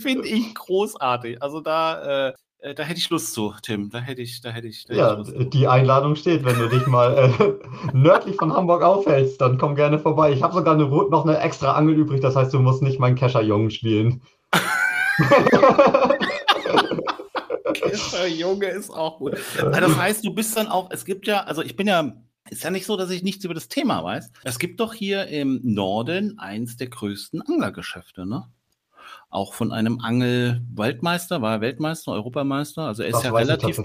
finde 0.00 0.28
ich 0.28 0.54
großartig. 0.54 1.42
Also 1.42 1.60
da, 1.60 2.28
äh, 2.28 2.32
äh, 2.58 2.74
da 2.74 2.82
hätte 2.82 2.98
ich 2.98 3.10
Lust 3.10 3.34
zu, 3.34 3.54
Tim. 3.62 3.90
Da 3.90 3.98
hätte 3.98 4.22
ich, 4.22 4.40
da 4.40 4.50
hätte 4.50 4.68
ich. 4.68 4.84
Da 4.86 4.94
ja, 4.94 5.18
hätte 5.18 5.34
ich 5.38 5.50
die 5.50 5.68
Einladung 5.68 6.16
steht. 6.16 6.44
Wenn 6.44 6.58
du 6.58 6.68
dich 6.68 6.86
mal 6.86 7.16
äh, 7.16 7.52
nördlich 7.92 8.36
von 8.36 8.52
Hamburg 8.52 8.82
aufhältst, 8.82 9.40
dann 9.40 9.58
komm 9.58 9.76
gerne 9.76 9.98
vorbei. 9.98 10.32
Ich 10.32 10.42
habe 10.42 10.54
sogar 10.54 10.74
eine, 10.74 10.84
noch 10.84 11.26
eine 11.26 11.38
extra 11.38 11.72
Angel 11.72 11.94
übrig. 11.94 12.20
Das 12.20 12.36
heißt, 12.36 12.52
du 12.52 12.60
musst 12.60 12.82
nicht 12.82 12.98
meinen 12.98 13.16
Kescherjungen 13.16 13.70
spielen. 13.70 14.22
Junge 18.26 18.66
ist 18.66 18.90
auch 18.90 19.18
gut. 19.18 19.36
Also 19.56 19.70
das 19.70 19.96
heißt, 19.96 20.24
du 20.24 20.34
bist 20.34 20.56
dann 20.56 20.68
auch, 20.68 20.90
es 20.90 21.04
gibt 21.04 21.26
ja, 21.26 21.40
also 21.40 21.62
ich 21.62 21.76
bin 21.76 21.86
ja, 21.86 22.12
ist 22.50 22.64
ja 22.64 22.70
nicht 22.70 22.86
so, 22.86 22.96
dass 22.96 23.10
ich 23.10 23.22
nichts 23.22 23.44
über 23.44 23.54
das 23.54 23.68
Thema 23.68 24.04
weiß. 24.04 24.30
Es 24.44 24.58
gibt 24.58 24.80
doch 24.80 24.92
hier 24.94 25.28
im 25.28 25.60
Norden 25.62 26.38
eins 26.38 26.76
der 26.76 26.88
größten 26.88 27.42
Anglergeschäfte, 27.42 28.26
ne? 28.26 28.48
Auch 29.30 29.54
von 29.54 29.72
einem 29.72 30.00
Angel-Weltmeister, 30.00 31.42
war 31.42 31.54
er 31.54 31.60
Weltmeister, 31.60 32.12
Europameister? 32.12 32.82
Also 32.82 33.02
er 33.02 33.08
ist 33.08 33.16
das 33.16 33.24
ja 33.24 33.32
relativ. 33.32 33.80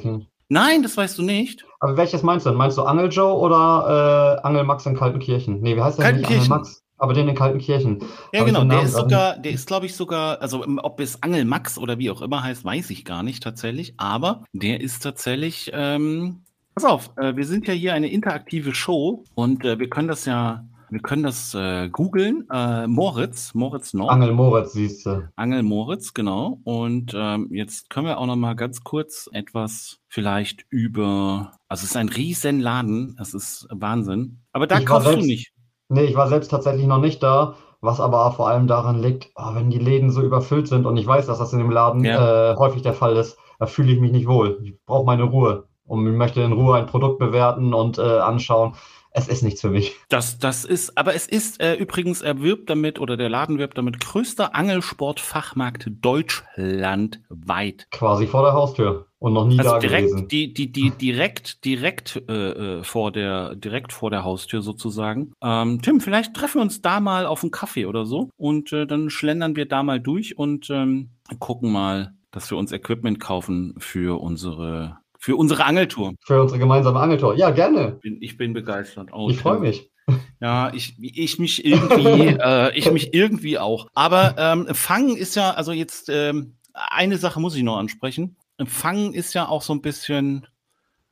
Nein, 0.50 0.82
das 0.82 0.98
weißt 0.98 1.18
du 1.18 1.22
nicht. 1.22 1.66
Aber 1.80 1.96
welches 1.96 2.24
meinst 2.24 2.46
du 2.46 2.50
denn? 2.50 2.58
Meinst 2.58 2.78
du 2.78 2.84
Angel 2.84 3.10
Joe 3.10 3.34
oder 3.34 4.40
äh, 4.42 4.48
Angel 4.48 4.64
Max 4.64 4.86
in 4.86 4.96
Kaltenkirchen? 4.96 5.62
Nee, 5.62 5.76
wie 5.76 5.82
heißt 5.82 6.00
der 6.00 6.12
nicht? 6.12 6.26
Angel 6.28 6.48
Max? 6.48 6.84
Aber 6.98 7.14
den 7.14 7.30
in 7.30 7.36
Kaltenkirchen. 7.36 8.04
Ja, 8.34 8.44
genau. 8.44 8.64
Der 8.66 8.82
ist 8.82 8.94
sogar, 8.94 9.38
der 9.38 9.54
ist, 9.54 9.68
glaube 9.68 9.86
ich, 9.86 9.96
sogar, 9.96 10.42
also 10.42 10.66
ähm, 10.66 10.80
ob 10.84 11.00
es 11.00 11.24
Angel 11.24 11.46
Max 11.46 11.78
oder 11.78 11.98
wie 11.98 12.12
auch 12.12 12.22
immer 12.22 12.44
heißt, 12.44 12.66
weiß 12.66 12.90
ich 12.90 13.06
gar 13.06 13.24
nicht 13.24 13.42
tatsächlich. 13.42 13.94
Aber 13.98 14.44
der 14.52 14.82
ist 14.82 15.02
tatsächlich, 15.02 15.72
ähm, 15.74 16.44
pass 16.80 16.90
auf, 16.90 17.10
äh, 17.18 17.36
wir 17.36 17.46
sind 17.46 17.68
ja 17.68 17.74
hier 17.74 17.94
eine 17.94 18.10
interaktive 18.10 18.74
Show 18.74 19.26
und 19.36 19.66
äh, 19.66 19.80
wir 19.80 19.90
können 19.90 20.08
das 20.08 20.24
ja, 20.24 20.64
wir 20.90 21.02
können 21.02 21.24
das 21.24 21.54
äh, 21.54 21.90
googeln. 21.90 22.48
Äh, 22.50 22.88
Moritz, 22.88 23.54
Moritz 23.54 23.94
Nord. 23.94 24.12
Angel 24.12 24.32
Moritz, 24.32 24.72
siehst 24.72 25.06
du. 25.06 25.28
Angel 25.36 25.62
Moritz, 25.62 26.14
genau. 26.14 26.62
Und 26.64 27.14
ähm, 27.14 27.50
jetzt 27.52 27.90
können 27.90 28.08
wir 28.08 28.18
auch 28.18 28.26
noch 28.28 28.38
mal 28.38 28.54
ganz 28.54 28.82
kurz 28.82 29.30
etwas 29.34 29.98
vielleicht 30.08 30.66
über, 30.70 31.52
also 31.68 31.84
es 31.84 31.92
ist 31.92 31.98
ein 31.98 32.08
riesen 32.08 32.62
Laden, 32.62 33.18
es 33.20 33.34
ist 33.34 33.68
Wahnsinn. 33.72 34.40
Aber 34.54 34.66
da 34.66 34.80
ich 34.80 34.86
kaufst 34.86 35.12
du 35.12 35.18
nicht. 35.18 35.52
Nee, 35.90 36.06
ich 36.06 36.16
war 36.16 36.30
selbst 36.30 36.48
tatsächlich 36.48 36.88
noch 36.88 37.02
nicht 37.02 37.22
da, 37.22 37.56
was 37.82 38.00
aber 38.00 38.32
vor 38.32 38.48
allem 38.48 38.68
daran 38.68 39.02
liegt, 39.02 39.32
oh, 39.36 39.54
wenn 39.54 39.70
die 39.70 39.80
Läden 39.80 40.12
so 40.12 40.22
überfüllt 40.22 40.70
sind 40.70 40.86
und 40.86 40.96
ich 40.96 41.06
weiß, 41.06 41.26
dass 41.26 41.40
das 41.40 41.52
in 41.52 41.60
dem 41.60 41.72
Laden 41.72 42.06
ja. 42.06 42.54
äh, 42.54 42.56
häufig 42.56 42.84
der 42.84 42.94
Fall 42.94 43.18
ist, 43.18 43.38
da 43.60 43.66
fühle 43.66 43.92
ich 43.92 44.00
mich 44.00 44.14
nicht 44.14 44.28
wohl. 44.28 44.62
Ich 44.64 44.74
brauche 44.86 45.06
meine 45.06 45.24
Ruhe 45.24 45.69
und 45.90 46.08
ich 46.08 46.14
möchte 46.14 46.42
in 46.42 46.54
Ruhe 46.54 46.78
ein 46.78 46.86
Produkt 46.86 47.20
bewerten 47.20 47.74
und 47.74 47.98
äh, 47.98 48.02
anschauen 48.02 48.76
es 49.12 49.28
ist 49.28 49.42
nichts 49.42 49.62
für 49.62 49.70
mich. 49.70 49.96
Das, 50.10 50.38
das 50.38 50.66
ist, 50.66 50.98
aber 50.98 51.16
es 51.16 51.28
ist 51.28 51.62
äh, 51.62 51.76
übrigens, 51.76 52.22
er 52.22 52.42
wirbt 52.42 52.70
damit 52.70 53.00
oder 53.00 53.18
der 53.18 53.30
Laden 53.30 53.58
wirbt 53.58 53.78
damit 53.78 54.00
größter 54.00 54.56
Angelsportfachmarkt 54.56 55.90
deutschlandweit. 56.02 57.88
Quasi 57.92 58.28
vor 58.28 58.44
der 58.44 58.54
Haustür 58.54 59.08
und 59.18 59.34
noch 59.34 59.46
nie 59.46 59.58
also 59.60 59.72
da 59.72 59.80
direkt, 59.80 60.10
gewesen. 60.10 60.28
Die, 60.28 60.54
die, 60.54 60.72
die, 60.72 60.92
direkt, 60.92 61.66
direkt 61.66 62.22
äh, 62.30 62.34
äh, 62.80 62.84
vor 62.84 63.12
der, 63.12 63.56
direkt 63.56 63.94
vor 63.94 64.12
der 64.12 64.24
Haustür 64.24 64.62
sozusagen. 64.62 65.34
Ähm, 65.42 65.82
Tim, 65.82 66.02
vielleicht 66.02 66.36
treffen 66.36 66.60
wir 66.60 66.64
uns 66.64 66.82
da 66.82 67.00
mal 67.00 67.26
auf 67.26 67.42
einen 67.44 67.52
Kaffee 67.52 67.88
oder 67.88 68.06
so 68.06 68.30
und 68.38 68.72
äh, 68.74 68.86
dann 68.86 69.10
schlendern 69.10 69.56
wir 69.56 69.68
da 69.68 69.82
mal 69.82 70.00
durch 70.00 70.38
und 70.38 70.70
ähm, 70.70 71.10
gucken 71.40 71.72
mal, 71.72 72.14
dass 72.32 72.52
wir 72.52 72.58
uns 72.58 72.72
Equipment 72.72 73.20
kaufen 73.20 73.74
für 73.80 74.22
unsere 74.22 75.00
für 75.20 75.36
unsere 75.36 75.66
Angeltour. 75.66 76.14
Für 76.22 76.42
unsere 76.42 76.60
gemeinsame 76.60 77.00
Angeltour. 77.00 77.36
Ja, 77.36 77.52
gerne. 77.52 77.94
Ich 77.96 78.02
bin, 78.02 78.18
ich 78.22 78.38
bin 78.38 78.54
begeistert. 78.54 79.10
Oh, 79.12 79.30
ich 79.30 79.38
freue 79.38 79.60
mich. 79.60 79.92
Ja, 80.40 80.74
ich, 80.74 80.96
ich 81.00 81.38
mich 81.38 81.64
irgendwie, 81.66 82.28
äh, 82.42 82.76
ich 82.76 82.90
mich 82.92 83.14
irgendwie 83.14 83.60
auch. 83.60 83.88
Aber 83.94 84.36
ähm, 84.40 84.74
Fangen 84.74 85.18
ist 85.18 85.36
ja, 85.36 85.52
also 85.52 85.74
jetzt 85.74 86.10
ähm, 86.10 86.56
eine 86.74 87.18
Sache 87.18 87.40
muss 87.40 87.56
ich 87.56 87.64
noch 87.64 87.78
ansprechen. 87.78 88.38
Fangen 88.66 89.14
ist 89.14 89.34
ja 89.34 89.48
auch 89.48 89.62
so 89.62 89.74
ein 89.74 89.82
bisschen 89.82 90.48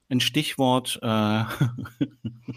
ein 0.10 0.20
Stichwort. 0.20 1.00
Äh, 1.02 1.43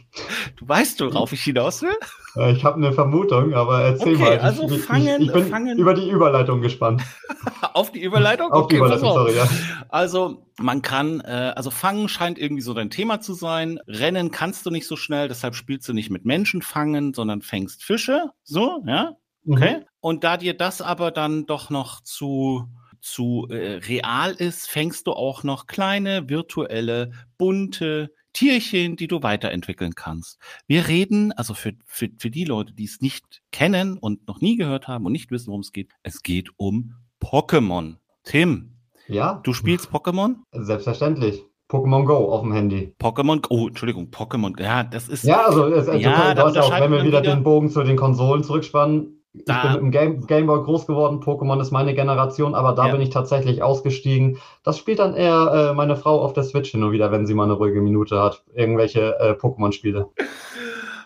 Du 0.57 0.69
weißt, 0.69 1.01
worauf 1.01 1.33
ich 1.33 1.43
hinaus 1.43 1.83
will? 1.83 1.97
Äh, 2.37 2.53
ich 2.53 2.65
habe 2.65 2.77
eine 2.77 2.93
Vermutung, 2.93 3.55
aber 3.55 3.83
erzähl 3.83 4.15
okay, 4.17 4.23
mal. 4.25 4.39
Also 4.39 4.69
ich, 4.69 4.83
fangen, 4.83 5.23
ich, 5.23 5.29
ich 5.29 5.33
bin 5.33 5.47
fangen, 5.47 5.79
über 5.79 5.95
die 5.95 6.09
Überleitung 6.09 6.61
gespannt. 6.61 7.03
auf 7.75 7.93
die 7.93 8.03
Überleitung? 8.03 8.51
Auf 8.51 8.65
okay, 8.65 8.77
die 8.77 8.79
Überleitung, 8.79 9.09
sorry, 9.09 9.37
ja. 9.37 9.49
Also 9.89 10.47
man 10.59 10.83
kann, 10.83 11.21
äh, 11.21 11.53
also 11.55 11.71
fangen 11.71 12.09
scheint 12.09 12.39
irgendwie 12.39 12.63
so 12.63 12.75
dein 12.75 12.91
Thema 12.91 13.21
zu 13.21 13.35
sein. 13.35 13.79
Rennen 13.87 14.31
kannst 14.31 14.67
du 14.67 14.71
nicht 14.71 14.87
so 14.87 14.97
schnell, 14.97 15.29
deshalb 15.29 15.55
spielst 15.55 15.89
du 15.89 15.93
nicht 15.93 16.11
mit 16.11 16.25
Menschen 16.25 16.63
fangen, 16.63 17.15
sondern 17.15 17.41
fängst 17.41 17.85
Fische. 17.85 18.31
So, 18.43 18.83
ja? 18.87 19.17
Okay. 19.49 19.79
Mhm. 19.79 19.85
Und 20.01 20.25
da 20.25 20.37
dir 20.37 20.57
das 20.57 20.83
aber 20.83 21.11
dann 21.11 21.47
doch 21.47 21.71
noch 21.71 22.03
zu 22.03 22.67
zu 23.01 23.47
äh, 23.51 23.81
real 23.87 24.33
ist, 24.33 24.69
fängst 24.69 25.07
du 25.07 25.13
auch 25.13 25.43
noch 25.43 25.67
kleine, 25.67 26.29
virtuelle, 26.29 27.13
bunte 27.39 28.13
Tierchen, 28.33 28.97
die 28.97 29.09
du 29.09 29.23
weiterentwickeln 29.23 29.95
kannst. 29.95 30.39
Wir 30.67 30.89
reden, 30.89 31.33
also 31.33 31.55
für, 31.55 31.73
für, 31.85 32.09
für 32.19 32.31
die 32.31 32.45
Leute, 32.45 32.73
die 32.73 32.85
es 32.85 33.01
nicht 33.01 33.43
kennen 33.51 33.99
und 33.99 34.27
noch 34.29 34.41
nie 34.41 34.57
gehört 34.57 34.89
haben 34.89 35.07
und 35.07 35.13
nicht 35.13 35.31
wissen, 35.31 35.49
worum 35.49 35.63
es 35.63 35.73
geht, 35.73 35.91
es 36.03 36.23
geht 36.23 36.51
um 36.57 36.95
Pokémon. 37.21 37.97
Tim. 38.25 38.77
Ja. 39.09 39.41
Du 39.43 39.53
spielst 39.53 39.91
Pokémon? 39.91 40.37
Selbstverständlich. 40.53 41.45
Pokémon 41.69 42.05
Go 42.05 42.33
auf 42.33 42.43
dem 42.43 42.53
Handy. 42.53 42.95
Pokémon 42.99 43.41
Go, 43.41 43.49
oh, 43.55 43.69
Entschuldigung, 43.69 44.09
Pokémon, 44.09 44.61
ja, 44.61 44.83
das 44.83 45.09
ist. 45.09 45.25
Ja, 45.25 45.47
also, 45.47 45.67
es, 45.67 45.87
ja, 45.87 46.35
du, 46.35 46.51
du 46.51 46.55
ja 46.55 46.63
auch, 46.63 46.73
wenn 46.73 46.91
wir 46.91 47.05
wieder, 47.05 47.21
wieder 47.21 47.35
den 47.35 47.45
Bogen 47.45 47.71
zu 47.71 47.83
den 47.85 47.97
Konsolen 47.97 48.43
zurückspannen, 48.43 49.20
da. 49.33 49.57
Ich 49.57 49.63
bin 49.63 49.73
mit 49.73 49.81
dem 49.81 49.91
Game, 49.91 50.27
Gameboy 50.27 50.65
groß 50.65 50.87
geworden, 50.87 51.21
Pokémon 51.21 51.61
ist 51.61 51.71
meine 51.71 51.95
Generation, 51.95 52.55
aber 52.55 52.73
da 52.73 52.87
ja. 52.87 52.93
bin 52.93 53.01
ich 53.01 53.11
tatsächlich 53.11 53.63
ausgestiegen. 53.63 54.39
Das 54.65 54.79
spielt 54.79 54.99
dann 54.99 55.15
eher 55.15 55.71
äh, 55.71 55.75
meine 55.75 55.97
Frau 55.97 56.21
auf 56.21 56.33
der 56.33 56.45
Switch 56.45 56.71
hin 56.71 56.83
und 56.83 56.93
wieder, 56.93 57.13
wenn 57.13 57.27
sie 57.27 57.35
mal 57.35 57.45
eine 57.45 57.55
ruhige 57.55 57.81
Minute 57.81 58.21
hat. 58.21 58.45
Irgendwelche 58.55 59.19
äh, 59.19 59.33
Pokémon-Spiele. 59.33 60.09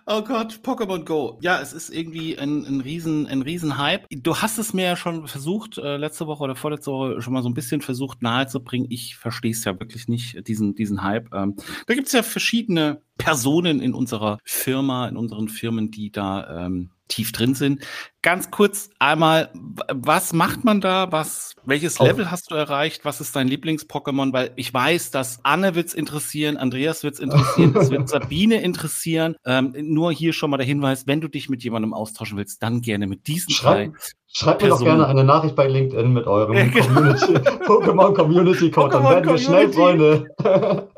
Oh 0.06 0.20
Gott, 0.20 0.60
Pokémon 0.62 1.02
Go. 1.02 1.38
Ja, 1.40 1.62
es 1.62 1.72
ist 1.72 1.88
irgendwie 1.88 2.38
ein, 2.38 2.66
ein 2.66 2.82
riesen, 2.82 3.26
ein 3.26 3.40
riesen 3.40 3.78
Hype. 3.78 4.06
Du 4.10 4.36
hast 4.36 4.58
es 4.58 4.74
mir 4.74 4.84
ja 4.84 4.96
schon 4.96 5.26
versucht, 5.26 5.78
äh, 5.78 5.96
letzte 5.96 6.26
Woche 6.26 6.44
oder 6.44 6.54
vorletzte 6.54 6.92
Woche 6.92 7.22
schon 7.22 7.32
mal 7.32 7.42
so 7.42 7.48
ein 7.48 7.54
bisschen 7.54 7.80
versucht 7.80 8.20
nahezubringen. 8.20 8.86
Ich 8.90 9.16
verstehe 9.16 9.52
es 9.52 9.64
ja 9.64 9.80
wirklich 9.80 10.06
nicht, 10.06 10.46
diesen, 10.46 10.74
diesen 10.74 11.02
Hype. 11.02 11.32
Ähm, 11.32 11.56
da 11.86 11.94
gibt 11.94 12.08
es 12.08 12.12
ja 12.12 12.22
verschiedene 12.22 13.00
Personen 13.16 13.80
in 13.80 13.94
unserer 13.94 14.38
Firma, 14.44 15.08
in 15.08 15.16
unseren 15.16 15.48
Firmen, 15.48 15.90
die 15.90 16.12
da 16.12 16.66
ähm, 16.66 16.90
tief 17.08 17.32
drin 17.32 17.54
sind. 17.54 17.82
Ganz 18.22 18.50
kurz 18.50 18.90
einmal, 18.98 19.50
was 19.92 20.32
macht 20.32 20.64
man 20.64 20.80
da? 20.80 21.12
Was, 21.12 21.54
welches 21.64 22.00
oh. 22.00 22.04
Level 22.04 22.30
hast 22.30 22.50
du 22.50 22.54
erreicht? 22.54 23.04
Was 23.04 23.20
ist 23.20 23.36
dein 23.36 23.48
Lieblings-Pokémon? 23.48 24.32
Weil 24.32 24.52
ich 24.56 24.72
weiß, 24.72 25.10
dass 25.10 25.40
Anne 25.42 25.74
wird's 25.74 25.92
interessieren, 25.92 26.56
Andreas 26.56 27.02
wird's 27.02 27.20
interessieren, 27.20 27.74
es 27.76 27.90
wird 27.90 28.08
Sabine 28.08 28.62
interessieren. 28.62 29.36
Ähm, 29.44 29.74
nur 29.78 30.12
hier 30.12 30.32
schon 30.32 30.50
mal 30.50 30.56
der 30.56 30.66
Hinweis, 30.66 31.06
wenn 31.06 31.20
du 31.20 31.28
dich 31.28 31.50
mit 31.50 31.62
jemandem 31.62 31.92
austauschen 31.92 32.38
willst, 32.38 32.62
dann 32.62 32.80
gerne 32.80 33.06
mit 33.06 33.26
diesen 33.26 33.50
Schreib, 33.50 33.92
drei. 33.92 33.98
Schreibt 34.26 34.62
mir 34.62 34.68
doch 34.68 34.80
gerne 34.80 35.06
eine 35.06 35.22
Nachricht 35.22 35.54
bei 35.54 35.68
LinkedIn 35.68 36.12
mit 36.12 36.26
eurem 36.26 36.54
genau. 36.72 37.12
Pokémon 37.66 38.14
Community 38.14 38.70
Code, 38.70 38.94
dann 38.94 39.04
werden 39.04 39.28
wir 39.28 39.38
schnell 39.38 39.72
Freunde. 39.72 40.28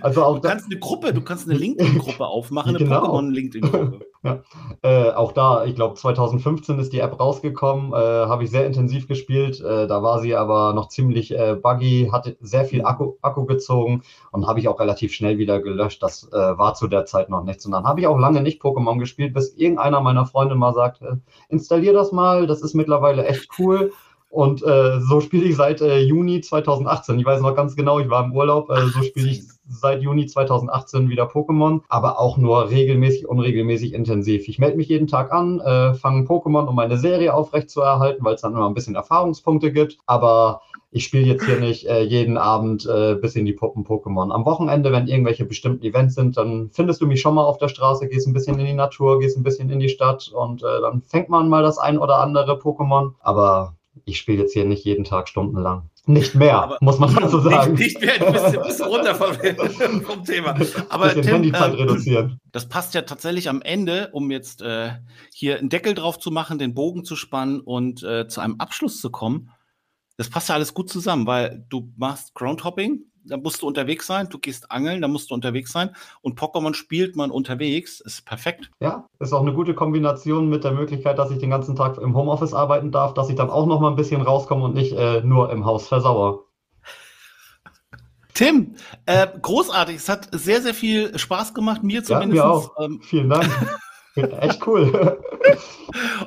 Also 0.00 0.24
auch 0.24 0.36
du 0.36 0.48
kannst 0.48 0.66
eine 0.66 0.78
Gruppe, 0.78 1.12
du 1.12 1.20
kannst 1.20 1.48
eine 1.48 1.58
LinkedIn-Gruppe 1.58 2.24
aufmachen, 2.24 2.76
eine 2.76 2.78
genau. 2.84 3.04
Pokémon-LinkedIn-Gruppe. 3.04 4.00
Ja. 4.24 4.42
äh, 4.82 5.10
auch 5.12 5.32
da, 5.32 5.64
ich 5.64 5.74
glaube 5.74 5.94
2015 5.94 6.78
ist 6.78 6.92
die 6.92 7.00
App 7.00 7.20
rausgekommen, 7.20 7.92
äh, 7.92 7.96
habe 7.96 8.44
ich 8.44 8.50
sehr 8.50 8.66
intensiv 8.66 9.06
gespielt. 9.06 9.60
Äh, 9.60 9.86
da 9.86 10.02
war 10.02 10.20
sie 10.20 10.34
aber 10.34 10.72
noch 10.72 10.88
ziemlich 10.88 11.30
äh, 11.32 11.54
buggy, 11.54 12.08
hatte 12.10 12.36
sehr 12.40 12.64
viel 12.64 12.84
Akku, 12.84 13.14
Akku 13.20 13.44
gezogen 13.44 14.02
und 14.32 14.46
habe 14.46 14.60
ich 14.60 14.68
auch 14.68 14.80
relativ 14.80 15.12
schnell 15.12 15.36
wieder 15.36 15.60
gelöscht. 15.60 16.02
Das 16.02 16.24
äh, 16.32 16.36
war 16.36 16.74
zu 16.74 16.88
der 16.88 17.04
Zeit 17.04 17.28
noch 17.28 17.44
nichts. 17.44 17.66
Und 17.66 17.72
dann 17.72 17.84
habe 17.84 18.00
ich 18.00 18.06
auch 18.06 18.18
lange 18.18 18.40
nicht 18.40 18.62
Pokémon 18.62 18.98
gespielt, 18.98 19.34
bis 19.34 19.54
irgendeiner 19.54 20.00
meiner 20.00 20.24
Freunde 20.24 20.54
mal 20.54 20.72
sagte, 20.72 21.20
installier 21.50 21.92
das 21.92 22.10
mal, 22.10 22.46
das 22.46 22.62
ist 22.62 22.74
mittlerweile 22.74 23.26
echt 23.26 23.48
cool. 23.58 23.92
Und 24.30 24.64
äh, 24.64 25.00
so 25.00 25.20
spiele 25.20 25.44
ich 25.44 25.54
seit 25.54 25.80
äh, 25.80 26.00
Juni 26.00 26.40
2018. 26.40 27.20
Ich 27.20 27.24
weiß 27.24 27.40
noch 27.40 27.54
ganz 27.54 27.76
genau, 27.76 28.00
ich 28.00 28.10
war 28.10 28.24
im 28.24 28.32
Urlaub. 28.32 28.68
Äh, 28.68 28.86
so 28.88 29.02
spiele 29.02 29.28
ich 29.28 29.42
seit 29.68 30.02
Juni 30.02 30.26
2018 30.26 31.08
wieder 31.08 31.24
Pokémon, 31.24 31.80
aber 31.88 32.18
auch 32.18 32.36
nur 32.36 32.70
regelmäßig, 32.70 33.28
unregelmäßig 33.28 33.92
intensiv. 33.92 34.48
Ich 34.48 34.58
melde 34.58 34.76
mich 34.76 34.88
jeden 34.88 35.06
Tag 35.06 35.32
an, 35.32 35.60
äh, 35.60 35.94
fange 35.94 36.26
Pokémon, 36.26 36.66
um 36.66 36.74
meine 36.74 36.98
Serie 36.98 37.34
aufrechtzuerhalten, 37.34 38.24
weil 38.24 38.34
es 38.34 38.42
dann 38.42 38.52
immer 38.52 38.68
ein 38.68 38.74
bisschen 38.74 38.94
Erfahrungspunkte 38.94 39.72
gibt. 39.72 39.98
Aber 40.06 40.60
ich 40.90 41.04
spiele 41.04 41.26
jetzt 41.26 41.44
hier 41.44 41.58
nicht 41.58 41.86
äh, 41.88 42.02
jeden 42.02 42.36
Abend 42.36 42.86
äh, 42.86 43.16
bis 43.16 43.34
in 43.34 43.44
die 43.44 43.52
Puppen 43.52 43.84
Pokémon. 43.84 44.32
Am 44.32 44.44
Wochenende, 44.44 44.92
wenn 44.92 45.08
irgendwelche 45.08 45.44
bestimmten 45.44 45.84
Events 45.84 46.14
sind, 46.14 46.36
dann 46.36 46.70
findest 46.72 47.00
du 47.00 47.06
mich 47.06 47.20
schon 47.20 47.34
mal 47.34 47.44
auf 47.44 47.58
der 47.58 47.68
Straße, 47.68 48.08
gehst 48.08 48.28
ein 48.28 48.32
bisschen 48.32 48.60
in 48.60 48.66
die 48.66 48.74
Natur, 48.74 49.18
gehst 49.18 49.36
ein 49.36 49.42
bisschen 49.42 49.70
in 49.70 49.80
die 49.80 49.88
Stadt 49.88 50.30
und 50.32 50.62
äh, 50.62 50.80
dann 50.80 51.02
fängt 51.02 51.28
man 51.28 51.48
mal 51.48 51.64
das 51.64 51.78
ein 51.78 51.98
oder 51.98 52.20
andere 52.20 52.58
Pokémon. 52.60 53.14
Aber 53.20 53.74
ich 54.04 54.18
spiele 54.18 54.42
jetzt 54.42 54.52
hier 54.52 54.64
nicht 54.64 54.84
jeden 54.84 55.04
Tag 55.04 55.28
stundenlang. 55.28 55.90
Nicht 56.06 56.34
mehr, 56.34 56.58
aber 56.58 56.76
muss 56.80 56.98
man 56.98 57.14
dazu 57.14 57.40
sagen. 57.40 57.74
Nicht, 57.74 58.00
nicht 58.00 58.04
mehr, 58.04 58.18
du 58.18 58.32
bist, 58.32 58.62
bist 58.62 58.86
runter 58.86 59.14
vom, 59.14 60.02
vom 60.02 60.24
Thema. 60.24 60.54
Aber 60.90 61.14
Tim, 61.14 61.44
ähm, 61.44 61.54
reduzieren. 61.54 62.40
Das 62.52 62.68
passt 62.68 62.92
ja 62.92 63.02
tatsächlich 63.02 63.48
am 63.48 63.62
Ende, 63.62 64.10
um 64.12 64.30
jetzt 64.30 64.60
äh, 64.60 64.92
hier 65.32 65.58
einen 65.58 65.70
Deckel 65.70 65.94
drauf 65.94 66.18
zu 66.18 66.30
machen, 66.30 66.58
den 66.58 66.74
Bogen 66.74 67.04
zu 67.04 67.16
spannen 67.16 67.60
und 67.60 68.02
äh, 68.02 68.28
zu 68.28 68.40
einem 68.42 68.56
Abschluss 68.58 69.00
zu 69.00 69.10
kommen. 69.10 69.50
Das 70.18 70.28
passt 70.28 70.50
ja 70.50 70.54
alles 70.54 70.74
gut 70.74 70.90
zusammen, 70.90 71.26
weil 71.26 71.64
du 71.70 71.90
machst 71.96 72.34
Groundhopping, 72.34 73.00
da 73.24 73.36
musst 73.36 73.62
du 73.62 73.66
unterwegs 73.66 74.06
sein, 74.06 74.28
du 74.28 74.38
gehst 74.38 74.70
angeln, 74.70 75.02
da 75.02 75.08
musst 75.08 75.30
du 75.30 75.34
unterwegs 75.34 75.72
sein 75.72 75.90
und 76.22 76.38
Pokémon 76.38 76.74
spielt 76.74 77.16
man 77.16 77.30
unterwegs, 77.30 78.00
ist 78.00 78.24
perfekt. 78.26 78.70
Ja, 78.80 79.06
ist 79.18 79.32
auch 79.32 79.42
eine 79.42 79.52
gute 79.52 79.74
Kombination 79.74 80.48
mit 80.48 80.64
der 80.64 80.72
Möglichkeit, 80.72 81.18
dass 81.18 81.30
ich 81.30 81.38
den 81.38 81.50
ganzen 81.50 81.76
Tag 81.76 81.98
im 81.98 82.14
Homeoffice 82.14 82.54
arbeiten 82.54 82.90
darf, 82.90 83.14
dass 83.14 83.28
ich 83.28 83.36
dann 83.36 83.50
auch 83.50 83.66
noch 83.66 83.80
mal 83.80 83.90
ein 83.90 83.96
bisschen 83.96 84.22
rauskomme 84.22 84.64
und 84.64 84.74
nicht 84.74 84.92
äh, 84.92 85.22
nur 85.22 85.50
im 85.50 85.64
Haus 85.64 85.88
versauere. 85.88 86.44
Tim, 88.34 88.74
äh, 89.06 89.28
großartig. 89.40 89.96
Es 89.96 90.08
hat 90.08 90.28
sehr, 90.32 90.60
sehr 90.60 90.74
viel 90.74 91.16
Spaß 91.16 91.54
gemacht, 91.54 91.84
mir 91.84 92.02
zumindest. 92.02 92.36
Ja, 92.36 92.48
mir 92.48 92.52
auch. 92.52 92.72
Ähm, 92.80 93.00
Vielen 93.02 93.30
Dank. 93.30 93.48
Echt 94.40 94.66
cool. 94.66 95.18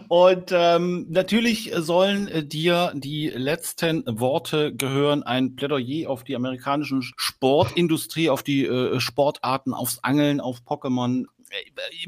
Und 0.10 0.52
ähm, 0.52 1.06
natürlich 1.10 1.72
sollen 1.76 2.28
äh, 2.28 2.44
dir 2.44 2.92
die 2.96 3.30
letzten 3.30 4.04
Worte 4.08 4.74
gehören. 4.76 5.24
Ein 5.24 5.56
Plädoyer 5.56 6.10
auf 6.10 6.24
die 6.24 6.36
amerikanischen 6.36 7.02
Sportindustrie, 7.02 8.30
auf 8.30 8.44
die 8.44 8.66
äh, 8.66 9.00
Sportarten, 9.00 9.74
aufs 9.74 10.00
Angeln, 10.04 10.42
auf 10.42 10.60
Pokémon, 10.66 11.26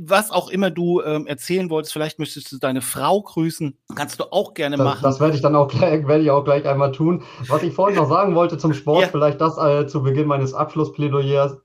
was 0.01 0.31
auch 0.31 0.49
immer 0.49 0.69
du 0.69 1.01
ähm, 1.01 1.25
erzählen 1.27 1.69
wolltest, 1.69 1.93
vielleicht 1.93 2.19
möchtest 2.19 2.51
du 2.51 2.57
deine 2.57 2.81
Frau 2.81 3.21
grüßen, 3.21 3.77
kannst 3.95 4.19
du 4.19 4.25
auch 4.31 4.53
gerne 4.53 4.77
das, 4.77 4.83
machen. 4.83 5.03
Das 5.03 5.19
werde 5.19 5.35
ich 5.35 5.41
dann 5.41 5.55
auch 5.55 5.67
gleich, 5.67 6.07
werde 6.07 6.23
ich 6.23 6.31
auch 6.31 6.43
gleich 6.43 6.65
einmal 6.67 6.91
tun. 6.91 7.23
Was 7.47 7.63
ich 7.63 7.73
vorhin 7.73 7.97
noch 7.97 8.09
sagen 8.09 8.35
wollte 8.35 8.57
zum 8.57 8.73
Sport, 8.73 9.03
ja. 9.03 9.07
vielleicht 9.07 9.39
das 9.41 9.57
äh, 9.57 9.87
zu 9.87 10.03
Beginn 10.03 10.27
meines 10.27 10.53
Abschlussplädoyers. 10.53 11.57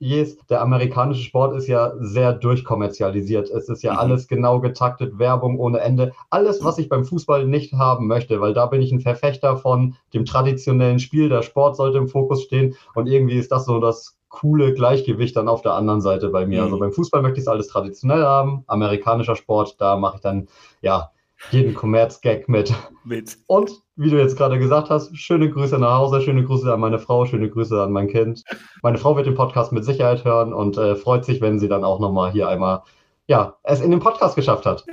Der 0.49 0.63
amerikanische 0.63 1.23
Sport 1.23 1.57
ist 1.57 1.67
ja 1.67 1.93
sehr 1.99 2.33
durchkommerzialisiert. 2.33 3.51
Es 3.51 3.69
ist 3.69 3.83
ja 3.83 3.95
mhm. 3.95 3.99
alles 3.99 4.29
genau 4.29 4.61
getaktet, 4.61 5.19
Werbung 5.19 5.59
ohne 5.59 5.81
Ende. 5.81 6.13
Alles, 6.31 6.63
was 6.63 6.79
ich 6.79 6.89
beim 6.89 7.05
Fußball 7.05 7.47
nicht 7.47 7.73
haben 7.75 8.07
möchte, 8.07 8.41
weil 8.41 8.55
da 8.55 8.67
bin 8.67 8.83
ich 8.83 8.93
ein 8.93 9.01
Verfechter 9.01 9.57
von 9.57 9.97
dem 10.13 10.25
traditionellen 10.25 10.99
Spiel. 10.99 11.29
Der 11.29 11.43
Sport 11.43 11.77
sollte 11.77 11.99
im 11.99 12.09
Fokus 12.09 12.43
stehen 12.43 12.77
und 12.95 13.07
irgendwie 13.07 13.37
ist 13.37 13.53
das 13.53 13.67
so 13.67 13.81
das 13.81 14.17
coole 14.35 14.75
Gleichgewicht 14.75 15.37
dann 15.37 15.49
auf 15.49 15.63
der 15.63 15.75
anderen 15.75 16.01
Seite 16.01 16.29
bei 16.29 16.47
mir. 16.47 16.63
Also 16.63 16.77
mhm. 16.77 16.83
Also 16.83 16.85
beim 16.85 16.93
Fußball 16.93 17.23
möchte 17.23 17.39
ich 17.39 17.45
es 17.45 17.49
alles 17.49 17.69
traditionell 17.69 18.25
haben, 18.25 18.65
amerikanischer 18.67 19.37
Sport, 19.37 19.77
da 19.81 19.97
mache 19.97 20.17
ich 20.17 20.23
dann 20.23 20.49
ja 20.83 21.11
jeden 21.51 21.75
Kommerz-Gag 21.75 22.49
mit. 22.49 22.73
mit. 23.05 23.37
Und 23.47 23.71
wie 23.97 24.11
du 24.11 24.19
jetzt 24.19 24.37
gerade 24.37 24.59
gesagt 24.59 24.91
hast, 24.91 25.17
schöne 25.17 25.51
Grüße 25.51 25.79
nach 25.79 25.99
Hause, 25.99 26.21
schöne 26.23 26.45
Grüße 26.45 26.73
an 26.73 26.81
meine 26.81 26.99
Frau, 26.99 27.27
schöne 27.27 27.51
Grüße 27.51 27.83
an 27.83 27.93
mein 27.93 28.09
Kind. 28.09 28.43
Meine 28.83 28.99
Frau 28.99 29.17
wird 29.17 29.27
den 29.27 29.35
Podcast 29.35 29.73
mit 29.73 29.85
Sicherheit 29.85 30.25
hören 30.25 30.53
und 30.53 30.77
äh, 30.79 30.97
freut 30.97 31.25
sich, 31.25 31.41
wenn 31.41 31.59
sie 31.59 31.69
dann 31.69 31.85
auch 31.85 32.01
nochmal 32.01 32.33
hier 32.33 32.49
einmal 32.49 32.83
ja, 33.27 33.57
es 33.63 33.81
in 33.81 33.91
den 33.91 34.01
Podcast 34.01 34.37
geschafft 34.37 34.67
hat. 34.67 34.85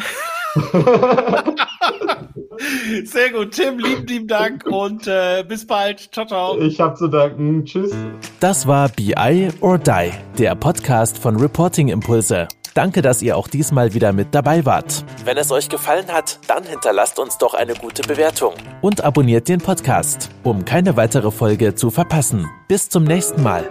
Sehr 3.05 3.31
gut, 3.31 3.51
Tim, 3.51 3.79
lieben, 3.79 4.05
lieben 4.05 4.27
Dank 4.27 4.65
und 4.69 5.07
äh, 5.07 5.43
bis 5.47 5.65
bald. 5.65 6.13
Ciao, 6.13 6.25
ciao. 6.25 6.59
Ich 6.59 6.79
habe 6.79 6.95
zu 6.95 7.07
danken. 7.07 7.65
Tschüss. 7.65 7.91
Das 8.39 8.67
war 8.67 8.89
BI 8.89 9.49
or 9.61 9.77
Die, 9.77 10.11
der 10.37 10.55
Podcast 10.55 11.17
von 11.17 11.37
Reporting 11.37 11.87
Impulse. 11.87 12.47
Danke, 12.73 13.01
dass 13.01 13.21
ihr 13.21 13.35
auch 13.35 13.47
diesmal 13.49 13.93
wieder 13.93 14.13
mit 14.13 14.33
dabei 14.33 14.65
wart. 14.65 15.03
Wenn 15.25 15.37
es 15.37 15.51
euch 15.51 15.67
gefallen 15.67 16.07
hat, 16.07 16.39
dann 16.47 16.63
hinterlasst 16.63 17.19
uns 17.19 17.37
doch 17.37 17.53
eine 17.53 17.73
gute 17.73 18.01
Bewertung 18.03 18.53
und 18.81 19.03
abonniert 19.03 19.49
den 19.49 19.59
Podcast, 19.59 20.29
um 20.43 20.63
keine 20.63 20.95
weitere 20.95 21.31
Folge 21.31 21.75
zu 21.75 21.89
verpassen. 21.89 22.49
Bis 22.69 22.87
zum 22.87 23.03
nächsten 23.03 23.43
Mal. 23.43 23.67